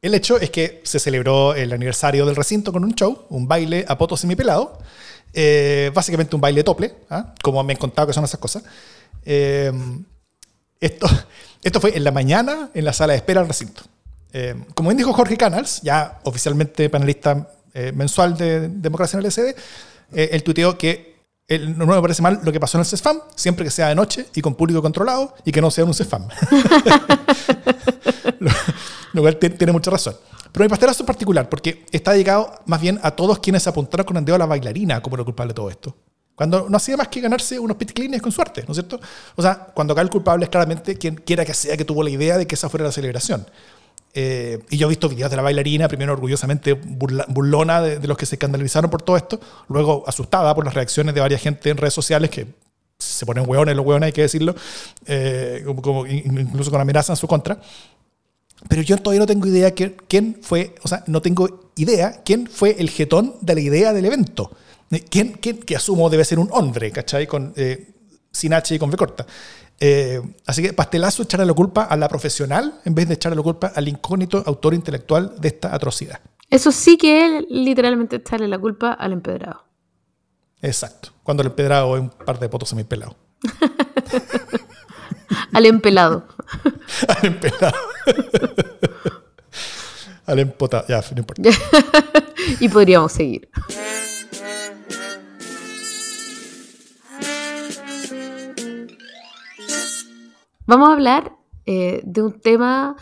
el 0.00 0.14
hecho 0.14 0.40
es 0.40 0.48
que 0.48 0.80
se 0.84 0.98
celebró 0.98 1.54
el 1.54 1.70
aniversario 1.70 2.24
del 2.24 2.34
recinto 2.34 2.72
con 2.72 2.82
un 2.82 2.94
show, 2.94 3.26
un 3.28 3.46
baile 3.46 3.84
a 3.86 3.98
poto 3.98 4.16
semipelado, 4.16 4.78
eh, 5.34 5.90
básicamente 5.92 6.34
un 6.34 6.40
baile 6.40 6.64
tople, 6.64 6.94
¿eh? 7.10 7.22
como 7.42 7.62
me 7.62 7.74
han 7.74 7.78
contado 7.78 8.06
que 8.06 8.14
son 8.14 8.24
esas 8.24 8.40
cosas. 8.40 8.62
Eh, 9.22 9.70
esto, 10.80 11.06
esto 11.62 11.78
fue 11.78 11.94
en 11.94 12.04
la 12.04 12.10
mañana 12.10 12.70
en 12.72 12.86
la 12.86 12.94
sala 12.94 13.12
de 13.12 13.18
espera 13.18 13.40
del 13.42 13.48
recinto. 13.48 13.82
como 14.74 14.88
bien 14.88 14.96
dijo 14.96 15.12
Jorge 15.12 15.36
Canals, 15.36 15.82
ya 15.82 16.20
oficialmente 16.24 16.88
panelista 16.88 17.50
mensual 17.92 18.38
de 18.38 18.68
Democracia 18.68 19.18
en 19.18 19.26
el 19.26 19.30
SD, 19.30 19.54
él 20.12 20.42
tuiteó 20.42 20.78
que 20.78 21.09
no 21.58 21.86
me 21.86 22.00
parece 22.00 22.22
mal 22.22 22.40
lo 22.42 22.52
que 22.52 22.60
pasó 22.60 22.78
en 22.78 22.80
el 22.80 22.86
CESFAM, 22.86 23.20
siempre 23.34 23.64
que 23.64 23.70
sea 23.70 23.88
de 23.88 23.94
noche 23.94 24.26
y 24.34 24.40
con 24.40 24.54
público 24.54 24.80
controlado 24.80 25.34
y 25.44 25.52
que 25.52 25.60
no 25.60 25.70
sea 25.70 25.84
un 25.84 25.94
CESFAM. 25.94 26.28
lo, 28.38 28.50
lo, 29.12 29.22
cual 29.22 29.36
tiene 29.36 29.72
mucha 29.72 29.90
razón. 29.90 30.14
Pero 30.52 30.64
mi 30.64 30.68
pastelazo 30.68 31.02
es 31.02 31.06
particular 31.06 31.48
porque 31.48 31.86
está 31.90 32.12
dedicado 32.12 32.52
más 32.66 32.80
bien 32.80 33.00
a 33.02 33.10
todos 33.10 33.38
quienes 33.38 33.66
apuntaron 33.66 34.06
con 34.06 34.16
el 34.16 34.24
dedo 34.24 34.36
a 34.36 34.38
la 34.38 34.46
bailarina 34.46 35.02
como 35.02 35.16
lo 35.16 35.24
culpable 35.24 35.50
de 35.50 35.54
todo 35.54 35.70
esto. 35.70 35.96
Cuando 36.40 36.68
no 36.70 36.76
hacía 36.76 36.96
más 36.96 37.08
que 37.08 37.20
ganarse 37.20 37.58
unos 37.58 37.76
pitclines 37.76 38.22
con 38.22 38.32
suerte, 38.32 38.64
¿no 38.66 38.72
es 38.72 38.76
cierto? 38.76 38.98
O 39.36 39.42
sea, 39.42 39.56
cuando 39.74 39.92
acá 39.92 40.00
el 40.00 40.08
culpable 40.08 40.44
es 40.44 40.50
claramente 40.50 40.96
quien 40.96 41.16
quiera 41.16 41.44
que 41.44 41.52
sea 41.52 41.76
que 41.76 41.84
tuvo 41.84 42.02
la 42.02 42.10
idea 42.10 42.38
de 42.38 42.46
que 42.46 42.54
esa 42.54 42.70
fuera 42.70 42.86
la 42.86 42.92
celebración. 42.92 43.46
Eh, 44.12 44.58
y 44.70 44.76
yo 44.76 44.86
he 44.86 44.88
visto 44.88 45.08
videos 45.08 45.30
de 45.30 45.36
la 45.36 45.42
bailarina, 45.42 45.86
primero 45.86 46.12
orgullosamente 46.12 46.74
burlona 46.74 47.80
de, 47.80 48.06
los 48.08 48.16
que 48.16 48.26
se 48.26 48.34
escandalizaron 48.34 48.90
por 48.90 49.02
todo 49.02 49.16
esto, 49.16 49.40
luego 49.68 50.02
asustada 50.06 50.54
por 50.54 50.64
las 50.64 50.74
reacciones 50.74 51.14
de 51.14 51.20
varias 51.20 51.40
gente 51.40 51.70
en 51.70 51.76
redes 51.76 51.94
sociales 51.94 52.30
que 52.30 52.46
se 52.98 53.24
ponen 53.24 53.48
hueones, 53.48 53.76
los 53.76 53.86
hueones 53.86 54.08
hay 54.08 54.12
que 54.12 54.22
decirlo, 54.22 54.54
eh, 55.06 55.64
como, 55.82 56.06
incluso 56.06 56.70
con 56.70 56.80
amenaza 56.80 57.12
en 57.12 57.16
su 57.16 57.28
contra. 57.28 57.60
Pero 58.68 58.82
yo 58.82 58.98
todavía 58.98 59.20
no 59.20 59.26
tengo 59.26 59.46
idea 59.46 59.72
quién 59.72 60.36
fue, 60.42 60.74
o 60.82 60.88
sea, 60.88 61.02
no 61.06 61.22
tengo 61.22 61.70
idea 61.76 62.20
quién 62.24 62.46
fue 62.46 62.76
el 62.78 62.90
jetón 62.90 63.36
de 63.40 63.54
la 63.54 63.60
idea 63.60 63.92
del 63.92 64.04
evento. 64.04 64.50
¿Quién, 65.08 65.32
quién 65.40 65.58
que 65.58 65.76
asumo 65.76 66.10
debe 66.10 66.24
ser 66.24 66.38
un 66.38 66.48
hombre, 66.50 66.90
¿cachai? 66.90 67.26
Con, 67.26 67.52
eh, 67.56 67.88
sin 68.32 68.52
H 68.52 68.74
y 68.74 68.78
con 68.78 68.90
V 68.90 68.96
corta. 68.96 69.26
Eh, 69.82 70.20
así 70.46 70.62
que 70.62 70.74
pastelazo 70.74 71.22
echarle 71.22 71.46
la 71.46 71.54
culpa 71.54 71.84
a 71.84 71.96
la 71.96 72.06
profesional 72.06 72.80
en 72.84 72.94
vez 72.94 73.08
de 73.08 73.14
echarle 73.14 73.36
la 73.36 73.42
culpa 73.42 73.72
al 73.74 73.88
incógnito 73.88 74.42
autor 74.46 74.74
intelectual 74.74 75.34
de 75.40 75.48
esta 75.48 75.74
atrocidad. 75.74 76.20
Eso 76.50 76.70
sí 76.70 76.98
que 76.98 77.38
es 77.38 77.44
literalmente 77.48 78.16
echarle 78.16 78.46
la 78.46 78.58
culpa 78.58 78.92
al 78.92 79.12
empedrado. 79.12 79.64
Exacto. 80.60 81.08
Cuando 81.22 81.42
el 81.42 81.48
empedrado 81.48 81.96
es 81.96 82.02
un 82.02 82.10
par 82.10 82.38
de 82.38 82.50
potos 82.50 82.68
semipelados. 82.68 83.16
al 85.52 85.64
empelado. 85.64 86.26
al 87.08 87.26
empelado. 87.26 87.76
al 90.26 90.38
empotado. 90.40 90.84
Ya, 90.88 91.02
no 91.12 91.20
importa. 91.20 91.42
y 92.60 92.68
podríamos 92.68 93.12
seguir. 93.12 93.48
Vamos 100.70 100.90
a 100.90 100.92
hablar 100.92 101.36
eh, 101.66 102.00
de 102.04 102.22
un 102.22 102.40
tema 102.40 102.94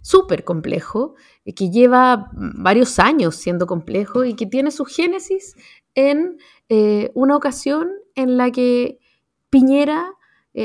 súper 0.00 0.42
complejo, 0.42 1.14
eh, 1.44 1.54
que 1.54 1.70
lleva 1.70 2.32
varios 2.32 2.98
años 2.98 3.36
siendo 3.36 3.68
complejo 3.68 4.24
y 4.24 4.34
que 4.34 4.46
tiene 4.46 4.72
su 4.72 4.84
génesis 4.84 5.54
en 5.94 6.38
eh, 6.68 7.12
una 7.14 7.36
ocasión 7.36 7.90
en 8.16 8.36
la 8.36 8.50
que 8.50 8.98
Piñera 9.50 10.14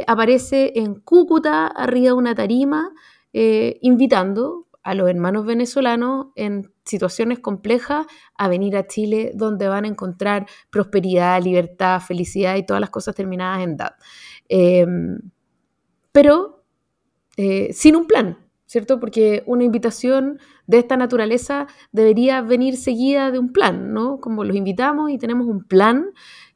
aparece 0.08 0.74
en 0.78 0.95
Cúcuta, 0.95 1.68
arriba 1.68 2.08
de 2.08 2.14
una 2.14 2.34
tarima, 2.34 2.91
invitando 3.32 4.66
a 4.82 4.95
los 4.95 5.08
hermanos 5.10 5.45
venezolanos 5.45 6.28
en 6.36 6.74
situaciones 6.86 7.38
complejas 7.38 8.08
a 8.36 8.47
venir 8.47 8.76
a 8.78 8.88
Chile, 8.88 9.32
donde 9.36 9.68
van 9.68 9.86
a 9.86 9.89
encontrar 9.89 10.47
prosperidad, 10.72 11.39
libertad, 11.43 12.01
felicidad 12.01 12.55
y 12.55 12.66
todas 12.66 12.82
las 12.82 12.89
cosas 12.89 13.14
terminadas 13.14 13.62
en 13.62 13.78
DAD. 13.78 13.93
Pero 16.18 16.63
eh, 17.38 17.70
sin 17.74 17.95
un 17.95 18.07
plan, 18.07 18.39
¿cierto? 18.65 18.99
Porque 18.99 19.43
una 19.45 19.63
invitación 19.63 20.39
de 20.65 20.80
esta 20.80 20.97
naturaleza 20.97 21.68
debería 21.91 22.41
venir 22.41 22.76
seguida 22.76 23.30
de 23.30 23.38
un 23.38 23.53
plan, 23.53 23.93
¿no? 23.93 24.20
Como 24.20 24.43
los 24.43 24.55
invitamos 24.55 25.11
y 25.11 25.20
tenemos 25.20 25.45
un 25.45 25.63
plan 25.63 26.07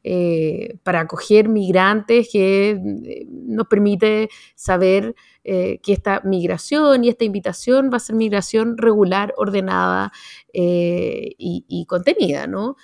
eh, 0.02 0.78
para 0.82 1.02
acoger 1.02 1.48
migrantes 1.48 2.28
que 2.32 2.70
eh, 2.70 3.26
nos 3.30 3.68
permite 3.68 4.28
saber 4.56 5.14
que 5.44 5.80
esta 5.86 6.20
migración 6.22 7.02
y 7.02 7.08
esta 7.08 7.24
invitación 7.24 7.90
va 7.92 7.96
a 7.96 8.00
ser 8.00 8.14
migración 8.14 8.78
regular, 8.78 9.34
ordenada 9.36 10.12
y, 10.52 11.84
contenida, 11.88 12.46
¿no? 12.46 12.76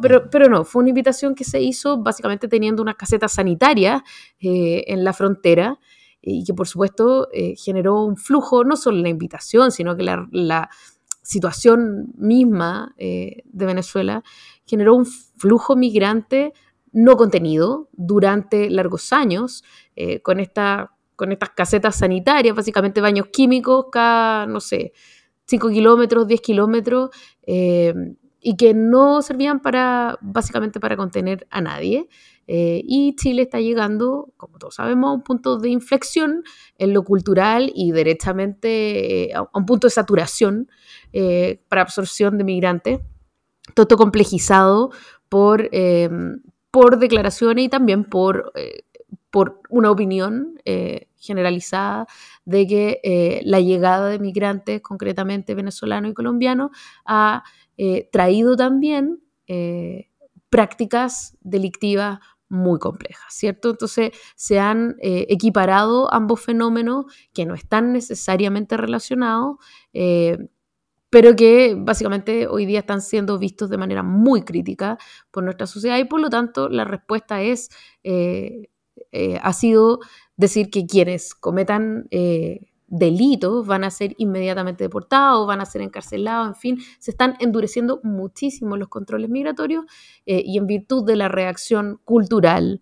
pero, 0.00 0.30
pero, 0.30 0.48
no, 0.48 0.64
fue 0.64 0.82
una 0.82 0.90
invitación 0.90 1.34
que 1.34 1.42
se 1.42 1.60
hizo 1.60 2.00
básicamente 2.00 2.46
teniendo 2.46 2.82
una 2.82 2.94
caseta 2.94 3.26
sanitaria 3.26 4.04
en 4.38 5.02
la 5.02 5.12
frontera 5.12 5.80
y 6.22 6.44
que 6.44 6.54
por 6.54 6.68
supuesto 6.68 7.28
eh, 7.32 7.54
generó 7.56 8.04
un 8.04 8.16
flujo, 8.16 8.64
no 8.64 8.76
solo 8.76 8.98
la 8.98 9.08
invitación, 9.08 9.72
sino 9.72 9.96
que 9.96 10.04
la, 10.04 10.70
situación 11.24 12.12
misma 12.16 12.96
eh, 12.98 13.44
de 13.44 13.64
Venezuela 13.64 14.24
generó 14.66 14.96
un 14.96 15.06
flujo 15.06 15.76
migrante 15.76 16.52
no 16.90 17.16
contenido 17.16 17.88
durante 17.92 18.68
largos 18.68 19.12
años, 19.12 19.62
eh, 19.94 20.20
con, 20.20 20.40
esta, 20.40 20.96
con 21.14 21.30
estas 21.30 21.50
casetas 21.50 21.94
sanitarias, 21.94 22.56
básicamente 22.56 23.00
baños 23.00 23.28
químicos 23.32 23.86
cada, 23.92 24.46
no 24.46 24.58
sé, 24.58 24.92
5 25.44 25.70
kilómetros, 25.70 26.26
10 26.26 26.40
kilómetros, 26.40 27.10
y 28.42 28.56
que 28.56 28.74
no 28.74 29.22
servían 29.22 29.60
para, 29.60 30.18
básicamente 30.20 30.80
para 30.80 30.96
contener 30.96 31.46
a 31.50 31.60
nadie. 31.60 32.08
Eh, 32.48 32.82
y 32.84 33.14
Chile 33.14 33.42
está 33.42 33.60
llegando, 33.60 34.32
como 34.36 34.58
todos 34.58 34.74
sabemos, 34.74 35.10
a 35.10 35.12
un 35.12 35.22
punto 35.22 35.58
de 35.58 35.70
inflexión 35.70 36.42
en 36.76 36.92
lo 36.92 37.04
cultural 37.04 37.70
y 37.72 37.92
derechamente 37.92 39.30
eh, 39.30 39.34
a 39.34 39.48
un 39.54 39.64
punto 39.64 39.86
de 39.86 39.92
saturación 39.92 40.68
eh, 41.12 41.62
para 41.68 41.82
absorción 41.82 42.36
de 42.36 42.44
migrantes, 42.44 43.00
todo 43.74 43.96
complejizado 43.96 44.90
por, 45.28 45.70
por 46.70 46.98
declaraciones 46.98 47.64
y 47.64 47.68
también 47.68 48.04
por, 48.04 48.52
por 49.30 49.60
una 49.70 49.90
opinión 49.90 50.58
generalizada 51.16 52.06
de 52.44 52.66
que 52.66 53.40
la 53.44 53.60
llegada 53.60 54.08
de 54.08 54.18
migrantes, 54.18 54.82
concretamente 54.82 55.54
venezolanos 55.54 56.10
y 56.10 56.14
colombianos, 56.14 56.70
ha 57.78 58.10
traído 58.10 58.56
también 58.56 59.22
prácticas 60.50 61.36
delictivas 61.40 62.18
muy 62.52 62.78
complejas, 62.78 63.32
¿cierto? 63.32 63.70
Entonces 63.70 64.10
se 64.36 64.60
han 64.60 64.96
eh, 65.00 65.26
equiparado 65.30 66.12
ambos 66.12 66.42
fenómenos 66.42 67.06
que 67.32 67.46
no 67.46 67.54
están 67.54 67.94
necesariamente 67.94 68.76
relacionados, 68.76 69.56
eh, 69.94 70.36
pero 71.08 71.34
que 71.34 71.74
básicamente 71.78 72.46
hoy 72.46 72.66
día 72.66 72.80
están 72.80 73.00
siendo 73.00 73.38
vistos 73.38 73.70
de 73.70 73.78
manera 73.78 74.02
muy 74.02 74.42
crítica 74.42 74.98
por 75.30 75.44
nuestra 75.44 75.66
sociedad 75.66 75.98
y 75.98 76.04
por 76.04 76.20
lo 76.20 76.28
tanto 76.28 76.68
la 76.68 76.84
respuesta 76.84 77.40
es, 77.40 77.70
eh, 78.04 78.68
ha 79.40 79.52
sido 79.54 80.00
decir 80.36 80.68
que 80.68 80.86
quienes 80.86 81.34
cometan 81.34 82.06
delitos 82.92 83.66
van 83.66 83.84
a 83.84 83.90
ser 83.90 84.14
inmediatamente 84.18 84.84
deportados, 84.84 85.46
van 85.46 85.62
a 85.62 85.64
ser 85.64 85.80
encarcelados, 85.80 86.46
en 86.46 86.54
fin, 86.54 86.78
se 86.98 87.10
están 87.10 87.36
endureciendo 87.40 88.00
muchísimo 88.04 88.76
los 88.76 88.88
controles 88.88 89.30
migratorios 89.30 89.86
eh, 90.26 90.42
y 90.44 90.58
en 90.58 90.66
virtud 90.66 91.04
de 91.06 91.16
la 91.16 91.28
reacción 91.28 92.00
cultural, 92.04 92.80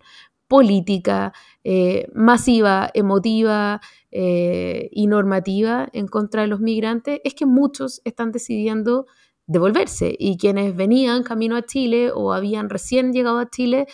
política, 0.49 1.31
eh, 1.63 2.09
masiva, 2.13 2.91
emotiva 2.93 3.79
eh, 4.11 4.89
y 4.91 5.07
normativa 5.07 5.87
en 5.93 6.07
contra 6.07 6.41
de 6.41 6.49
los 6.49 6.59
migrantes, 6.59 7.21
es 7.23 7.33
que 7.33 7.45
muchos 7.45 8.01
están 8.03 8.33
decidiendo 8.33 9.05
devolverse 9.47 10.13
y 10.19 10.37
quienes 10.37 10.75
venían 10.75 11.23
camino 11.23 11.55
a 11.55 11.61
Chile 11.61 12.11
o 12.13 12.33
habían 12.33 12.69
recién 12.69 13.13
llegado 13.13 13.39
a 13.39 13.49
Chile 13.49 13.87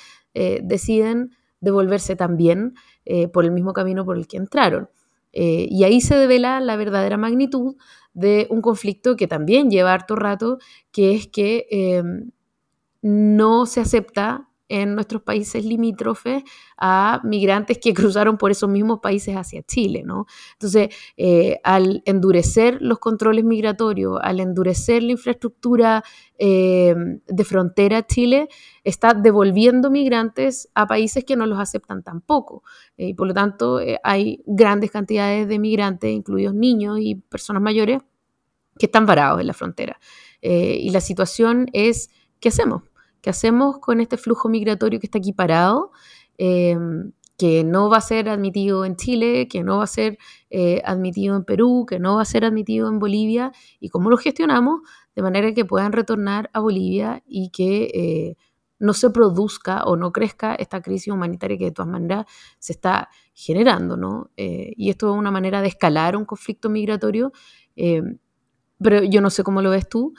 deciden 0.62 1.32
devolverse 1.62 2.16
también 2.16 2.76
por 3.34 3.44
el 3.44 3.50
mismo 3.50 3.74
camino 3.74 4.06
por 4.06 4.18
el 4.18 4.28
que 4.28 4.38
entraron. 4.38 4.88
Eh, 5.40 5.68
y 5.70 5.84
ahí 5.84 6.02
se 6.02 6.16
devela 6.16 6.60
la 6.60 6.76
verdadera 6.78 7.16
magnitud 7.16 7.76
de 8.16 8.48
un 8.50 8.62
conflicto 8.62 9.16
que 9.16 9.28
también 9.28 9.70
lleva 9.70 9.94
harto 9.94 10.16
rato, 10.16 10.58
que 10.92 11.14
es 11.14 11.28
que 11.28 11.68
em, 11.70 12.32
no 13.04 13.68
se 13.68 13.82
acepta 13.82 14.47
en 14.70 14.96
nuestros 14.96 15.22
países 15.22 15.64
limítrofes 15.64 16.44
a 16.78 17.22
migrantes 17.24 17.78
que 17.78 17.94
cruzaron 17.94 18.38
por 18.38 18.52
esos 18.52 18.70
mismos 18.70 19.00
países 19.00 19.36
hacia 19.36 19.62
Chile, 19.64 20.04
¿no? 20.06 20.26
Entonces, 20.54 20.90
eh, 21.16 21.60
al 21.64 22.02
endurecer 22.06 22.82
los 22.82 23.00
controles 23.00 23.46
migratorios, 23.46 24.20
al 24.22 24.40
endurecer 24.40 25.04
la 25.04 25.12
infraestructura 25.12 26.04
eh, 26.38 26.96
de 27.28 27.44
frontera 27.44 28.06
Chile, 28.06 28.50
está 28.84 29.14
devolviendo 29.14 29.90
migrantes 29.90 30.70
a 30.76 30.88
países 30.88 31.24
que 31.24 31.36
no 31.36 31.46
los 31.46 31.60
aceptan 31.60 32.04
tampoco. 32.04 32.64
Eh, 32.98 33.10
y 33.10 33.14
por 33.14 33.28
lo 33.28 33.34
tanto, 33.34 33.80
hay 34.04 34.44
grandes 34.46 34.92
cantidades 34.92 35.48
de 35.48 35.60
migrantes, 35.60 36.12
incluidos 36.12 36.54
niños 36.54 37.00
y 37.00 37.16
personas 37.16 37.62
mayores, 37.62 38.00
que 38.78 38.86
están 38.86 39.08
varados 39.08 39.42
en 39.42 39.48
la 39.48 39.54
frontera. 39.54 40.00
y 40.40 40.92
la 40.92 41.02
situación 41.02 41.68
es, 41.74 42.12
¿qué 42.40 42.50
hacemos? 42.50 42.84
¿Qué 43.28 43.32
hacemos 43.32 43.80
con 43.80 44.00
este 44.00 44.16
flujo 44.16 44.48
migratorio 44.48 45.02
que 45.02 45.08
está 45.08 45.18
aquí 45.18 45.34
parado? 45.34 45.92
Em, 46.38 47.12
que 47.38 47.66
no 47.66 47.90
va 47.90 47.98
a 47.98 48.02
ser 48.02 48.30
admitido 48.30 48.86
en 48.86 48.96
Chile, 48.96 49.50
que 49.50 49.64
no 49.64 49.80
va 49.80 49.84
a 49.84 49.88
ser 49.88 50.18
eh, 50.50 50.82
admitido 50.86 51.36
en 51.36 51.44
Perú, 51.44 51.86
que 51.86 52.00
no 52.00 52.16
va 52.16 52.22
a 52.22 52.26
ser 52.26 52.46
admitido 52.46 52.88
en 52.88 53.00
Bolivia, 53.00 53.52
y 53.82 53.90
cómo 53.90 54.10
lo 54.10 54.16
gestionamos 54.16 54.80
de 55.14 55.22
manera 55.24 55.54
que 55.54 55.66
puedan 55.66 55.92
retornar 55.92 56.50
a 56.54 56.62
Bolivia 56.62 57.22
y 57.28 57.50
que 57.50 57.92
eh, 57.94 58.38
no 58.80 58.94
se 58.94 59.10
produzca 59.10 59.84
o 59.84 59.98
no 59.98 60.14
crezca 60.14 60.56
esta 60.56 60.82
crisis 60.82 61.12
humanitaria 61.12 61.58
que 61.58 61.66
de 61.66 61.72
todas 61.72 61.92
maneras 61.92 62.28
se 62.60 62.72
está 62.72 63.10
generando, 63.34 63.98
¿no? 63.98 64.32
Eh, 64.38 64.72
y 64.78 64.90
esto 64.90 65.12
es 65.12 65.20
una 65.20 65.32
manera 65.32 65.62
de 65.62 65.68
escalar 65.68 66.16
un 66.16 66.24
conflicto 66.24 66.70
migratorio, 66.70 67.34
em, 67.76 68.20
pero 68.82 69.04
yo 69.04 69.20
no 69.20 69.30
sé 69.32 69.44
cómo 69.44 69.62
lo 69.62 69.72
ves 69.72 69.90
tú, 69.90 70.14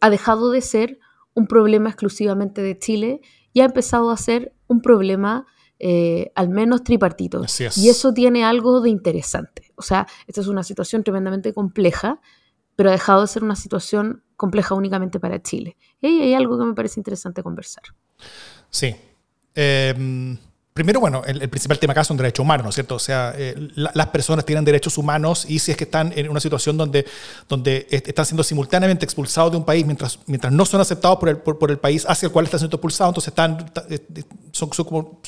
ha 0.00 0.08
dejado 0.08 0.50
de 0.52 0.62
ser 0.62 1.00
un 1.36 1.46
problema 1.46 1.90
exclusivamente 1.90 2.62
de 2.62 2.76
Chile 2.78 3.20
y 3.52 3.60
ha 3.60 3.66
empezado 3.66 4.10
a 4.10 4.16
ser 4.16 4.52
un 4.66 4.80
problema 4.80 5.46
eh, 5.78 6.32
al 6.34 6.48
menos 6.48 6.82
tripartito. 6.82 7.42
Así 7.44 7.64
es. 7.64 7.76
Y 7.76 7.90
eso 7.90 8.12
tiene 8.12 8.42
algo 8.42 8.80
de 8.80 8.88
interesante. 8.90 9.70
O 9.76 9.82
sea, 9.82 10.06
esta 10.26 10.40
es 10.40 10.48
una 10.48 10.62
situación 10.62 11.04
tremendamente 11.04 11.52
compleja, 11.52 12.20
pero 12.74 12.88
ha 12.88 12.92
dejado 12.92 13.20
de 13.20 13.26
ser 13.28 13.44
una 13.44 13.54
situación 13.54 14.24
compleja 14.36 14.74
únicamente 14.74 15.20
para 15.20 15.40
Chile. 15.42 15.76
Y 16.00 16.06
hay 16.06 16.34
algo 16.34 16.58
que 16.58 16.64
me 16.64 16.74
parece 16.74 16.98
interesante 16.98 17.42
conversar. 17.42 17.84
Sí. 18.70 18.96
Eh, 19.54 20.38
Primero, 20.76 21.00
bueno, 21.00 21.22
el, 21.24 21.48
principal 21.48 21.78
tema 21.78 21.92
acá 21.92 22.04
son 22.04 22.18
derechos 22.18 22.44
humanos, 22.44 22.64
¿no 22.64 22.68
es 22.68 22.74
cierto? 22.74 22.96
O 22.96 22.98
sea, 22.98 23.32
eh, 23.34 23.54
las 23.76 24.08
personas 24.08 24.44
tienen 24.44 24.62
derechos 24.62 24.98
humanos 24.98 25.46
y 25.48 25.58
si 25.58 25.70
es 25.70 25.76
que 25.78 25.84
están 25.84 26.12
en 26.14 26.28
una 26.28 26.38
situación 26.38 26.76
donde, 26.76 27.06
donde 27.48 27.86
están 27.90 28.26
siendo 28.26 28.44
simultáneamente 28.44 29.06
expulsados 29.06 29.52
de 29.52 29.56
un 29.56 29.64
país 29.64 29.86
mientras, 29.86 30.18
mientras 30.26 30.52
no 30.52 30.66
son 30.66 30.82
aceptados 30.82 31.18
por 31.18 31.30
el, 31.30 31.38
por, 31.38 31.70
el 31.70 31.78
país 31.78 32.04
hacia 32.06 32.26
el 32.26 32.32
cual 32.32 32.44
están 32.44 32.60
siendo 32.60 32.76
expulsados, 32.76 33.12
entonces 33.12 33.28
están, 33.28 33.72
eh, 33.88 34.22
son, 34.52 34.70
son, 34.70 34.84
como, 34.84 35.18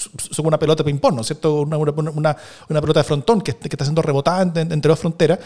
una 0.44 0.58
pelota 0.58 0.82
de 0.82 0.90
ping-pong, 0.90 1.14
¿no 1.14 1.22
es 1.22 1.28
cierto? 1.28 1.62
Una, 1.62 1.78
una, 1.78 2.36
una, 2.68 2.80
pelota 2.82 3.00
de 3.00 3.04
frontón 3.04 3.40
que, 3.40 3.56
que 3.56 3.68
está 3.70 3.86
siendo 3.86 4.02
rebotada 4.02 4.42
entre 4.42 4.88
dos 4.90 4.98
fronteras. 4.98 5.38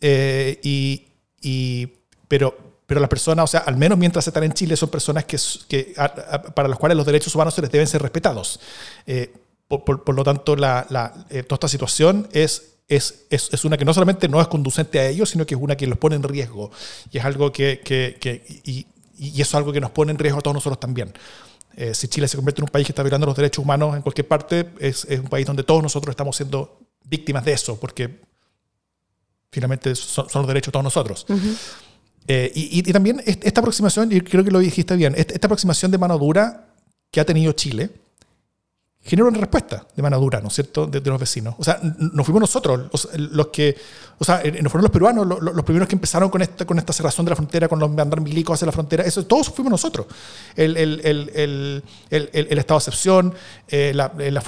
Eh, 0.00 0.60
y, 0.62 1.08
y, 1.40 1.88
pero, 2.28 2.69
pero 2.90 3.00
las 3.00 3.08
personas, 3.08 3.44
o 3.44 3.46
sea, 3.46 3.60
al 3.60 3.76
menos 3.76 3.96
mientras 3.96 4.26
están 4.26 4.42
en 4.42 4.52
Chile, 4.52 4.74
son 4.74 4.88
personas 4.88 5.24
que, 5.24 5.38
que 5.68 5.94
para 6.56 6.68
las 6.68 6.76
cuales 6.76 6.96
los 6.96 7.06
derechos 7.06 7.32
humanos 7.36 7.54
se 7.54 7.62
les 7.62 7.70
deben 7.70 7.86
ser 7.86 8.02
respetados. 8.02 8.58
Eh, 9.06 9.32
por, 9.68 10.12
lo 10.12 10.24
tanto, 10.24 10.56
la, 10.56 11.24
eh, 11.30 11.44
toda 11.44 11.54
esta 11.54 11.68
situación 11.68 12.26
es, 12.32 12.78
es, 12.88 13.26
es, 13.30 13.64
una 13.64 13.76
que 13.76 13.84
no 13.84 13.94
solamente 13.94 14.28
no 14.28 14.40
es 14.40 14.48
conducente 14.48 14.98
a 14.98 15.06
ellos, 15.06 15.30
sino 15.30 15.46
que 15.46 15.54
es 15.54 15.60
una 15.60 15.76
que 15.76 15.86
los 15.86 15.98
pone 15.98 16.16
en 16.16 16.24
riesgo. 16.24 16.72
Y 17.12 17.18
es 17.18 17.24
algo 17.24 17.52
que, 17.52 17.80
que, 17.84 18.16
que 18.20 18.44
y, 18.64 18.88
y, 19.16 19.40
eso 19.40 19.50
es 19.50 19.54
algo 19.54 19.72
que 19.72 19.80
nos 19.80 19.92
pone 19.92 20.10
en 20.10 20.18
riesgo 20.18 20.40
a 20.40 20.42
todos 20.42 20.54
nosotros 20.54 20.80
también. 20.80 21.12
Eh, 21.76 21.94
si 21.94 22.08
Chile 22.08 22.26
se 22.26 22.36
convierte 22.36 22.60
en 22.60 22.64
un 22.64 22.70
país 22.70 22.88
que 22.88 22.90
está 22.90 23.04
violando 23.04 23.28
los 23.28 23.36
derechos 23.36 23.62
humanos 23.64 23.94
en 23.94 24.02
cualquier 24.02 24.26
parte, 24.26 24.68
es, 24.80 25.04
es 25.04 25.20
un 25.20 25.28
país 25.28 25.46
donde 25.46 25.62
todos 25.62 25.80
nosotros 25.80 26.12
estamos 26.12 26.34
siendo 26.34 26.80
víctimas 27.04 27.44
de 27.44 27.52
eso, 27.52 27.78
porque 27.78 28.18
finalmente 29.52 29.94
son, 29.94 30.28
son 30.28 30.42
los 30.42 30.48
derechos 30.48 30.70
de 30.70 30.72
todos 30.72 30.82
nosotros. 30.82 31.24
Eh, 32.32 32.52
y, 32.54 32.78
y, 32.78 32.92
también 32.92 33.20
esta 33.26 33.60
aproximación, 33.60 34.12
y 34.12 34.20
creo 34.20 34.44
que 34.44 34.52
lo 34.52 34.60
dijiste 34.60 34.94
bien, 34.94 35.16
esta 35.16 35.48
aproximación 35.48 35.90
de 35.90 35.98
mano 35.98 36.16
dura 36.16 36.68
que 37.10 37.18
ha 37.18 37.24
tenido 37.24 37.50
Chile, 37.54 37.90
generó 39.02 39.26
una 39.26 39.38
respuesta 39.38 39.84
de 39.96 40.00
mano 40.00 40.20
dura, 40.20 40.40
¿no 40.40 40.46
es 40.46 40.54
cierto?, 40.54 40.86
de, 40.86 41.00
los 41.00 41.18
vecinos. 41.18 41.56
O 41.58 41.64
sea, 41.64 41.80
nos 41.82 42.24
fuimos 42.24 42.40
nosotros, 42.40 42.88
los, 43.16 43.48
que, 43.48 43.76
o 44.16 44.24
sea, 44.24 44.44
nos 44.44 44.70
fueron 44.70 44.82
los 44.82 44.92
peruanos 44.92 45.26
los, 45.26 45.64
primeros 45.64 45.88
que 45.88 45.96
empezaron 45.96 46.30
con 46.30 46.40
esta, 46.40 46.64
con 46.64 46.78
esta 46.78 46.92
cerrazón 46.92 47.24
de 47.24 47.30
la 47.30 47.36
frontera, 47.36 47.66
con 47.66 47.80
los 47.80 47.90
andar 47.90 48.20
milicos 48.20 48.54
hacia 48.54 48.66
la 48.66 48.72
frontera, 48.72 49.02
eso, 49.02 49.26
todos 49.26 49.50
fuimos 49.50 49.72
nosotros. 49.72 50.06
El, 50.54 50.76
el, 50.76 51.00
el, 51.04 51.82
el 52.10 52.58
Estado 52.60 52.78
de 52.78 52.82
excepción, 52.84 53.34
eh, 53.66 53.92
la, 53.92 54.40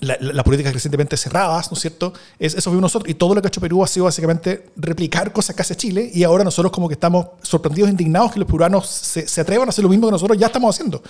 las 0.00 0.44
políticas 0.44 0.72
recientemente 0.72 1.16
cerradas, 1.16 1.70
¿no 1.70 1.76
es 1.76 1.80
cierto? 1.80 2.12
Es, 2.38 2.54
eso 2.54 2.70
vimos 2.70 2.82
nosotros. 2.82 3.10
Y 3.10 3.14
todo 3.14 3.34
lo 3.34 3.42
que 3.42 3.46
ha 3.46 3.50
hecho 3.50 3.60
Perú 3.60 3.84
ha 3.84 3.86
sido 3.86 4.06
básicamente 4.06 4.70
replicar 4.76 5.32
cosas 5.32 5.54
que 5.54 5.62
hace 5.62 5.76
Chile. 5.76 6.10
Y 6.12 6.24
ahora 6.24 6.42
nosotros 6.42 6.72
como 6.72 6.88
que 6.88 6.94
estamos 6.94 7.26
sorprendidos 7.42 7.90
indignados 7.90 8.32
que 8.32 8.38
los 8.38 8.48
peruanos 8.48 8.88
se, 8.88 9.28
se 9.28 9.40
atrevan 9.40 9.68
a 9.68 9.70
hacer 9.70 9.82
lo 9.82 9.90
mismo 9.90 10.06
que 10.06 10.12
nosotros 10.12 10.38
ya 10.38 10.46
estamos 10.46 10.74
haciendo. 10.74 11.02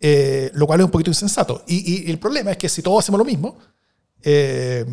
Eh, 0.00 0.50
lo 0.54 0.66
cual 0.66 0.80
es 0.80 0.84
un 0.84 0.90
poquito 0.90 1.10
insensato. 1.10 1.64
Y, 1.66 2.10
el 2.10 2.18
problema 2.18 2.52
es 2.52 2.56
que 2.56 2.68
si 2.68 2.82
todos 2.82 3.00
hacemos 3.04 3.18
lo 3.18 3.24
mismo, 3.24 3.58
eh, 4.22 4.86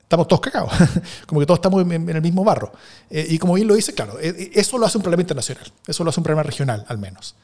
estamos 0.00 0.28
todos 0.28 0.40
cagados, 0.40 0.72
como 1.26 1.40
que 1.40 1.46
todos 1.46 1.58
estamos 1.58 1.82
en, 1.82 2.08
el 2.08 2.22
mismo 2.22 2.44
barro. 2.44 2.72
Eh, 3.08 3.26
y 3.30 3.38
como 3.38 3.54
bien 3.54 3.66
lo 3.66 3.74
dice, 3.74 3.94
claro, 3.94 4.18
eso 4.20 4.78
lo 4.78 4.86
hace 4.86 4.98
un 4.98 5.02
problema 5.02 5.22
internacional, 5.22 5.72
eso 5.86 6.04
lo 6.04 6.10
hace 6.10 6.20
un 6.20 6.24
problema 6.24 6.42
regional 6.42 6.84
al 6.88 6.98
menos. 6.98 7.34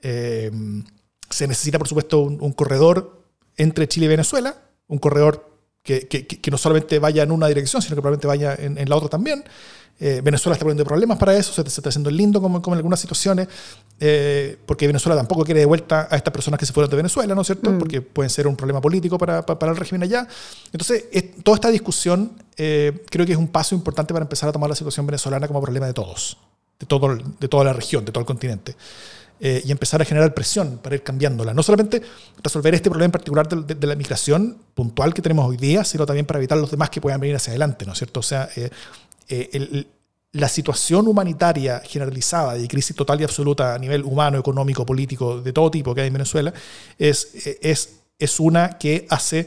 se 0.00 1.46
necesita, 1.46 1.78
por 1.78 1.88
supuesto, 1.88 2.20
un, 2.20 2.52
corredor 2.52 3.17
entre 3.58 3.86
Chile 3.86 4.06
y 4.06 4.08
Venezuela, 4.08 4.54
un 4.86 4.98
corredor 4.98 5.46
que, 5.82 6.08
que, 6.08 6.50
no 6.50 6.58
solamente 6.58 6.98
vaya 6.98 7.22
en 7.22 7.32
una 7.32 7.46
dirección, 7.48 7.80
sino 7.80 7.96
que 7.96 8.02
probablemente 8.02 8.26
vaya 8.26 8.54
en, 8.54 8.78
en 8.78 8.88
la 8.88 8.96
otra 8.96 9.08
también. 9.08 9.44
Eh, 10.00 10.20
Venezuela 10.22 10.54
está 10.54 10.64
poniendo 10.64 10.84
problemas 10.84 11.18
para 11.18 11.36
eso, 11.36 11.52
se, 11.52 11.62
está 11.62 11.88
haciendo 11.88 12.08
lindo 12.08 12.40
como, 12.40 12.62
como 12.62 12.76
en 12.76 12.78
algunas 12.78 13.00
situaciones, 13.00 13.48
eh, 13.98 14.56
porque 14.64 14.86
Venezuela 14.86 15.16
tampoco 15.16 15.44
quiere 15.44 15.60
de 15.60 15.66
vuelta 15.66 16.06
a 16.08 16.16
estas 16.16 16.32
personas 16.32 16.60
que 16.60 16.66
se 16.66 16.72
fueron 16.72 16.88
de 16.88 16.96
Venezuela, 16.96 17.34
¿no 17.34 17.40
es 17.40 17.48
cierto? 17.48 17.70
Mm. 17.70 17.78
Porque 17.78 18.00
pueden 18.00 18.30
ser 18.30 18.46
un 18.46 18.54
problema 18.54 18.80
político 18.80 19.18
para, 19.18 19.44
para, 19.44 19.72
el 19.72 19.76
régimen 19.76 20.04
allá. 20.04 20.28
Entonces, 20.72 21.06
toda 21.42 21.56
esta 21.56 21.70
discusión 21.70 22.30
eh, 22.56 23.02
creo 23.10 23.26
que 23.26 23.32
es 23.32 23.38
un 23.38 23.48
paso 23.48 23.74
importante 23.74 24.14
para 24.14 24.22
empezar 24.22 24.48
a 24.48 24.52
tomar 24.52 24.70
la 24.70 24.76
situación 24.76 25.04
venezolana 25.04 25.48
como 25.48 25.60
problema 25.60 25.86
de 25.86 25.94
todos, 25.94 26.38
de, 26.78 26.86
todo, 26.86 27.16
de 27.16 27.48
toda 27.48 27.64
la 27.64 27.72
región, 27.72 28.04
de 28.04 28.12
todo 28.12 28.20
el 28.20 28.26
continente. 28.26 28.76
Y 29.40 29.70
empezar 29.70 30.02
a 30.02 30.04
generar 30.04 30.34
presión 30.34 30.78
para 30.78 30.96
ir 30.96 31.02
cambiándola. 31.02 31.54
No 31.54 31.62
solamente 31.62 32.02
resolver 32.42 32.74
este 32.74 32.90
problema 32.90 33.06
en 33.06 33.12
particular 33.12 33.48
de, 33.48 33.74
de, 33.74 33.86
la 33.86 33.94
migración 33.94 34.58
puntual 34.74 35.14
que 35.14 35.22
tenemos 35.22 35.48
hoy 35.48 35.56
día, 35.56 35.84
sino 35.84 36.06
también 36.06 36.26
para 36.26 36.38
evitar 36.38 36.58
los 36.58 36.70
demás 36.70 36.90
que 36.90 37.00
puedan 37.00 37.20
venir 37.20 37.36
hacia 37.36 37.52
adelante, 37.52 37.86
¿no 37.86 37.92
es 37.92 37.98
cierto? 37.98 38.20
O 38.20 38.22
sea, 38.22 38.48
eh, 38.56 39.86
la 40.32 40.48
situación 40.48 41.06
humanitaria 41.08 41.80
generalizada 41.80 42.54
de 42.54 42.68
crisis 42.68 42.94
total 42.94 43.20
y 43.20 43.24
absoluta 43.24 43.74
a 43.74 43.78
nivel 43.78 44.04
humano, 44.04 44.38
económico, 44.38 44.84
político, 44.84 45.40
de 45.40 45.52
todo 45.52 45.70
tipo 45.70 45.94
que 45.94 46.02
hay 46.02 46.08
en 46.08 46.12
Venezuela, 46.12 46.52
es, 46.98 47.30
es, 47.62 48.00
es 48.18 48.40
una 48.40 48.78
que 48.78 49.06
hace, 49.08 49.46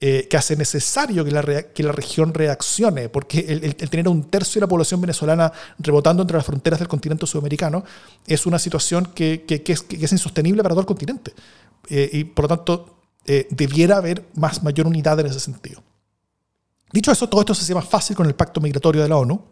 eh, 0.00 0.28
que 0.30 0.36
hace 0.36 0.56
necesario 0.56 1.24
que 1.24 1.30
la, 1.30 1.42
que 1.42 1.82
la 1.82 1.92
región 1.92 2.32
reaccione, 2.32 3.08
porque 3.08 3.40
el, 3.40 3.74
tener 3.74 4.08
un 4.08 4.30
tercio 4.30 4.60
de 4.60 4.66
la 4.66 4.68
población 4.68 5.00
venezolana 5.00 5.52
rebotando 5.78 6.22
entre 6.22 6.36
las 6.36 6.46
fronteras 6.46 6.78
del 6.78 6.88
continente 6.88 7.26
sudamericano 7.26 7.84
es 8.26 8.46
una 8.46 8.58
situación 8.58 9.06
que, 9.14 9.44
que, 9.46 9.62
que, 9.62 9.72
es, 9.72 9.84
es, 9.90 10.12
insostenible 10.12 10.62
para 10.62 10.74
todo 10.74 10.82
el 10.82 10.86
continente. 10.86 11.32
Eh, 11.88 12.10
y 12.12 12.24
por 12.24 12.44
lo 12.44 12.56
tanto, 12.56 12.94
debiera 13.50 13.98
haber 13.98 14.24
más 14.36 14.62
mayor 14.62 14.86
unidad 14.86 15.20
en 15.20 15.26
ese 15.26 15.38
sentido. 15.38 15.82
Dicho 16.92 17.12
eso, 17.12 17.28
todo 17.28 17.42
esto 17.42 17.54
se 17.54 17.62
hacía 17.62 17.74
más 17.74 17.88
fácil 17.88 18.16
con 18.16 18.26
el 18.26 18.34
pacto 18.34 18.60
migratorio 18.60 19.02
de 19.02 19.08
la 19.08 19.16
ONU, 19.16 19.42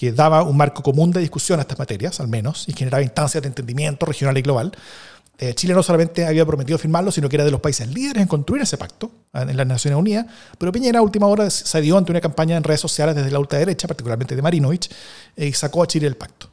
que 0.00 0.12
daba 0.12 0.42
un 0.42 0.56
marco 0.56 0.82
común 0.82 1.10
de 1.10 1.20
discusión 1.20 1.58
a 1.58 1.62
estas 1.62 1.78
materias, 1.78 2.20
al 2.20 2.28
menos, 2.28 2.68
y 2.68 2.72
generaba 2.72 3.02
instancias 3.02 3.42
de 3.42 3.48
entendimiento 3.48 4.06
regional 4.06 4.38
y 4.38 4.42
global. 4.42 4.72
Eh, 5.40 5.54
Chile 5.54 5.74
no 5.74 5.82
solamente 5.82 6.26
había 6.26 6.44
prometido 6.44 6.78
firmarlo, 6.78 7.10
sino 7.10 7.28
que 7.28 7.36
era 7.36 7.44
de 7.44 7.50
los 7.50 7.60
países 7.60 7.88
líderes 7.88 8.22
en 8.22 8.28
construir 8.28 8.62
ese 8.62 8.76
pacto 8.76 9.10
en 9.32 9.56
las 9.56 9.66
Naciones 9.66 9.98
Unidas, 9.98 10.26
pero 10.58 10.70
Piñera 10.70 10.98
a 10.98 11.02
última 11.02 11.26
hora 11.26 11.48
se 11.48 11.80
dio 11.80 11.96
ante 11.96 12.12
una 12.12 12.20
campaña 12.20 12.56
en 12.56 12.62
redes 12.62 12.80
sociales 12.80 13.14
desde 13.14 13.30
la 13.30 13.38
ultraderecha, 13.38 13.88
particularmente 13.88 14.36
de 14.36 14.42
Marinovich, 14.42 14.90
eh, 15.36 15.46
y 15.46 15.52
sacó 15.52 15.82
a 15.82 15.86
Chile 15.86 16.04
del 16.04 16.16
pacto. 16.16 16.48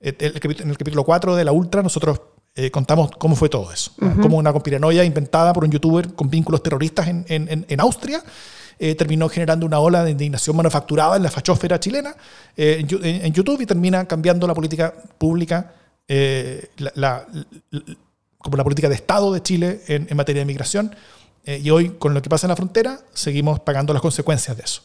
en 0.00 0.70
el 0.70 0.78
capítulo 0.78 1.04
4 1.04 1.36
de 1.36 1.44
la 1.44 1.52
Ultra 1.52 1.82
nosotros 1.82 2.20
eh, 2.54 2.70
contamos 2.70 3.10
cómo 3.18 3.34
fue 3.34 3.48
todo 3.48 3.72
eso. 3.72 3.92
Como 4.20 4.36
una 4.36 4.52
conspiranoia 4.52 5.04
inventada 5.04 5.52
por 5.52 5.64
un 5.64 5.70
youtuber 5.70 6.14
con 6.14 6.28
vínculos 6.28 6.62
terroristas 6.62 7.08
en, 7.08 7.24
en, 7.28 7.66
en 7.68 7.80
Austria 7.80 8.22
eh, 8.84 8.96
terminó 8.96 9.28
generando 9.28 9.64
una 9.64 9.78
ola 9.78 10.02
de 10.02 10.10
indignación 10.10 10.56
manufacturada 10.56 11.16
en 11.16 11.22
la 11.22 11.30
fachósfera 11.30 11.78
chilena 11.78 12.16
eh, 12.56 12.84
en, 13.22 13.32
YouTube 13.32 13.60
y 13.60 13.66
termina 13.66 14.06
cambiando 14.06 14.44
la 14.44 14.54
política 14.54 14.92
pública, 15.18 15.72
eh, 16.08 16.68
como 18.42 18.56
la 18.56 18.64
política 18.64 18.88
de 18.88 18.94
Estado 18.94 19.32
de 19.32 19.42
Chile 19.42 19.80
en, 19.88 20.16
materia 20.16 20.40
de 20.40 20.46
migración. 20.46 20.94
y 21.44 21.70
hoy, 21.70 21.90
con 21.90 22.14
lo 22.14 22.22
que 22.22 22.28
pasa 22.28 22.46
en 22.46 22.50
la 22.50 22.56
frontera, 22.56 23.00
seguimos 23.12 23.60
pagando 23.60 23.92
las 23.92 24.02
consecuencias 24.02 24.56
de 24.56 24.62
eso. 24.62 24.82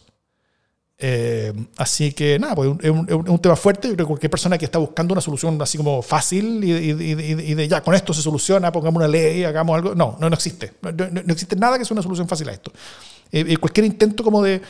así 1.77 2.13
que 2.13 2.39
nada, 2.39 2.55
pues 2.55 2.71
es 2.81 2.89
un, 2.89 3.39
tema 3.39 3.55
fuerte. 3.55 3.89
Yo 3.89 3.95
creo 3.95 4.05
que 4.05 4.09
cualquier 4.09 4.31
persona 4.31 4.57
que 4.57 4.65
está 4.65 4.79
buscando 4.79 5.13
una 5.13 5.21
solución 5.21 5.61
así 5.61 5.77
como 5.77 6.01
fácil 6.01 6.63
y, 6.63 7.53
de 7.53 7.67
ya 7.67 7.81
con 7.81 7.93
esto 7.93 8.13
se 8.13 8.21
soluciona, 8.21 8.71
pongamos 8.71 8.97
una 8.97 9.07
ley, 9.07 9.43
hagamos 9.43 9.75
algo. 9.75 9.95
No, 9.95 10.17
no, 10.19 10.29
no 10.29 10.35
existe. 10.35 10.73
No, 10.81 10.91
no, 10.91 11.33
existe 11.33 11.55
nada 11.55 11.77
que 11.77 11.85
sea 11.85 11.95
una 11.95 12.03
solución 12.03 12.27
fácil 12.27 12.49
a 12.49 12.53
esto. 12.53 12.71
Eh, 13.31 13.45
eh, 13.47 13.57
cualquier 13.57 13.85
intento 13.85 14.23
como 14.23 14.41
de... 14.41 14.61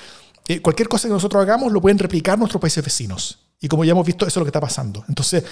Eh, 0.47 0.61
cualquier 0.61 0.87
cosa 0.87 1.07
que 1.07 1.13
nosotros 1.13 1.41
hagamos 1.41 1.71
lo 1.73 1.81
pueden 1.81 1.99
replicar 1.99 2.39
nuestros 2.39 2.61
países 2.61 2.83
vecinos. 2.83 3.39
Y 3.59 3.67
como 3.67 3.83
ya 3.83 3.91
hemos 3.91 4.05
visto, 4.05 4.25
eso 4.27 4.39
es 4.39 4.41
lo 4.41 4.45
que 4.45 4.49
está 4.49 4.59
pasando. 4.59 5.03
Entonces, 5.07 5.43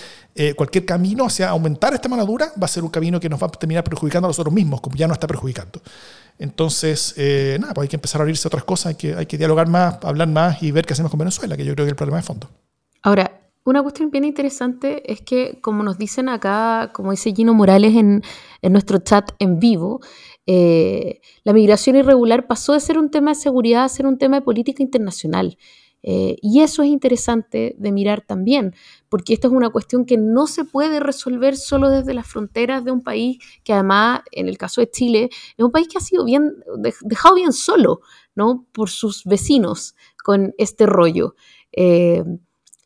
cualquier 0.55 0.85
camino 0.85 1.25
hacia 1.25 1.49
aumentar 1.49 1.93
esta 1.93 2.07
mano 2.07 2.23
dura 2.25 2.51
va 2.61 2.65
a 2.65 2.67
ser 2.67 2.83
un 2.83 2.89
camino 2.89 3.19
que 3.19 3.29
nos 3.29 3.41
va 3.41 3.47
a 3.47 3.51
terminar 3.51 3.83
perjudicando 3.83 4.27
a 4.27 4.29
nosotros 4.29 4.53
mismos, 4.53 4.79
como 4.79 4.95
ya 4.95 5.07
no 5.07 5.13
está 5.13 5.25
perjudicando. 5.25 5.81
Entonces, 6.37 7.15
nada, 7.59 7.73
pues 7.73 7.85
hay 7.85 7.89
que 7.89 7.95
empezar 7.95 8.21
a 8.21 8.23
abrirse 8.23 8.47
a 8.47 8.49
otras 8.49 8.63
cosas, 8.63 8.87
hay 8.87 8.95
que, 8.95 9.15
hay 9.15 9.25
que 9.25 9.39
dialogar 9.39 9.67
más, 9.67 9.97
hablar 10.03 10.27
más 10.27 10.61
y 10.61 10.69
ver 10.69 10.85
qué 10.85 10.93
hacemos 10.93 11.09
con 11.09 11.17
Venezuela, 11.17 11.57
que 11.57 11.65
yo 11.65 11.73
creo 11.73 11.85
que 11.85 11.89
es 11.89 11.93
el 11.93 11.97
problema 11.97 12.17
de 12.17 12.23
fondo. 12.23 12.47
Ahora, 13.01 13.41
una 13.65 13.81
cuestión 13.81 14.11
bien 14.11 14.25
interesante 14.25 15.11
es 15.11 15.21
que, 15.21 15.57
como 15.59 15.81
nos 15.81 15.97
dicen 15.97 16.29
acá, 16.29 16.91
como 16.93 17.09
dice 17.09 17.33
Gino 17.33 17.55
Morales 17.55 17.95
en, 17.95 18.21
en 18.61 18.71
nuestro 18.71 18.99
chat 18.99 19.31
en 19.39 19.59
vivo, 19.59 20.01
eh, 20.45 21.19
la 21.43 21.53
migración 21.53 21.95
irregular 21.95 22.45
pasó 22.45 22.73
de 22.73 22.79
ser 22.79 22.99
un 22.99 23.09
tema 23.09 23.31
de 23.31 23.35
seguridad 23.35 23.85
a 23.85 23.89
ser 23.89 24.05
un 24.05 24.19
tema 24.19 24.35
de 24.35 24.43
política 24.43 24.83
internacional. 24.83 25.57
Eh, 26.07 26.37
y 26.39 26.61
eso 26.61 26.83
es 26.83 26.89
interesante 26.89 27.75
de 27.79 27.91
mirar 27.91 28.21
también, 28.21 28.75
porque 29.09 29.33
esta 29.33 29.47
es 29.47 29.53
una 29.53 29.71
cuestión 29.71 30.05
que 30.05 30.17
no 30.17 30.45
se 30.45 30.63
puede 30.63 30.99
resolver 30.99 31.57
solo 31.57 31.89
desde 31.89 32.13
las 32.13 32.27
fronteras 32.27 32.85
de 32.85 32.91
un 32.91 33.01
país 33.01 33.39
que 33.63 33.73
además, 33.73 34.21
en 34.31 34.47
el 34.47 34.59
caso 34.59 34.81
de 34.81 34.91
Chile, 34.91 35.29
es 35.31 35.65
un 35.65 35.71
país 35.71 35.87
que 35.87 35.97
ha 35.97 36.01
sido 36.01 36.23
bien, 36.23 36.63
dejado 37.01 37.33
bien 37.33 37.53
solo 37.53 38.01
¿no? 38.35 38.67
por 38.71 38.91
sus 38.91 39.23
vecinos 39.23 39.95
con 40.23 40.53
este 40.59 40.85
rollo. 40.85 41.35
Eh, 41.71 42.23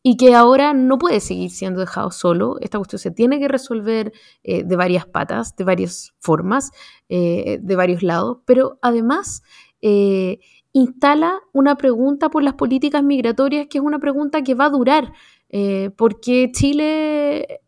y 0.02 0.16
que 0.16 0.34
ahora 0.34 0.74
no 0.74 0.98
puede 0.98 1.20
seguir 1.20 1.52
siendo 1.52 1.82
dejado 1.82 2.12
solo. 2.12 2.58
Esta 2.62 2.78
cuestión 2.78 3.00
se 3.00 3.12
tiene 3.12 3.38
que 3.38 3.50
resolver 3.50 4.14
eh, 4.44 4.64
de 4.64 4.76
varias 4.78 5.06
patas, 5.06 5.58
de 5.58 5.66
varias 5.66 6.14
formas, 6.20 6.72
eh, 7.10 7.60
de 7.62 7.76
varios 7.76 8.02
lados, 8.02 8.38
pero 8.46 8.80
además 8.82 9.44
eh, 9.82 10.40
instala 10.74 11.40
una 11.54 11.76
pregunta 11.76 12.30
por 12.30 12.44
las 12.44 12.54
políticas 12.54 13.04
migratorias 13.04 13.68
que 13.68 13.80
es 13.80 13.84
una 13.84 14.00
pregunta 14.00 14.44
que 14.44 14.56
va 14.56 14.66
a 14.66 14.70
durar, 14.70 15.14
porque 15.96 16.52
Chile, 16.54 17.62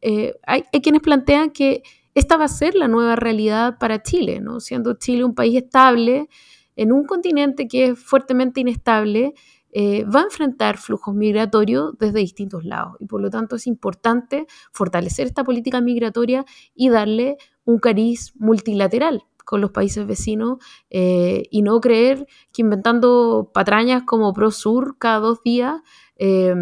hay, 0.46 0.64
hay, 0.72 0.82
quienes 0.82 1.02
plantean 1.02 1.50
que 1.50 1.82
esta 2.14 2.38
va 2.38 2.46
a 2.46 2.48
ser 2.48 2.76
la 2.76 2.88
nueva 2.88 3.16
realidad 3.16 3.78
para 3.80 4.04
Chile, 4.04 4.40
¿no? 4.40 4.60
siendo 4.60 4.94
Chile 4.94 5.24
un 5.24 5.34
país 5.34 5.56
estable 5.58 6.30
en 6.76 6.92
un 6.92 7.06
continente 7.06 7.68
que 7.68 7.88
es 7.88 8.00
fuertemente 8.00 8.62
inestable 8.62 9.34
eh, 9.74 10.04
va 10.04 10.22
a 10.22 10.24
enfrentar 10.24 10.78
flujos 10.78 11.16
migratorios 11.16 11.98
desde 11.98 12.20
distintos 12.20 12.66
lados 12.66 12.96
y 13.00 13.06
por 13.06 13.22
lo 13.22 13.30
tanto 13.30 13.56
es 13.56 13.68
importante 13.68 14.46
fortalecer 14.74 15.28
esta 15.28 15.46
política 15.46 15.80
migratoria 15.80 16.44
y 16.76 16.90
darle 16.90 17.38
un 17.64 17.80
cariz 17.80 18.34
multilateral 18.36 19.24
con 19.52 19.60
los 19.60 19.72
países 19.72 20.08
vecinos 20.08 20.60
eh, 20.90 21.44
y 21.52 21.62
no 21.62 21.82
creer 21.82 22.26
que 22.54 22.62
inventando 22.62 23.52
patrañas 23.54 24.04
como 24.04 24.32
ProSur 24.32 24.96
cada 24.98 25.20
dos 25.20 25.44
días 25.44 25.82
eh, 26.16 26.56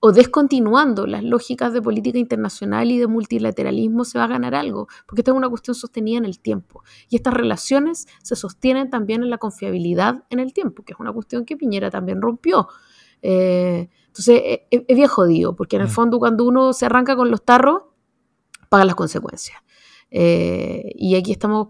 o 0.00 0.10
descontinuando 0.10 1.06
las 1.06 1.22
lógicas 1.22 1.72
de 1.72 1.80
política 1.80 2.18
internacional 2.18 2.90
y 2.90 2.98
de 2.98 3.06
multilateralismo 3.06 4.04
se 4.04 4.18
va 4.18 4.24
a 4.24 4.26
ganar 4.26 4.56
algo, 4.56 4.88
porque 5.06 5.20
esta 5.20 5.30
es 5.30 5.36
una 5.36 5.48
cuestión 5.48 5.76
sostenida 5.76 6.18
en 6.18 6.24
el 6.24 6.40
tiempo. 6.40 6.82
Y 7.08 7.14
estas 7.14 7.32
relaciones 7.32 8.08
se 8.24 8.34
sostienen 8.34 8.90
también 8.90 9.22
en 9.22 9.30
la 9.30 9.38
confiabilidad 9.38 10.24
en 10.28 10.40
el 10.40 10.52
tiempo, 10.52 10.82
que 10.82 10.94
es 10.94 10.98
una 10.98 11.12
cuestión 11.12 11.44
que 11.44 11.56
Piñera 11.56 11.92
también 11.92 12.20
rompió. 12.20 12.66
Eh, 13.22 13.88
entonces, 14.08 14.42
e, 14.44 14.66
e, 14.72 14.84
es, 14.88 14.96
viejo 14.96 15.28
viejo 15.28 15.54
porque 15.54 15.76
en 15.76 15.82
el 15.82 15.88
mm. 15.88 15.92
fondo 15.92 16.18
cuando 16.18 16.44
uno 16.44 16.72
se 16.72 16.86
arranca 16.86 17.14
con 17.14 17.30
los 17.30 17.44
tarros, 17.44 17.82
paga 18.68 18.84
las 18.84 18.96
consecuencias. 18.96 19.58
Eh, 20.14 20.92
y 20.96 21.14
aquí 21.14 21.32
estamos 21.32 21.68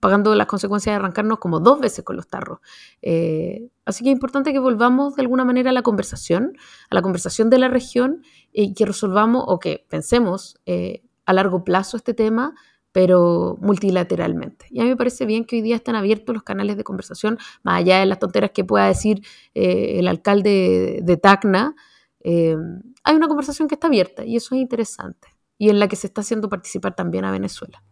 pagando 0.00 0.34
las 0.34 0.46
consecuencias 0.46 0.92
de 0.92 0.96
arrancarnos 0.96 1.38
como 1.38 1.60
dos 1.60 1.80
veces 1.80 2.04
con 2.04 2.16
los 2.16 2.26
tarros. 2.28 2.58
Eh, 3.02 3.68
así 3.84 4.02
que 4.02 4.10
es 4.10 4.14
importante 4.14 4.52
que 4.52 4.58
volvamos 4.58 5.14
de 5.16 5.22
alguna 5.22 5.44
manera 5.44 5.70
a 5.70 5.72
la 5.72 5.82
conversación, 5.82 6.56
a 6.90 6.94
la 6.94 7.02
conversación 7.02 7.50
de 7.50 7.58
la 7.58 7.68
región 7.68 8.22
y 8.52 8.74
que 8.74 8.84
resolvamos 8.84 9.44
o 9.46 9.58
que 9.60 9.86
pensemos 9.88 10.58
eh, 10.66 11.02
a 11.24 11.32
largo 11.32 11.62
plazo 11.62 11.96
este 11.96 12.14
tema, 12.14 12.54
pero 12.92 13.56
multilateralmente. 13.60 14.66
Y 14.70 14.80
a 14.80 14.82
mí 14.82 14.88
me 14.88 14.96
parece 14.96 15.24
bien 15.24 15.44
que 15.44 15.56
hoy 15.56 15.62
día 15.62 15.76
están 15.76 15.94
abiertos 15.94 16.34
los 16.34 16.42
canales 16.42 16.76
de 16.76 16.82
conversación, 16.82 17.38
más 17.62 17.78
allá 17.78 18.00
de 18.00 18.06
las 18.06 18.18
tonteras 18.18 18.50
que 18.50 18.64
pueda 18.64 18.86
decir 18.86 19.24
eh, 19.54 20.00
el 20.00 20.08
alcalde 20.08 20.98
de 21.02 21.16
Tacna. 21.16 21.76
hay 22.24 23.14
una 23.14 23.28
conversación 23.28 23.68
que 23.68 23.76
está 23.76 23.86
abierta 23.86 24.24
y 24.24 24.36
eso 24.36 24.56
es 24.56 24.60
interesante 24.60 25.28
y 25.56 25.68
en 25.70 25.78
la 25.78 25.86
que 25.86 25.94
se 25.94 26.08
está 26.08 26.22
haciendo 26.22 26.48
participar 26.48 26.96
también 26.96 27.24
a 27.24 27.30
Venezuela. 27.30 27.84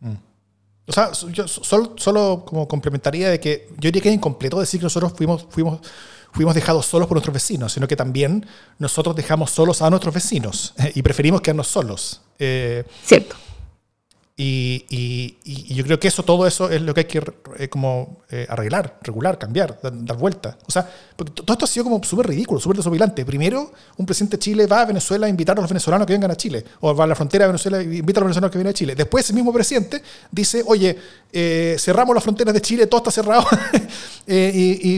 Mm. 0.00 0.27
Sea, 1.12 1.28
yo 1.30 1.48
solo, 1.48 1.94
solo, 1.96 2.44
como 2.46 2.66
complementaría 2.66 3.30
de 3.30 3.40
que 3.40 3.68
yo 3.78 3.88
diría 3.88 4.02
que 4.02 4.08
es 4.08 4.14
incompleto 4.14 4.58
decir 4.60 4.80
que 4.80 4.84
nosotros 4.84 5.12
fuimos, 5.16 5.46
fuimos, 5.50 5.80
fuimos 6.32 6.54
dejados 6.54 6.86
solos 6.86 7.08
por 7.08 7.16
nuestros 7.16 7.34
vecinos, 7.34 7.72
sino 7.72 7.86
que 7.86 7.96
también 7.96 8.46
nosotros 8.78 9.14
dejamos 9.16 9.50
solos 9.50 9.82
a 9.82 9.90
nuestros 9.90 10.14
vecinos 10.14 10.74
y 10.94 11.02
preferimos 11.02 11.40
quedarnos 11.40 11.68
solos. 11.68 12.20
Eh, 12.38 12.84
Cierto. 13.04 13.36
Y, 14.40 14.86
y, 14.88 15.74
yo 15.74 15.82
creo 15.82 15.98
que 15.98 16.06
eso, 16.06 16.22
todo 16.22 16.46
eso 16.46 16.70
es 16.70 16.80
lo 16.80 16.94
que 16.94 17.00
hay 17.00 17.06
que 17.06 17.20
eh, 17.58 17.68
como 17.68 18.22
eh, 18.30 18.46
arreglar, 18.48 18.96
regular, 19.02 19.36
cambiar, 19.36 19.80
dar, 19.82 20.16
vuelta. 20.16 20.56
O 20.64 20.70
sea, 20.70 20.88
porque 21.16 21.32
todo 21.32 21.54
esto 21.54 21.64
ha 21.64 21.68
sido 21.68 21.82
como 21.82 22.00
súper 22.04 22.28
ridículo, 22.28 22.60
súper 22.60 22.76
desobligante. 22.76 23.24
Primero, 23.24 23.72
un 23.96 24.06
presidente 24.06 24.36
de 24.36 24.40
Chile 24.40 24.66
va 24.68 24.82
a 24.82 24.84
Venezuela 24.84 25.26
a 25.26 25.28
invitar 25.28 25.58
a 25.58 25.60
los 25.60 25.68
venezolanos 25.68 26.06
que 26.06 26.12
vengan 26.12 26.30
a 26.30 26.36
Chile, 26.36 26.64
o 26.78 26.94
va 26.94 27.02
a 27.02 27.06
la 27.08 27.16
frontera 27.16 27.46
de 27.46 27.48
Venezuela 27.48 27.80
e 27.80 27.96
invita 27.96 28.20
a 28.20 28.22
los 28.22 28.28
venezolanos 28.28 28.52
que 28.52 28.58
vienen 28.58 28.70
a 28.70 28.74
Chile. 28.74 28.94
Después, 28.94 29.24
ese 29.24 29.32
mismo 29.32 29.52
presidente 29.52 30.00
dice, 30.30 30.62
oye, 30.64 30.96
eh, 31.32 31.74
cerramos 31.76 32.14
las 32.14 32.22
fronteras 32.22 32.54
de 32.54 32.60
Chile, 32.60 32.86
todo 32.86 32.98
está 32.98 33.10
cerrado, 33.10 33.44
y, 34.28 34.94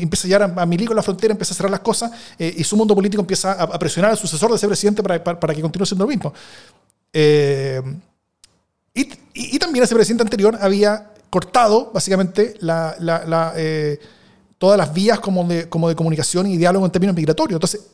empieza 0.00 0.26
a 0.26 0.28
llegar 0.28 0.42
a, 0.42 0.62
a 0.62 0.66
la 0.66 1.02
frontera, 1.04 1.30
empieza 1.30 1.54
a 1.54 1.56
cerrar 1.56 1.70
las 1.70 1.80
cosas, 1.80 2.10
y 2.36 2.64
su 2.64 2.76
mundo 2.76 2.92
político 2.96 3.20
empieza 3.20 3.52
a, 3.52 3.78
presionar 3.78 4.10
al 4.10 4.18
sucesor 4.18 4.50
de 4.50 4.56
ese 4.56 4.66
presidente 4.66 5.00
para, 5.00 5.22
para 5.22 5.54
que 5.54 5.62
continúe 5.62 5.86
siendo 5.86 6.06
lo 6.06 6.08
mismo. 6.08 6.34
Eh, 7.12 7.80
y, 8.94 9.58
también 9.58 9.84
ese 9.84 9.94
presidente 9.94 10.22
anterior 10.22 10.58
había 10.60 11.12
cortado 11.30 11.90
básicamente 11.92 12.54
eh, 13.56 14.00
todas 14.58 14.78
las 14.78 14.92
vías 14.92 15.20
como 15.20 15.44
de, 15.44 15.68
comunicación 15.68 16.46
y 16.46 16.56
diálogo 16.56 16.84
en 16.84 16.90
términos 16.90 17.14
migratorios. 17.14 17.56
Entonces, 17.56 17.86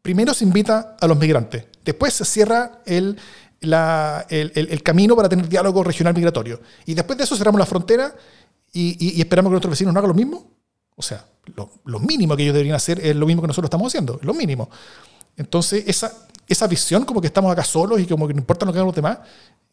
primero 0.00 0.32
se 0.32 0.44
invita 0.44 0.96
a 1.00 1.06
los 1.06 1.18
migrantes, 1.18 1.64
después 1.84 2.14
se 2.14 2.24
cierra 2.24 2.80
el, 2.86 3.18
el, 3.60 4.82
camino 4.82 5.16
para 5.16 5.28
tener 5.28 5.48
diálogo 5.48 5.84
regional 5.84 6.14
migratorio. 6.14 6.60
Y 6.86 6.94
después 6.94 7.18
de 7.18 7.24
eso 7.24 7.36
cerramos 7.36 7.58
la 7.58 7.66
frontera 7.66 8.14
y, 8.72 9.20
esperamos 9.20 9.50
que 9.50 9.54
nuestros 9.54 9.70
vecinos 9.70 9.92
no 9.92 9.98
hagan 9.98 10.08
lo 10.08 10.14
mismo. 10.14 10.50
O 10.94 11.02
sea, 11.02 11.26
lo, 11.54 11.70
lo, 11.84 11.98
mínimo 12.00 12.34
que 12.36 12.44
ellos 12.44 12.54
deberían 12.54 12.76
hacer 12.76 13.04
es 13.04 13.14
lo 13.14 13.26
mismo 13.26 13.42
que 13.42 13.48
nosotros 13.48 13.66
estamos 13.66 13.88
haciendo, 13.88 14.18
lo 14.22 14.32
mínimo. 14.32 14.70
Entonces, 15.36 15.84
esa, 15.86 16.12
esa 16.48 16.66
visión 16.66 17.04
como 17.04 17.20
que 17.20 17.26
estamos 17.26 17.52
acá 17.52 17.64
solos 17.64 18.00
y 18.00 18.06
como 18.06 18.26
que 18.26 18.34
no 18.34 18.40
importa 18.40 18.64
lo 18.66 18.72
que 18.72 18.78
hagan 18.78 18.86
los 18.86 18.94
demás, 18.94 19.18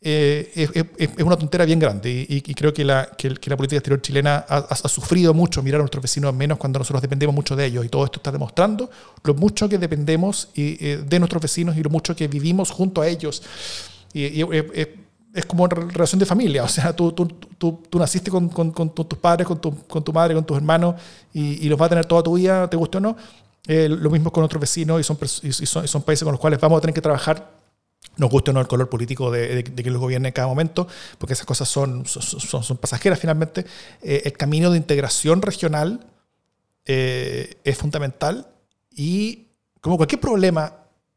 eh, 0.06 0.86
es, 0.98 1.24
una 1.24 1.38
tontera 1.38 1.64
bien 1.64 1.80
grande 1.80 2.26
y, 2.28 2.42
creo 2.54 2.74
que 2.74 2.84
la, 2.84 3.10
que, 3.18 3.30
la, 3.30 3.56
política 3.56 3.78
exterior 3.78 4.02
chilena 4.02 4.46
ha, 4.50 4.76
sufrido 4.90 5.34
mucho 5.34 5.64
mirar 5.64 5.80
a 5.80 5.84
nuestros 5.84 6.02
vecinos 6.02 6.34
menos 6.34 6.58
cuando 6.58 6.80
nosotros 6.80 7.02
dependemos 7.02 7.34
mucho 7.34 7.56
de 7.56 7.68
ellos 7.68 7.86
y 7.86 7.90
todo 7.90 8.04
esto 8.04 8.20
está 8.20 8.30
demostrando 8.30 8.90
lo 9.24 9.34
mucho 9.34 9.70
que 9.70 9.78
dependemos 9.78 10.50
eh, 10.56 11.02
de 11.08 11.20
nuestros 11.20 11.42
vecinos 11.42 11.78
y 11.78 11.84
lo 11.84 11.90
mucho 11.90 12.14
que 12.18 12.28
vivimos 12.28 12.70
junto 12.70 13.02
a 13.02 13.08
ellos. 13.08 13.44
Y, 14.14 14.44
es 15.34 15.46
como 15.48 15.64
una 15.64 15.76
relación 15.76 16.20
de 16.20 16.28
familia, 16.28 16.64
o 16.64 16.68
sea, 16.68 16.96
tú, 16.96 17.12
tú, 17.12 17.26
tú, 17.58 17.82
tú 17.90 17.98
naciste 17.98 18.30
con, 18.30 18.50
con, 18.50 18.72
con, 18.72 18.94
tus 18.94 19.18
padres, 19.18 19.48
con 19.48 19.60
tu, 19.60 19.76
con 19.88 20.04
tu 20.04 20.14
madre, 20.14 20.36
con 20.36 20.46
tus 20.46 20.56
hermanos 20.56 20.96
y, 21.34 21.68
los 21.68 21.80
vas 21.80 21.88
a 21.88 21.90
tener 21.90 22.06
toda 22.06 22.22
tu 22.22 22.36
vida, 22.36 22.70
te 22.70 22.78
guste 22.78 22.98
o 22.98 23.02
no. 23.02 23.18
Eh, 23.68 23.88
lo 23.90 24.10
mismo 24.10 24.32
con 24.32 24.44
otros 24.44 24.60
vecinos 24.60 25.00
y 25.00 25.04
son, 25.04 25.18
y 25.44 25.52
son, 25.66 25.88
son 25.88 26.02
países 26.04 26.24
con 26.24 26.34
los 26.34 26.40
cuales 26.40 26.60
vamos 26.60 26.78
a 26.78 26.82
tener 26.82 26.94
que 26.94 27.02
trabajar 27.02 27.64
nos 28.18 28.30
guste 28.30 28.52
o 28.52 28.54
no 28.54 28.60
el 28.60 28.68
color 28.68 28.90
político 28.90 29.32
de, 29.32 29.64
que 29.64 29.90
los 29.90 30.00
gobierne 30.00 30.30
en 30.30 30.34
cada 30.34 30.48
momento, 30.48 30.88
porque 31.18 31.34
esas 31.34 31.46
cosas 31.46 31.68
son, 31.68 32.06
son, 32.06 32.64
son 32.64 32.78
pasajeras 32.78 33.20
finalmente. 33.20 33.66
Eh, 34.02 34.22
el 34.26 34.34
camino 34.34 34.70
de 34.70 34.78
integración 34.78 35.42
regional 35.42 36.06
eh, 36.86 37.56
es 37.64 37.78
fundamental 37.78 38.48
y 38.92 39.48
como 39.82 39.98
cualquier 39.98 40.22
problema 40.22 40.76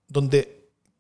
donde 0.09 0.55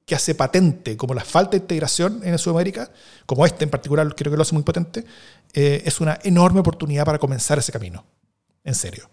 que 0.04 0.14
hace 0.14 0.36
patente, 0.36 0.96
como 0.96 1.14
la 1.14 1.24
falta 1.24 1.52
de 1.52 1.56
integración 1.58 2.20
en 2.22 2.38
Sudamérica, 2.38 2.90
como 3.24 3.44
este 3.44 3.64
en 3.64 3.70
particular 3.70 4.14
creo 4.14 4.30
que 4.30 4.36
lo 4.36 4.42
hace 4.42 4.54
muy 4.54 4.62
potente, 4.62 5.04
eh, 5.52 5.82
es 5.84 6.00
una 6.00 6.18
enorme 6.22 6.60
oportunidad 6.60 7.04
para 7.04 7.18
comenzar 7.18 7.58
ese 7.58 7.72
camino, 7.72 8.04
en 8.62 8.74
serio. 8.76 9.08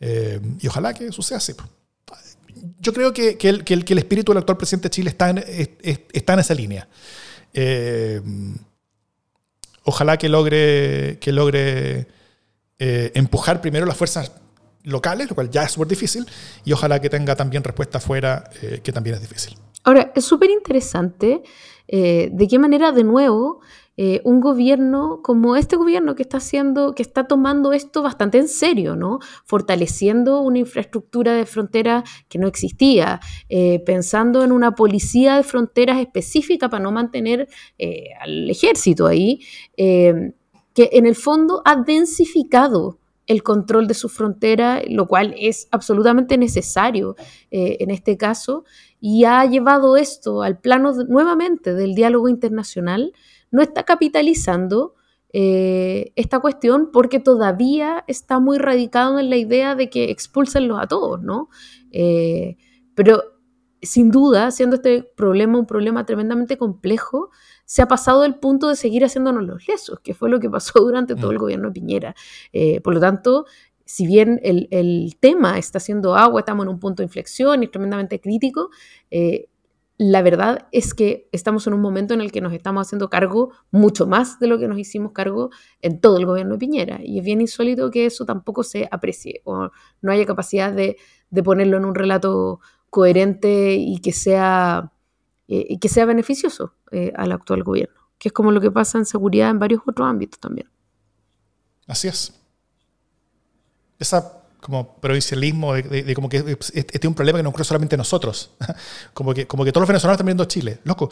Y 0.00 0.66
ojalá 0.66 0.94
que 0.94 1.12
suceda 1.12 1.38
así 1.38 1.54
yo 2.80 2.92
creo 2.92 3.12
que, 3.12 3.36
el, 3.42 3.64
que, 3.64 3.74
el, 3.74 3.98
espíritu 3.98 4.32
del 4.32 4.38
actual 4.38 4.58
presidente 4.58 4.88
de 4.88 4.90
Chile 4.90 5.10
está 5.10 5.30
en, 5.30 5.44
está 6.12 6.34
en 6.34 6.38
esa 6.38 6.54
línea. 6.54 6.88
Eh, 7.52 8.20
ojalá 9.84 10.16
que 10.16 10.28
logre, 10.28 11.18
que 11.20 11.32
logre 11.32 12.06
eh, 12.78 13.12
empujar 13.14 13.60
primero 13.60 13.86
las 13.86 13.96
fuerzas 13.96 14.32
locales, 14.84 15.28
lo 15.28 15.34
cual 15.34 15.50
ya 15.50 15.64
es 15.64 15.72
súper 15.72 15.88
difícil, 15.88 16.26
y 16.64 16.72
ojalá 16.72 17.00
que 17.00 17.10
tenga 17.10 17.36
también 17.36 17.62
respuesta 17.62 17.98
afuera, 17.98 18.50
eh, 18.62 18.80
que 18.82 18.92
también 18.92 19.16
es 19.16 19.22
difícil. 19.22 19.56
Ahora, 19.84 20.12
es 20.14 20.24
súper 20.24 20.50
interesante 20.50 21.42
de 21.92 22.46
qué 22.48 22.56
manera, 22.60 22.92
de 22.92 23.02
nuevo, 23.02 23.62
eh, 24.02 24.22
un 24.24 24.40
gobierno 24.40 25.20
como 25.22 25.56
este 25.56 25.76
gobierno 25.76 26.14
que 26.14 26.22
está 26.22 26.38
haciendo, 26.38 26.94
que 26.94 27.02
está 27.02 27.24
tomando 27.24 27.74
esto 27.74 28.00
bastante 28.00 28.38
en 28.38 28.48
serio, 28.48 28.96
¿no? 28.96 29.18
Fortaleciendo 29.44 30.40
una 30.40 30.58
infraestructura 30.58 31.34
de 31.34 31.44
fronteras 31.44 32.04
que 32.30 32.38
no 32.38 32.48
existía, 32.48 33.20
eh, 33.50 33.78
pensando 33.84 34.42
en 34.42 34.52
una 34.52 34.74
policía 34.74 35.36
de 35.36 35.42
fronteras 35.42 36.00
específica 36.00 36.70
para 36.70 36.82
no 36.82 36.92
mantener 36.92 37.46
eh, 37.76 38.04
al 38.18 38.48
ejército 38.48 39.06
ahí, 39.06 39.40
que 39.76 40.88
en 40.92 41.04
el 41.04 41.14
fondo 41.14 41.60
ha 41.66 41.76
densificado 41.76 42.96
el 43.26 43.42
control 43.42 43.86
de 43.86 43.92
su 43.92 44.08
frontera, 44.08 44.80
lo 44.88 45.08
cual 45.08 45.34
es 45.38 45.68
absolutamente 45.72 46.38
necesario 46.38 47.16
en 47.50 47.90
este 47.90 48.16
caso, 48.16 48.64
y 48.98 49.24
ha 49.24 49.44
llevado 49.44 49.98
esto 49.98 50.42
al 50.42 50.58
plano 50.58 50.92
nuevamente 51.06 51.74
del 51.74 51.94
diálogo 51.94 52.30
internacional, 52.30 53.12
no 53.50 53.62
está 53.62 53.84
capitalizando 53.84 54.94
eh, 55.32 56.12
esta 56.16 56.40
cuestión 56.40 56.90
porque 56.92 57.20
todavía 57.20 58.04
está 58.08 58.40
muy 58.40 58.58
radicado 58.58 59.18
en 59.18 59.30
la 59.30 59.36
idea 59.36 59.74
de 59.74 59.88
que 59.88 60.10
expulsenlos 60.10 60.80
a 60.80 60.88
todos, 60.88 61.22
¿no? 61.22 61.48
Eh, 61.92 62.56
pero 62.94 63.22
sin 63.82 64.10
duda, 64.10 64.50
siendo 64.50 64.76
este 64.76 65.02
problema 65.02 65.58
un 65.58 65.66
problema 65.66 66.04
tremendamente 66.04 66.58
complejo, 66.58 67.30
se 67.64 67.82
ha 67.82 67.88
pasado 67.88 68.22
del 68.22 68.34
punto 68.34 68.68
de 68.68 68.76
seguir 68.76 69.04
haciéndonos 69.04 69.44
los 69.44 69.66
lesos, 69.68 70.00
que 70.00 70.14
fue 70.14 70.28
lo 70.28 70.40
que 70.40 70.50
pasó 70.50 70.72
durante 70.80 71.14
todo 71.14 71.30
el 71.30 71.38
mm. 71.38 71.40
gobierno 71.40 71.68
de 71.68 71.72
Piñera. 71.72 72.14
Eh, 72.52 72.80
por 72.80 72.94
lo 72.94 73.00
tanto, 73.00 73.46
si 73.84 74.06
bien 74.06 74.40
el, 74.42 75.16
tema 75.18 75.58
está 75.58 75.78
haciendo 75.78 76.14
agua, 76.14 76.40
estamos 76.40 76.64
en 76.64 76.70
un 76.70 76.78
punto 76.78 77.02
de 77.02 77.06
inflexión 77.06 77.62
y 77.62 77.68
tremendamente 77.68 78.20
crítico, 78.20 78.70
eh, 79.10 79.48
la 80.02 80.22
verdad 80.22 80.66
es 80.72 80.94
que 80.94 81.28
estamos 81.30 81.66
en 81.66 81.74
un 81.74 81.82
momento 81.82 82.14
en 82.14 82.22
el 82.22 82.32
que 82.32 82.40
nos 82.40 82.54
estamos 82.54 82.86
haciendo 82.86 83.10
cargo 83.10 83.52
mucho 83.70 84.06
más 84.06 84.38
de 84.38 84.46
lo 84.46 84.58
que 84.58 84.66
nos 84.66 84.78
hicimos 84.78 85.12
cargo 85.12 85.50
en 85.82 86.00
todo 86.00 86.16
el 86.16 86.24
gobierno 86.24 86.54
de 86.54 86.58
Piñera. 86.58 87.00
Y 87.04 87.18
es 87.18 87.24
bien 87.24 87.42
insólito 87.42 87.90
que 87.90 88.06
eso 88.06 88.24
tampoco 88.24 88.62
se 88.62 88.88
aprecie 88.90 89.42
o 89.44 89.68
no 90.00 90.10
haya 90.10 90.24
capacidad 90.24 90.72
de, 90.72 90.96
ponerlo 91.44 91.76
en 91.76 91.84
un 91.84 91.94
relato 91.94 92.60
coherente 92.88 93.74
y 93.74 93.98
que 93.98 94.12
sea, 94.12 94.90
eh, 95.48 95.78
que 95.78 95.90
sea 95.90 96.06
beneficioso 96.06 96.72
eh, 96.92 97.12
al 97.14 97.32
actual 97.32 97.62
gobierno, 97.62 98.00
que 98.18 98.30
es 98.30 98.32
como 98.32 98.52
lo 98.52 98.62
que 98.62 98.70
pasa 98.70 98.96
en 98.96 99.04
seguridad 99.04 99.50
en 99.50 99.58
varios 99.58 99.82
otros 99.86 100.08
ámbitos 100.08 100.40
también. 100.40 100.70
Así 101.86 102.08
es. 102.08 102.40
Esa 103.98 104.39
como 104.60 104.94
provincialismo, 104.94 105.74
de, 105.74 106.14
como 106.14 106.28
que 106.28 106.56
este 106.74 106.98
es 106.98 107.04
un 107.04 107.14
problema 107.14 107.38
que 107.38 107.42
no 107.42 107.48
ocurre 107.50 107.64
solamente 107.64 107.96
nosotros. 107.96 108.50
como, 109.14 109.34
que, 109.34 109.46
como 109.46 109.64
que 109.64 109.72
todos 109.72 109.82
los 109.82 109.88
venezolanos 109.88 110.14
están 110.14 110.26
viniendo 110.26 110.44
a 110.44 110.48
Chile. 110.48 110.80
Loco, 110.84 111.10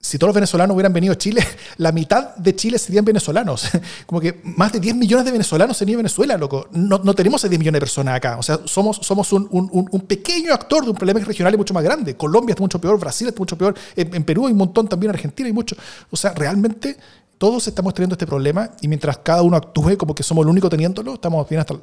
si 0.00 0.16
todos 0.16 0.28
los 0.28 0.34
venezolanos 0.34 0.74
hubieran 0.74 0.92
venido 0.92 1.12
a 1.12 1.18
Chile, 1.18 1.44
la 1.78 1.90
mitad 1.90 2.36
de 2.36 2.54
Chile 2.54 2.78
serían 2.78 3.04
venezolanos. 3.04 3.68
Como 4.06 4.20
que 4.20 4.40
más 4.44 4.72
de 4.72 4.78
10 4.78 4.94
millones 4.94 5.24
de 5.24 5.32
venezolanos 5.32 5.76
serían 5.76 5.98
Venezuela, 5.98 6.36
loco. 6.36 6.68
No, 6.70 6.98
no 6.98 7.14
tenemos 7.14 7.44
a 7.44 7.48
10 7.48 7.58
millones 7.58 7.78
de 7.78 7.80
personas 7.80 8.14
acá. 8.14 8.38
O 8.38 8.42
sea, 8.42 8.60
somos, 8.64 8.98
somos 9.02 9.32
un, 9.32 9.48
un, 9.50 9.88
un, 9.90 10.00
pequeño 10.02 10.54
actor 10.54 10.84
de 10.84 10.90
un 10.90 10.96
problema 10.96 11.18
regional 11.20 11.52
y 11.52 11.56
mucho 11.56 11.74
más 11.74 11.82
grande. 11.82 12.16
Colombia 12.16 12.52
está 12.52 12.62
mucho 12.62 12.80
peor, 12.80 12.98
Brasil 13.00 13.26
está 13.26 13.40
mucho 13.40 13.58
peor, 13.58 13.74
en, 13.96 14.22
Perú 14.22 14.46
hay 14.46 14.52
un 14.52 14.58
montón 14.58 14.88
también, 14.88 15.10
en 15.10 15.16
Argentina 15.16 15.48
hay 15.48 15.52
mucho. 15.52 15.76
O 16.10 16.16
sea, 16.16 16.32
realmente 16.32 16.96
todos 17.36 17.66
estamos 17.66 17.92
teniendo 17.92 18.14
este 18.14 18.26
problema 18.26 18.70
y 18.80 18.88
mientras 18.88 19.18
cada 19.18 19.42
uno 19.42 19.56
actúe 19.56 19.96
como 19.96 20.14
que 20.14 20.22
somos 20.22 20.44
el 20.44 20.50
único 20.50 20.68
teniéndolo, 20.68 21.14
estamos 21.14 21.48
bien 21.48 21.60
hasta, 21.60 21.74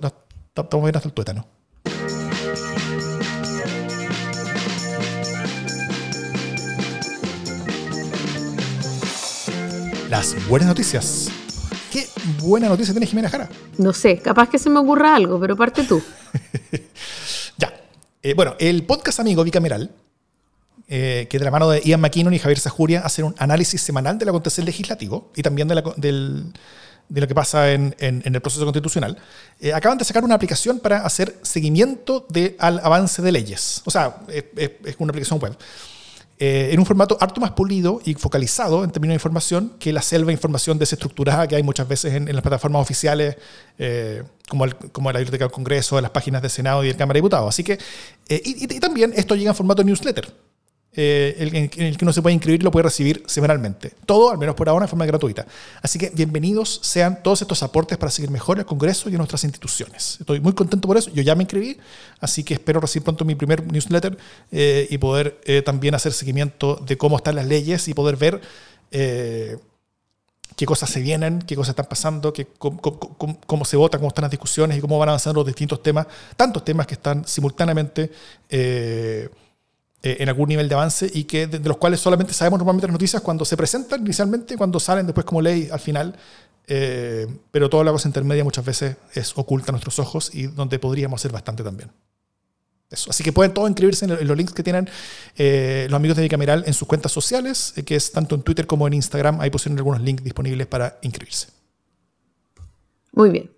Estamos 0.64 0.86
bien 0.86 0.96
hasta 0.96 1.10
el 1.10 1.14
tuétano. 1.14 1.46
Las 10.10 10.48
buenas 10.48 10.70
noticias. 10.70 11.30
¿Qué 11.92 12.08
buena 12.42 12.70
noticia 12.70 12.94
tiene 12.94 13.06
Jimena 13.06 13.30
Jara? 13.30 13.50
No 13.78 13.92
sé, 13.92 14.20
capaz 14.20 14.48
que 14.48 14.58
se 14.58 14.70
me 14.70 14.80
ocurra 14.80 15.18
algo, 15.18 15.38
pero 15.42 15.58
parte 15.58 15.84
tú. 15.84 16.02
ya. 17.58 17.74
Eh, 18.24 18.34
bueno, 18.34 18.56
el 18.58 18.86
podcast 18.86 19.20
amigo 19.20 19.44
bicameral, 19.44 19.92
eh, 20.88 21.28
que 21.30 21.38
de 21.38 21.44
la 21.44 21.52
mano 21.52 21.70
de 21.70 21.82
Ian 21.82 22.00
McKinnon 22.00 22.34
y 22.34 22.40
Javier 22.40 22.60
Sajuria 22.60 23.02
hacen 23.02 23.26
un 23.26 23.36
análisis 23.40 23.82
semanal 23.82 24.18
del 24.18 24.30
acontecer 24.30 24.64
legislativo 24.64 25.32
y 25.36 25.42
también 25.42 25.68
de 25.68 25.76
la, 25.76 25.84
del, 25.98 26.54
de 27.08 27.22
lo 27.22 27.28
que 27.28 27.36
pasa 27.36 27.72
en, 27.72 27.96
el 28.00 28.42
proceso 28.42 28.64
constitucional, 28.64 29.18
eh, 29.60 29.74
acaban 29.74 29.98
de 29.98 30.06
sacar 30.06 30.24
una 30.24 30.36
aplicación 30.36 30.80
para 30.80 31.06
hacer 31.06 31.38
seguimiento 31.42 32.28
al 32.60 32.80
avance 32.80 33.22
de 33.22 33.32
leyes. 33.32 33.82
O 33.86 33.92
sea, 33.92 34.18
es, 34.28 34.96
una 34.98 35.12
aplicación 35.12 35.40
web. 35.40 35.56
Eh, 36.38 36.72
en 36.74 36.80
un 36.80 36.86
formato 36.86 37.18
harto 37.22 37.40
más 37.40 37.52
pulido 37.52 38.02
y 38.04 38.14
focalizado 38.14 38.84
en 38.84 38.92
términos 38.92 39.14
de 39.14 39.16
información 39.16 39.74
que 39.80 39.94
la 39.94 40.02
selva 40.02 40.28
de 40.28 40.34
información 40.34 40.78
desestructurada 40.78 41.48
que 41.48 41.56
hay 41.56 41.64
muchas 41.64 41.88
veces 41.88 42.14
en, 42.14 42.26
las 42.26 42.42
plataformas 42.42 42.82
oficiales, 42.82 43.38
eh, 43.80 44.22
como, 44.50 44.66
como 44.92 45.12
la 45.14 45.20
Biblioteca 45.20 45.46
del 45.46 45.54
Congreso, 45.54 46.02
las 46.02 46.12
páginas 46.12 46.42
del 46.42 46.52
Senado 46.52 46.84
y 46.84 46.88
de 46.88 46.96
Cámara 46.96 47.14
de 47.14 47.20
Diputados. 47.20 47.48
Así 47.48 47.64
que, 47.64 47.80
y, 48.28 48.68
también 48.80 49.14
esto 49.16 49.36
llega 49.36 49.52
en 49.52 49.56
formato 49.56 49.82
newsletter. 49.84 50.34
Eh, 50.98 51.70
en, 51.76 51.86
el 51.86 51.98
que 51.98 52.06
uno 52.06 52.14
se 52.14 52.22
puede 52.22 52.34
inscribir 52.34 52.64
lo 52.64 52.72
puede 52.72 52.84
recibir 52.84 53.24
semanalmente. 53.28 53.92
Todo, 54.06 54.32
al 54.32 54.38
menos 54.38 54.56
por 54.56 54.70
ahora, 54.70 54.86
de 54.86 54.90
forma 54.90 55.06
gratuita. 55.06 55.46
Así 55.82 56.00
que 56.00 56.10
bienvenidos 56.10 56.80
sean 56.84 57.22
todos 57.22 57.42
estos 57.42 57.62
aportes 57.64 57.98
para 57.98 58.12
seguir 58.12 58.32
mejor 58.32 58.60
el 58.60 58.66
Congreso 58.66 59.10
y 59.10 59.14
en 59.14 59.18
nuestras 59.18 59.44
instituciones. 59.44 60.18
Estoy 60.22 60.40
muy 60.40 60.54
contento 60.54 60.88
por 60.88 60.98
eso. 60.98 61.12
Yo 61.12 61.22
ya 61.22 61.36
me 61.36 61.44
inscribí, 61.44 61.78
así 62.20 62.44
que 62.44 62.54
espero 62.54 62.80
recibir 62.80 63.04
pronto 63.04 63.26
mi 63.26 63.36
primer 63.36 63.66
newsletter 63.70 64.18
eh, 64.52 64.88
y 64.90 64.98
poder 64.98 65.40
eh, 65.44 65.62
también 65.62 65.96
hacer 65.96 66.14
seguimiento 66.14 66.76
de 66.76 66.98
cómo 66.98 67.18
están 67.18 67.36
las 67.36 67.46
leyes 67.46 67.88
y 67.88 67.94
poder 67.94 68.16
ver 68.16 68.42
qué 70.56 70.66
cosas 70.66 70.90
se 70.90 71.02
vienen, 71.02 71.42
qué 71.42 71.58
cosas 71.58 71.72
están 71.72 71.88
pasando, 71.88 72.32
qué, 72.32 72.48
cómo, 72.58 73.66
se 73.66 73.76
vota, 73.76 73.98
cómo 73.98 74.08
están 74.08 74.22
las 74.22 74.32
discusiones 74.32 74.78
y 74.78 74.82
cómo 74.82 74.98
van 74.98 75.10
avanzando 75.10 75.42
los 75.42 75.48
distintos 75.48 75.84
temas, 75.84 76.08
tantos 76.38 76.64
temas 76.64 76.88
que 76.88 76.94
están 76.94 77.28
simultáneamente 77.28 78.10
eh, 80.06 80.18
en 80.20 80.30
algún 80.30 80.50
nivel 80.50 80.70
de 80.70 80.76
avance 80.76 81.10
y 81.12 81.24
que 81.24 81.48
de, 81.48 81.58
los 81.68 81.78
cuales 81.78 82.00
solamente 82.00 82.32
sabemos 82.32 82.60
normalmente 82.60 82.86
las 82.86 82.94
noticias 82.94 83.24
cuando 83.24 83.44
se 83.44 83.58
presentan 83.58 84.02
inicialmente, 84.02 84.56
cuando 84.56 84.80
salen 84.80 85.08
después 85.08 85.26
como 85.26 85.42
ley 85.42 85.68
al 85.72 85.80
final, 85.80 86.16
eh, 86.68 87.26
pero 87.50 87.72
toda 87.72 87.84
la 87.84 87.92
cosa 87.92 88.08
intermedia 88.08 88.44
muchas 88.44 88.64
veces 88.64 88.98
es 89.16 89.36
oculta 89.36 89.70
a 89.70 89.74
nuestros 89.74 89.98
ojos 89.98 90.30
y 90.32 90.46
donde 90.46 90.78
podríamos 90.78 91.20
hacer 91.20 91.32
bastante 91.32 91.64
también. 91.64 91.90
Eso. 92.92 93.10
Así 93.10 93.24
que 93.24 93.34
pueden 93.34 93.52
todos 93.52 93.68
inscribirse 93.68 94.06
en, 94.06 94.28
los 94.28 94.38
links 94.38 94.54
que 94.54 94.62
tienen 94.62 94.88
eh, 95.38 95.88
los 95.90 95.98
amigos 95.98 96.18
de 96.18 96.22
Bicameral 96.22 96.66
en 96.68 96.76
sus 96.76 96.88
cuentas 96.88 97.12
sociales, 97.12 97.74
que 97.84 97.96
es 97.96 98.12
tanto 98.12 98.36
en 98.36 98.44
Twitter 98.44 98.68
como 98.68 98.86
en 98.86 98.94
Instagram. 98.94 99.42
Ahí 99.42 99.50
pusieron 99.50 99.76
algunos 99.76 100.02
links 100.02 100.24
disponibles 100.24 100.68
para 100.68 101.00
inscribirse. 101.02 101.48
Muy 103.12 103.32
bien. 103.32 103.50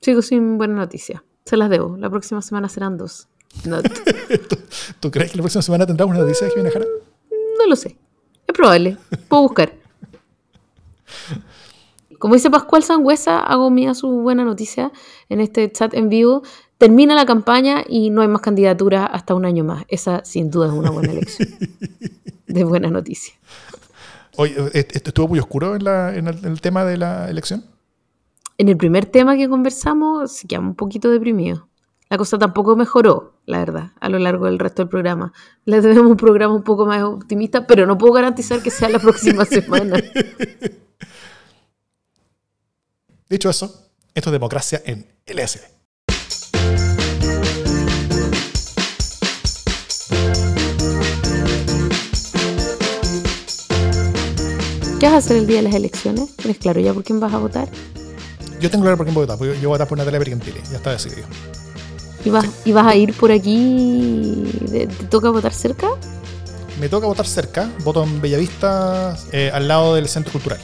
Sigo 0.00 0.22
sin 0.22 0.58
buena 0.58 0.74
noticia. 0.74 1.22
Se 1.44 1.56
las 1.56 1.70
debo. 1.70 1.96
La 1.98 2.10
próxima 2.10 2.42
semana 2.42 2.68
serán 2.68 2.96
dos. 2.96 3.28
¿Tú, 5.00 5.10
crees 5.10 5.30
que 5.30 5.36
la 5.36 5.42
próxima 5.42 5.62
semana 5.62 5.86
tendremos 5.86 6.14
una 6.14 6.24
noticia 6.24 6.46
de 6.46 6.52
Jimena 6.52 6.70
Jara? 6.70 6.86
No 7.58 7.66
lo 7.68 7.76
sé. 7.76 7.96
Es 8.46 8.54
probable. 8.54 8.96
Puedo 9.28 9.42
buscar. 9.42 9.72
Como 12.18 12.34
dice 12.34 12.50
Pascual 12.50 12.82
Sangüesa, 12.82 13.40
hago 13.40 13.70
mía 13.70 13.94
su 13.94 14.08
buena 14.08 14.44
noticia 14.44 14.92
en 15.28 15.40
este 15.40 15.70
chat 15.70 15.94
en 15.94 16.08
vivo. 16.08 16.42
Termina 16.78 17.14
la 17.14 17.26
campaña 17.26 17.84
y 17.86 18.10
no 18.10 18.22
hay 18.22 18.28
más 18.28 18.40
candidaturas 18.40 19.08
hasta 19.12 19.34
un 19.34 19.44
año 19.44 19.64
más. 19.64 19.84
Esa 19.88 20.24
sin 20.24 20.50
duda 20.50 20.68
es 20.68 20.72
una 20.72 20.90
buena 20.90 21.12
elección. 21.12 21.48
De 22.46 22.64
buena 22.64 22.90
noticia. 22.90 23.34
Oye, 24.36 24.54
¿estuvo 24.72 25.28
muy 25.28 25.38
oscuro 25.38 25.76
en, 25.76 25.86
en 25.86 26.26
el 26.26 26.60
tema 26.60 26.84
de 26.84 26.96
la 26.96 27.30
elección? 27.30 27.64
En 28.58 28.68
el 28.68 28.76
primer 28.76 29.06
tema 29.06 29.36
que 29.36 29.48
conversamos, 29.48 30.32
se 30.32 30.46
quedamos 30.46 30.70
un 30.70 30.76
poquito 30.76 31.10
deprimido 31.10 31.68
la 32.12 32.18
cosa 32.18 32.38
tampoco 32.38 32.76
mejoró, 32.76 33.40
la 33.46 33.60
verdad, 33.60 33.92
a 33.98 34.10
lo 34.10 34.18
largo 34.18 34.44
del 34.44 34.58
resto 34.58 34.82
del 34.82 34.90
programa. 34.90 35.32
Les 35.64 35.82
debemos 35.82 36.10
un 36.10 36.18
programa 36.18 36.54
un 36.54 36.62
poco 36.62 36.84
más 36.84 37.02
optimista, 37.02 37.66
pero 37.66 37.86
no 37.86 37.96
puedo 37.96 38.12
garantizar 38.12 38.62
que 38.62 38.70
sea 38.70 38.90
la 38.90 38.98
próxima 38.98 39.44
semana. 39.46 39.96
Dicho 43.30 43.48
eso, 43.48 43.88
esto 44.12 44.28
es 44.28 44.32
democracia 44.32 44.82
en 44.84 45.06
LSD. 45.26 45.60
¿Qué 55.00 55.06
vas 55.06 55.14
a 55.14 55.16
hacer 55.16 55.38
el 55.38 55.46
día 55.46 55.56
de 55.56 55.62
las 55.62 55.74
elecciones? 55.74 56.36
¿Tienes 56.36 56.58
claro 56.58 56.78
ya 56.78 56.92
por 56.92 57.04
quién 57.04 57.20
vas 57.20 57.32
a 57.32 57.38
votar? 57.38 57.70
Yo 58.60 58.70
tengo 58.70 58.82
claro 58.82 58.98
por 58.98 59.06
quién 59.06 59.14
voy 59.14 59.22
a 59.22 59.26
votar, 59.28 59.38
porque 59.38 59.54
yo 59.54 59.70
voy 59.70 59.76
a 59.76 59.78
votar 59.78 59.88
por 59.88 59.96
Natalia 59.96 60.18
Bergentili, 60.18 60.60
ya 60.70 60.76
está 60.76 60.92
decidido. 60.92 61.26
¿Y 62.24 62.30
vas, 62.30 62.46
¿Y 62.64 62.72
vas 62.72 62.86
a 62.86 62.94
ir 62.94 63.14
por 63.14 63.32
aquí? 63.32 64.44
¿Te, 64.70 64.86
toca 65.08 65.30
votar 65.30 65.52
cerca? 65.52 65.88
Me 66.80 66.88
toca 66.88 67.06
votar 67.06 67.26
cerca, 67.26 67.70
voto 67.84 68.04
en 68.04 68.20
Bellavista, 68.20 69.16
eh, 69.32 69.50
al 69.52 69.68
lado 69.68 69.94
del 69.94 70.08
Centro 70.08 70.32
Cultural, 70.32 70.60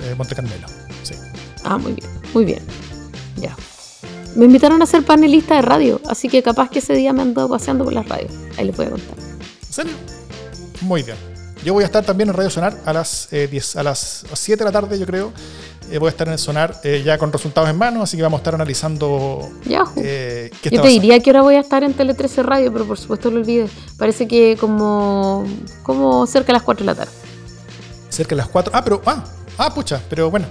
eh, 0.00 0.14
Monte 0.16 0.34
Carmelo. 0.34 0.66
Sí. 1.02 1.14
Ah, 1.64 1.78
muy 1.78 1.92
bien, 1.92 2.08
muy 2.34 2.44
bien. 2.44 2.62
Ya. 3.36 3.56
Me 4.34 4.44
invitaron 4.44 4.82
a 4.82 4.86
ser 4.86 5.04
panelista 5.04 5.56
de 5.56 5.62
radio, 5.62 6.00
así 6.08 6.28
que 6.28 6.42
capaz 6.42 6.70
que 6.70 6.80
ese 6.80 6.94
día 6.94 7.12
me 7.12 7.22
ando 7.22 7.48
paseando 7.48 7.84
por 7.84 7.92
las 7.92 8.08
radios. 8.08 8.32
Ahí 8.58 8.66
les 8.66 8.76
voy 8.76 8.86
a 8.86 8.90
contar. 8.90 9.16
¿En 9.18 9.72
serio? 9.72 9.92
Muy 10.82 11.02
bien. 11.02 11.35
Yo 11.66 11.72
voy 11.72 11.82
a 11.82 11.86
estar 11.86 12.04
también 12.04 12.28
en 12.28 12.34
Radio 12.36 12.48
Sonar 12.48 12.78
a 12.84 12.92
las, 12.92 13.26
10, 13.32 13.74
eh, 13.74 13.80
a 13.80 13.82
las 13.82 14.24
7 14.32 14.56
de 14.56 14.64
la 14.64 14.70
tarde, 14.70 14.96
yo 15.00 15.04
creo, 15.04 15.32
eh, 15.90 15.98
voy 15.98 16.06
a 16.06 16.10
estar 16.10 16.28
en 16.28 16.34
el 16.34 16.38
sonar 16.38 16.76
eh, 16.84 17.02
ya 17.04 17.18
con 17.18 17.32
resultados 17.32 17.68
en 17.68 17.76
mano, 17.76 18.04
así 18.04 18.16
que 18.16 18.22
vamos 18.22 18.38
a 18.38 18.42
estar 18.42 18.54
analizando. 18.54 19.50
Eh, 19.96 20.52
Yo 20.62 20.80
te 20.80 20.86
diría 20.86 21.18
que 21.18 21.30
ahora 21.30 21.42
voy 21.42 21.56
a 21.56 21.60
estar 21.60 21.82
en 21.82 21.92
Tele 21.92 22.14
13 22.14 22.44
Radio, 22.44 22.72
pero 22.72 22.86
por 22.86 22.98
supuesto 22.98 23.32
lo 23.32 23.40
olvidé. 23.40 23.68
Parece 23.98 24.28
que 24.28 24.56
como, 24.60 25.44
como 25.82 26.24
cerca 26.28 26.46
de 26.46 26.52
las 26.52 26.62
4 26.62 26.84
de 26.84 26.86
la 26.86 26.94
tarde. 26.94 27.12
Cerca 28.10 28.36
de 28.36 28.42
las 28.42 28.48
4. 28.48 28.72
Ah, 28.72 28.84
pero. 28.84 29.02
Ah, 29.04 29.24
ah, 29.58 29.74
pucha, 29.74 30.00
pero 30.08 30.30
bueno. 30.30 30.46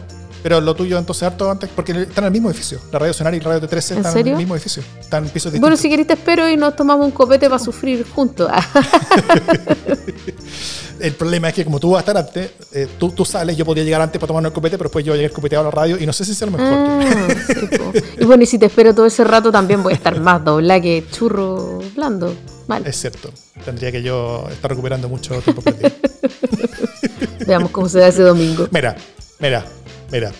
Pero 0.45 0.61
lo 0.61 0.75
tuyo 0.75 0.99
entonces 0.99 1.23
harto 1.23 1.49
antes, 1.49 1.67
porque 1.75 1.91
están 1.91 2.23
en 2.23 2.25
el 2.25 2.31
mismo 2.31 2.51
edificio. 2.51 2.79
La 2.91 2.99
radio 2.99 3.13
Sonar 3.13 3.33
y 3.33 3.39
la 3.39 3.49
radio 3.49 3.67
T13 3.67 3.97
están 3.97 4.17
en 4.19 4.27
el 4.27 4.35
mismo 4.35 4.53
edificio. 4.53 4.83
Están 4.99 5.23
en 5.23 5.31
pisos 5.31 5.51
distintos. 5.51 5.61
Bueno, 5.61 5.75
si 5.75 5.89
querés 5.89 6.05
te 6.05 6.13
espero 6.13 6.47
y 6.47 6.55
nos 6.55 6.75
tomamos 6.75 7.03
un 7.03 7.11
copete 7.13 7.49
para 7.49 7.57
sufrir 7.57 8.05
juntos. 8.07 8.51
el 10.99 11.13
problema 11.13 11.49
es 11.49 11.55
que 11.55 11.65
como 11.65 11.79
tú 11.79 11.89
vas 11.89 11.97
a 11.97 11.99
estar 12.01 12.17
antes, 12.17 12.51
eh, 12.73 12.87
tú, 12.99 13.09
tú, 13.09 13.25
sales, 13.25 13.57
yo 13.57 13.65
podría 13.65 13.85
llegar 13.85 14.01
antes 14.01 14.19
para 14.19 14.27
tomar 14.27 14.45
el 14.45 14.53
copete, 14.53 14.77
pero 14.77 14.87
después 14.87 15.03
yo 15.03 15.15
llegar 15.15 15.31
copeteado 15.31 15.63
a 15.63 15.65
la 15.65 15.71
radio 15.71 15.97
y 15.99 16.05
no 16.05 16.13
sé 16.13 16.23
si 16.23 16.35
sea 16.35 16.45
lo 16.45 16.55
mejor. 16.55 16.77
Ah, 16.77 16.99
y 18.19 18.25
bueno, 18.25 18.43
y 18.43 18.45
si 18.45 18.59
te 18.59 18.67
espero 18.67 18.93
todo 18.93 19.07
ese 19.07 19.23
rato 19.23 19.51
también 19.51 19.81
voy 19.81 19.93
a 19.93 19.95
estar 19.95 20.21
más 20.21 20.45
dobla 20.45 20.79
que 20.79 21.07
churro 21.11 21.79
blando. 21.95 22.35
Es 22.85 22.97
cierto. 22.97 23.31
Tendría 23.65 23.91
que 23.91 24.03
yo 24.03 24.47
estar 24.51 24.69
recuperando 24.69 25.09
mucho 25.09 25.41
tiempo 25.41 25.63
perdido. 25.63 25.89
Veamos 27.47 27.71
cómo 27.71 27.89
se 27.89 27.97
da 27.97 28.09
ese 28.09 28.21
domingo. 28.21 28.67
Mira, 28.71 28.95
mira, 29.39 29.65
mira, 30.15 30.31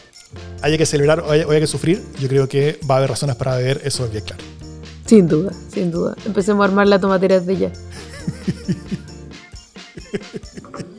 haya 0.62 0.78
que 0.78 0.86
celebrar 0.86 1.20
o 1.20 1.32
haya, 1.32 1.60
que 1.60 1.68
sufrir, 1.68 2.02
yo 2.18 2.30
creo 2.30 2.48
que 2.48 2.80
va 2.90 2.96
a 2.96 3.00
haber 3.00 3.10
razones 3.10 3.36
para 3.36 3.58
beber, 3.58 3.82
eso 3.84 4.06
es 4.06 4.12
bien 4.12 4.24
claro. 4.24 4.42
Sin 5.06 5.28
duda, 5.28 5.52
sin 5.70 5.92
duda. 5.92 6.16
Empecemos 6.26 6.64
a 6.64 6.70
armar 6.70 6.88
la 6.88 6.98
tomatera 7.00 7.42
de 7.42 7.58
ya. 7.58 7.72